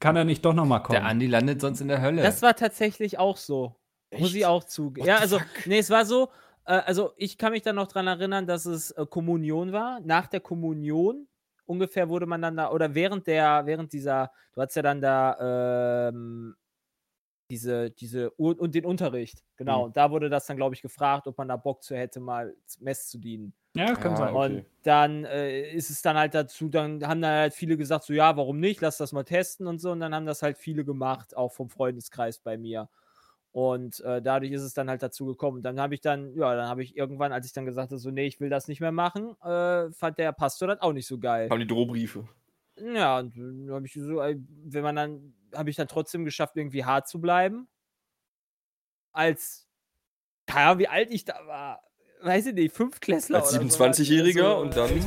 [0.00, 0.98] kann er nicht doch noch mal kommen?
[1.00, 2.22] Der Andi landet sonst in der Hölle.
[2.22, 3.76] Das war tatsächlich auch so.
[4.12, 4.36] Muss Echt?
[4.36, 5.06] ich auch zugeben.
[5.06, 5.46] Ja, also, fuck?
[5.66, 6.28] nee, es war so,
[6.64, 10.00] äh, also ich kann mich dann noch dran erinnern, dass es äh, Kommunion war.
[10.04, 11.26] Nach der Kommunion
[11.66, 16.08] ungefähr wurde man dann da, oder während der, während dieser, du hattest ja dann da
[16.10, 16.56] ähm,
[17.50, 19.84] diese, diese und den Unterricht, genau.
[19.84, 19.86] Mhm.
[19.86, 22.56] Und da wurde das dann, glaube ich, gefragt, ob man da Bock zu hätte, mal
[22.80, 23.54] Mess zu dienen.
[23.74, 24.34] ja, kann Ja, sein.
[24.34, 24.64] okay.
[24.64, 28.12] Und dann äh, ist es dann halt dazu, dann haben dann halt viele gesagt, so
[28.12, 29.92] ja, warum nicht, lass das mal testen und so.
[29.92, 32.88] Und dann haben das halt viele gemacht, auch vom Freundeskreis bei mir.
[33.56, 35.62] Und äh, dadurch ist es dann halt dazu gekommen.
[35.62, 38.10] Dann habe ich dann, ja, dann habe ich irgendwann, als ich dann gesagt habe, so,
[38.10, 41.18] nee, ich will das nicht mehr machen, äh, fand der Pastor das auch nicht so
[41.18, 41.48] geil.
[41.48, 42.28] Haben die Drohbriefe.
[42.76, 46.84] Ja, und dann habe ich so, wenn man dann, habe ich dann trotzdem geschafft, irgendwie
[46.84, 47.66] hart zu bleiben.
[49.12, 49.66] Als,
[50.46, 51.82] keine Ahnung, wie alt ich da war.
[52.20, 53.98] Weiß ich nicht, Fünftklässler Als oder sowas.
[53.98, 55.00] 27-Jähriger Also, und äh,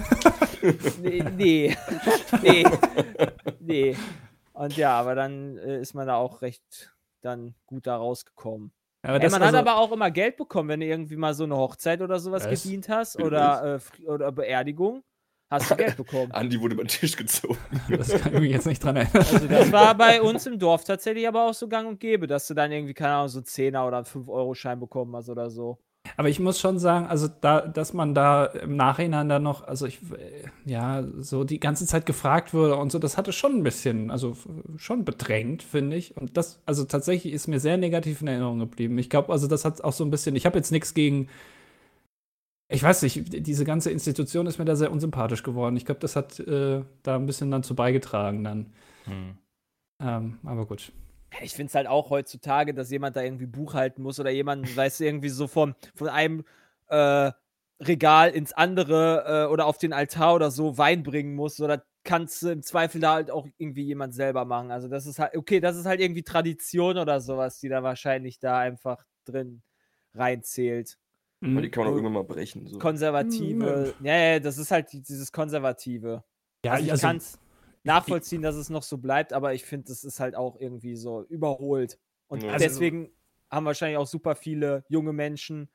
[0.64, 0.76] dann.
[1.04, 1.78] Nee, nee.
[2.42, 2.64] nee.
[3.60, 3.98] nee.
[4.54, 8.72] Und ja, aber dann äh, ist man da auch recht dann gut da rausgekommen.
[9.02, 11.34] Aber Ey, das, man also, hat aber auch immer Geld bekommen, wenn du irgendwie mal
[11.34, 12.64] so eine Hochzeit oder sowas Was?
[12.64, 15.04] gedient hast oder, äh, oder Beerdigung.
[15.50, 16.32] Hast du Geld bekommen.
[16.34, 17.58] Andi wurde über den Tisch gezogen.
[17.90, 19.26] das kann ich mich jetzt nicht dran erinnern.
[19.32, 22.48] Also das war bei uns im Dorf tatsächlich aber auch so gang und gäbe, dass
[22.48, 25.80] du dann irgendwie, keine Ahnung, so 10er oder 5-Euro-Schein bekommen hast oder so.
[26.20, 29.86] Aber ich muss schon sagen, also da, dass man da im Nachhinein dann noch, also
[29.86, 33.64] ich, äh, ja, so die ganze Zeit gefragt wurde und so, das hatte schon ein
[33.64, 34.36] bisschen, also
[34.76, 36.18] schon bedrängt, finde ich.
[36.18, 38.98] Und das, also tatsächlich ist mir sehr negativ in Erinnerung geblieben.
[38.98, 41.30] Ich glaube, also das hat auch so ein bisschen, ich habe jetzt nichts gegen,
[42.68, 45.78] ich weiß nicht, diese ganze Institution ist mir da sehr unsympathisch geworden.
[45.78, 48.66] Ich glaube, das hat äh, da ein bisschen dann zu beigetragen dann.
[49.06, 49.38] Hm.
[50.04, 50.92] Ähm, aber gut.
[51.42, 54.76] Ich finde es halt auch heutzutage, dass jemand da irgendwie Buch halten muss oder jemand,
[54.76, 56.44] weißt du, irgendwie so von, von einem
[56.88, 57.32] äh,
[57.82, 61.60] Regal ins andere äh, oder auf den Altar oder so Wein bringen muss.
[61.62, 64.72] Oder kannst du im Zweifel da halt auch irgendwie jemand selber machen.
[64.72, 68.40] Also das ist halt, okay, das ist halt irgendwie Tradition oder sowas, die da wahrscheinlich
[68.40, 69.62] da einfach drin
[70.16, 70.98] reinzählt.
[71.42, 72.06] Aber die kann man auch Mhm.
[72.06, 72.68] irgendwann mal brechen.
[72.68, 72.80] So.
[72.80, 73.94] Konservative.
[74.02, 76.24] Ja, ja, das ist halt die- dieses Konservative.
[76.66, 77.40] Ja, also ich also- kann es
[77.84, 81.24] nachvollziehen, dass es noch so bleibt, aber ich finde, das ist halt auch irgendwie so
[81.24, 82.00] überholt.
[82.28, 82.52] Und Ja.
[82.52, 83.12] Also- deswegen
[83.50, 85.70] haben wahrscheinlich auch super viele junge Menschen,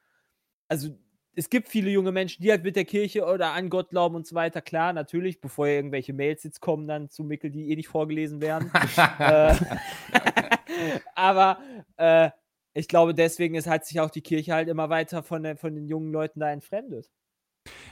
[0.68, 0.90] also
[1.36, 4.26] es gibt viele junge Menschen, die halt mit der Kirche oder an Gott glauben und
[4.26, 4.62] so weiter.
[4.62, 8.70] Klar, natürlich, bevor irgendwelche Mails jetzt kommen, dann zu Mickel, die eh nicht vorgelesen werden.
[9.18, 9.54] äh,
[11.14, 11.58] aber
[11.96, 12.30] äh,
[12.72, 15.74] ich glaube, deswegen ist, hat sich auch die Kirche halt immer weiter von, der, von
[15.74, 17.10] den jungen Leuten da entfremdet.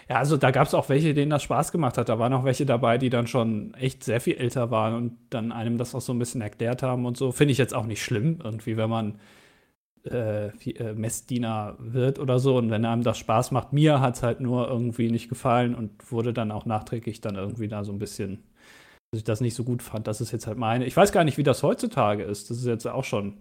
[0.09, 2.09] Ja, also da gab es auch welche, denen das Spaß gemacht hat.
[2.09, 5.53] Da waren auch welche dabei, die dann schon echt sehr viel älter waren und dann
[5.53, 7.33] einem das auch so ein bisschen erklärt haben und so.
[7.33, 9.19] Finde ich jetzt auch nicht schlimm, irgendwie, wenn man
[10.05, 12.57] äh, äh, Messdiener wird oder so.
[12.57, 16.11] Und wenn einem das Spaß macht, mir hat es halt nur irgendwie nicht gefallen und
[16.13, 18.43] wurde dann auch nachträglich dann irgendwie da so ein bisschen,
[19.13, 20.07] dass ich das nicht so gut fand.
[20.09, 20.87] Das ist jetzt halt meine.
[20.87, 22.51] Ich weiß gar nicht, wie das heutzutage ist.
[22.51, 23.41] Das ist jetzt auch schon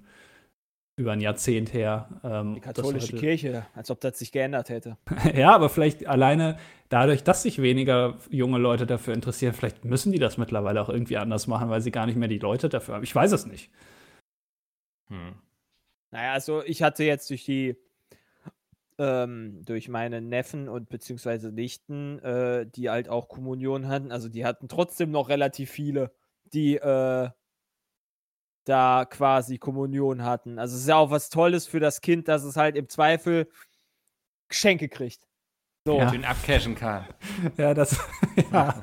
[0.95, 2.09] über ein Jahrzehnt her.
[2.23, 4.97] Ähm, Die katholische Kirche, als ob das sich geändert hätte.
[5.35, 6.57] ja, aber vielleicht alleine
[6.89, 11.17] dadurch, dass sich weniger junge Leute dafür interessieren, vielleicht müssen die das mittlerweile auch irgendwie
[11.17, 13.03] anders machen, weil sie gar nicht mehr die Leute dafür haben.
[13.03, 13.71] Ich weiß es nicht.
[15.07, 15.35] Hm.
[16.11, 17.77] Naja, also ich hatte jetzt durch die
[18.97, 24.45] ähm, durch meine Neffen und beziehungsweise Nichten, äh, die halt auch Kommunion hatten, also die
[24.45, 26.11] hatten trotzdem noch relativ viele,
[26.53, 27.29] die äh,
[28.65, 30.59] da quasi Kommunion hatten.
[30.59, 33.49] Also es ist ja auch was Tolles für das Kind, dass es halt im Zweifel
[34.47, 35.27] Geschenke kriegt.
[35.85, 35.97] So.
[35.97, 36.11] Ja.
[36.11, 37.05] Den abcashen kann.
[37.57, 37.97] Ja, das.
[38.51, 38.81] ja.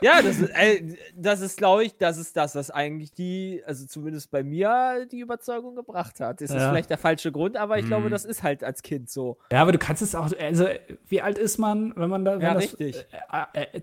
[0.00, 3.86] Ja, das ist, äh, das ist, glaube ich, das ist das, was eigentlich die, also
[3.86, 6.40] zumindest bei mir, die Überzeugung gebracht hat.
[6.40, 6.56] Das ja.
[6.56, 7.88] ist vielleicht der falsche Grund, aber ich mhm.
[7.88, 9.38] glaube, das ist halt als Kind so.
[9.52, 10.66] Ja, aber du kannst es auch, also
[11.08, 13.06] wie alt ist man, wenn man da, wenn ja, das, richtig.
[13.52, 13.80] Äh, äh,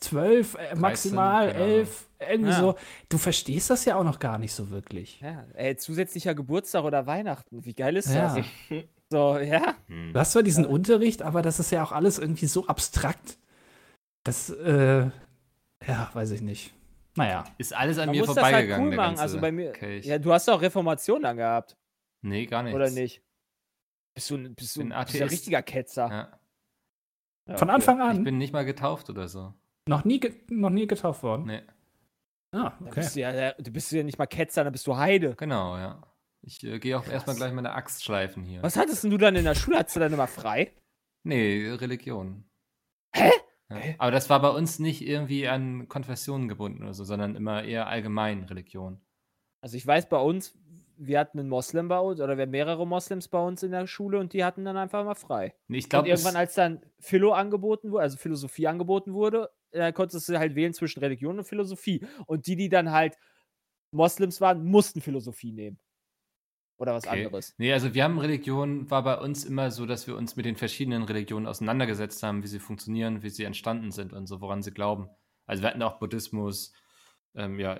[0.00, 2.58] zwölf, äh, maximal, 13, elf, irgendwie ja.
[2.58, 2.74] so.
[3.08, 5.20] Du verstehst das ja auch noch gar nicht so wirklich.
[5.20, 8.38] Ja, ey, zusätzlicher Geburtstag oder Weihnachten, wie geil ist das?
[9.12, 9.74] So, ja.
[9.88, 13.36] Du hast zwar diesen Unterricht, aber das ist ja auch alles irgendwie so abstrakt.
[14.24, 15.10] Das, äh,
[15.86, 16.74] ja, weiß ich nicht.
[17.16, 17.44] Naja.
[17.58, 18.68] Ist alles an Man mir vorbeigegangen.
[18.68, 19.18] Das halt cool machen.
[19.18, 19.72] Also bei mir.
[19.72, 20.06] Kelch.
[20.06, 21.76] Ja, du hast doch Reformation dann gehabt.
[22.22, 22.74] Nee, gar nicht.
[22.74, 23.22] Oder nicht?
[24.14, 26.08] Bist du, bist du, bist ein richtiger Ketzer?
[26.08, 26.38] Ja.
[27.48, 28.18] Ja, Von Anfang an?
[28.18, 29.52] Ich bin nicht mal getauft oder so.
[29.88, 31.46] Noch nie, noch nie getauft worden?
[31.46, 31.62] Nee.
[32.54, 32.92] Ah, okay.
[32.96, 35.34] Bist du, ja, du bist ja nicht mal Ketzer, dann bist du Heide.
[35.36, 36.02] Genau, ja.
[36.42, 37.14] Ich äh, gehe auch Krass.
[37.14, 38.62] erstmal gleich meine Axt schleifen hier.
[38.62, 39.78] Was hattest denn du dann in der Schule?
[39.78, 40.72] Hattest du dann immer frei?
[41.24, 42.44] Nee, Religion.
[43.14, 43.30] Hä?
[43.76, 43.94] Ja.
[43.98, 47.86] Aber das war bei uns nicht irgendwie an Konfessionen gebunden oder so, sondern immer eher
[47.86, 49.00] allgemein Religion.
[49.60, 50.58] Also ich weiß bei uns,
[50.96, 54.18] wir hatten einen Moslem bei uns oder wir mehrere Moslems bei uns in der Schule
[54.18, 55.54] und die hatten dann einfach mal frei.
[55.68, 60.28] Ich glaub, und irgendwann, als dann Philo angeboten wurde, also Philosophie angeboten wurde, äh, konntest
[60.28, 62.04] du halt wählen zwischen Religion und Philosophie.
[62.26, 63.16] Und die, die dann halt
[63.90, 65.78] Moslems waren, mussten Philosophie nehmen.
[66.82, 67.26] Oder was okay.
[67.26, 67.54] anderes?
[67.58, 70.56] Nee, also wir haben Religion, war bei uns immer so, dass wir uns mit den
[70.56, 74.72] verschiedenen Religionen auseinandergesetzt haben, wie sie funktionieren, wie sie entstanden sind und so, woran sie
[74.72, 75.08] glauben.
[75.46, 76.72] Also wir hatten auch Buddhismus,
[77.36, 77.78] ähm, ja,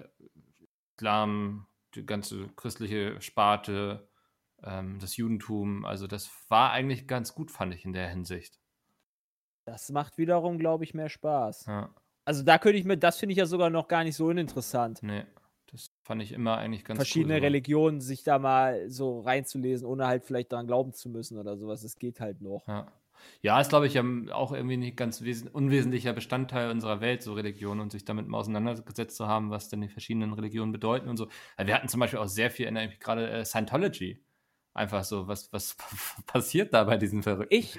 [0.96, 4.08] Islam, die ganze christliche Sparte,
[4.62, 5.84] ähm, das Judentum.
[5.84, 8.60] Also das war eigentlich ganz gut, fand ich in der Hinsicht.
[9.64, 11.66] Das macht wiederum, glaube ich, mehr Spaß.
[11.66, 11.92] Ja.
[12.24, 15.02] Also da könnte ich mir, das finde ich ja sogar noch gar nicht so uninteressant.
[15.02, 15.24] Nee.
[15.72, 20.06] Das fand ich immer eigentlich ganz Verschiedene cool, Religionen, sich da mal so reinzulesen, ohne
[20.06, 21.82] halt vielleicht daran glauben zu müssen oder sowas.
[21.82, 22.66] Das geht halt noch.
[22.68, 22.92] Ja.
[23.40, 27.92] Ja, ist, glaube ich, auch irgendwie nicht ganz unwesentlicher Bestandteil unserer Welt, so Religion und
[27.92, 31.28] sich damit mal auseinandergesetzt zu haben, was denn die verschiedenen Religionen bedeuten und so.
[31.56, 34.24] Wir hatten zum Beispiel auch sehr viel, ich mich gerade, äh, Scientology.
[34.74, 35.76] Einfach so, was, was
[36.26, 37.54] passiert da bei diesen Verrückten?
[37.54, 37.78] Ich,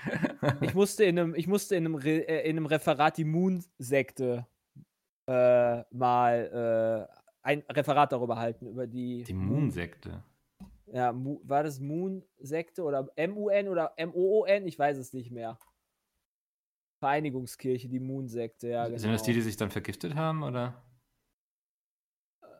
[0.61, 4.47] ich musste in einem, ich musste in einem, Re, äh, in einem Referat die Moon-Sekte
[5.27, 9.23] äh, mal äh, ein Referat darüber halten, über die.
[9.23, 10.23] Die Moon-Sekte.
[10.87, 14.67] Ja, Mu war das Moon-Sekte oder M-U-N oder M-O-O-N?
[14.67, 15.57] Ich weiß es nicht mehr.
[16.99, 18.85] Vereinigungskirche, die Moon-Sekte, ja.
[18.85, 18.97] Genau.
[18.97, 20.81] Sind das die, die sich dann vergiftet haben, oder?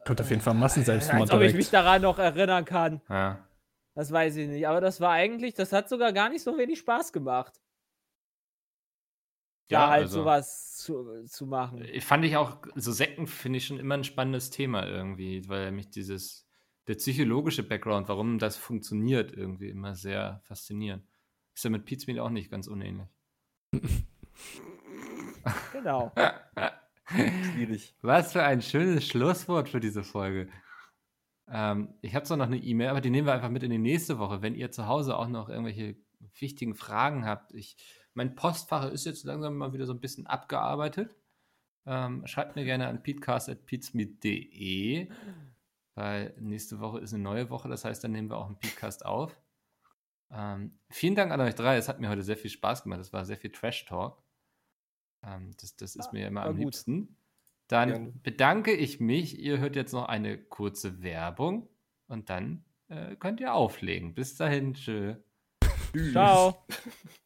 [0.06, 3.02] Kommt auf jeden Fall Massenselbstmord Als ob ich mich daran noch erinnern kann.
[3.10, 3.48] Ja.
[3.96, 4.68] Das weiß ich nicht.
[4.68, 7.63] Aber das war eigentlich, das hat sogar gar nicht so wenig Spaß gemacht
[9.74, 11.82] ja, da halt also, sowas zu, zu machen.
[11.82, 15.72] Äh, fand ich auch, so Sekten finde ich schon immer ein spannendes Thema irgendwie, weil
[15.72, 16.48] mich dieses,
[16.88, 21.06] der psychologische Background, warum das funktioniert, irgendwie immer sehr faszinierend.
[21.56, 23.08] Ist ja mit Pizmeal auch nicht ganz unähnlich.
[25.72, 26.12] genau.
[27.08, 27.96] Schwierig.
[28.02, 30.50] Was für ein schönes Schlusswort für diese Folge.
[31.48, 33.78] Ähm, ich habe zwar noch eine E-Mail, aber die nehmen wir einfach mit in die
[33.78, 34.42] nächste Woche.
[34.42, 35.96] Wenn ihr zu Hause auch noch irgendwelche
[36.40, 37.76] wichtigen Fragen habt, ich
[38.14, 41.16] mein Postfach ist jetzt langsam mal wieder so ein bisschen abgearbeitet.
[41.86, 45.10] Ähm, schreibt mir gerne an peatcast.peatsmeet.de,
[45.96, 49.06] weil nächste Woche ist eine neue Woche, das heißt, dann nehmen wir auch einen Peatcast
[49.06, 49.38] auf.
[50.32, 53.12] Ähm, vielen Dank an euch drei, es hat mir heute sehr viel Spaß gemacht, es
[53.12, 54.24] war sehr viel Trash-Talk.
[55.24, 56.66] Ähm, das, das ist mir immer am gut.
[56.66, 57.18] liebsten.
[57.68, 58.14] Dann Gerne.
[58.24, 61.70] bedanke ich mich, ihr hört jetzt noch eine kurze Werbung
[62.08, 64.14] und dann äh, könnt ihr auflegen.
[64.14, 65.16] Bis dahin, tschö.
[66.12, 66.66] Ciao.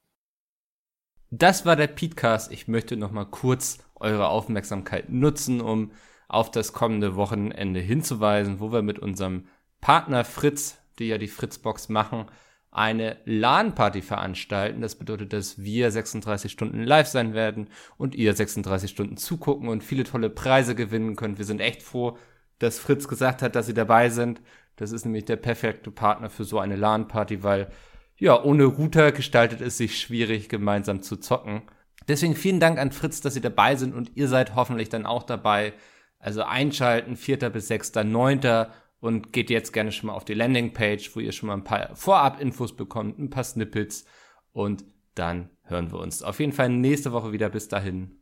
[1.30, 2.52] Das war der Petecast.
[2.52, 5.92] Ich möchte noch mal kurz eure Aufmerksamkeit nutzen, um
[6.30, 9.48] auf das kommende Wochenende hinzuweisen, wo wir mit unserem
[9.82, 12.26] Partner Fritz, die ja die Fritzbox machen,
[12.72, 14.82] eine LAN-Party veranstalten.
[14.82, 19.84] Das bedeutet, dass wir 36 Stunden live sein werden und ihr 36 Stunden zugucken und
[19.84, 21.38] viele tolle Preise gewinnen könnt.
[21.40, 22.18] Wir sind echt froh,
[22.60, 24.42] dass Fritz gesagt hat, dass sie dabei sind.
[24.76, 27.72] Das ist nämlich der perfekte Partner für so eine LAN-Party, weil
[28.18, 31.64] ja, ohne Router gestaltet es sich schwierig, gemeinsam zu zocken.
[32.08, 35.24] Deswegen vielen Dank an Fritz, dass Sie dabei sind und ihr seid hoffentlich dann auch
[35.24, 35.74] dabei.
[36.20, 37.38] Also einschalten, 4.
[37.50, 37.96] bis 6.
[37.96, 38.68] 9.
[39.00, 41.96] und geht jetzt gerne schon mal auf die Landingpage, wo ihr schon mal ein paar
[41.96, 44.06] Vorab-Infos bekommt, ein paar Snippets
[44.52, 44.84] und
[45.14, 47.50] dann hören wir uns auf jeden Fall nächste Woche wieder.
[47.50, 48.17] Bis dahin.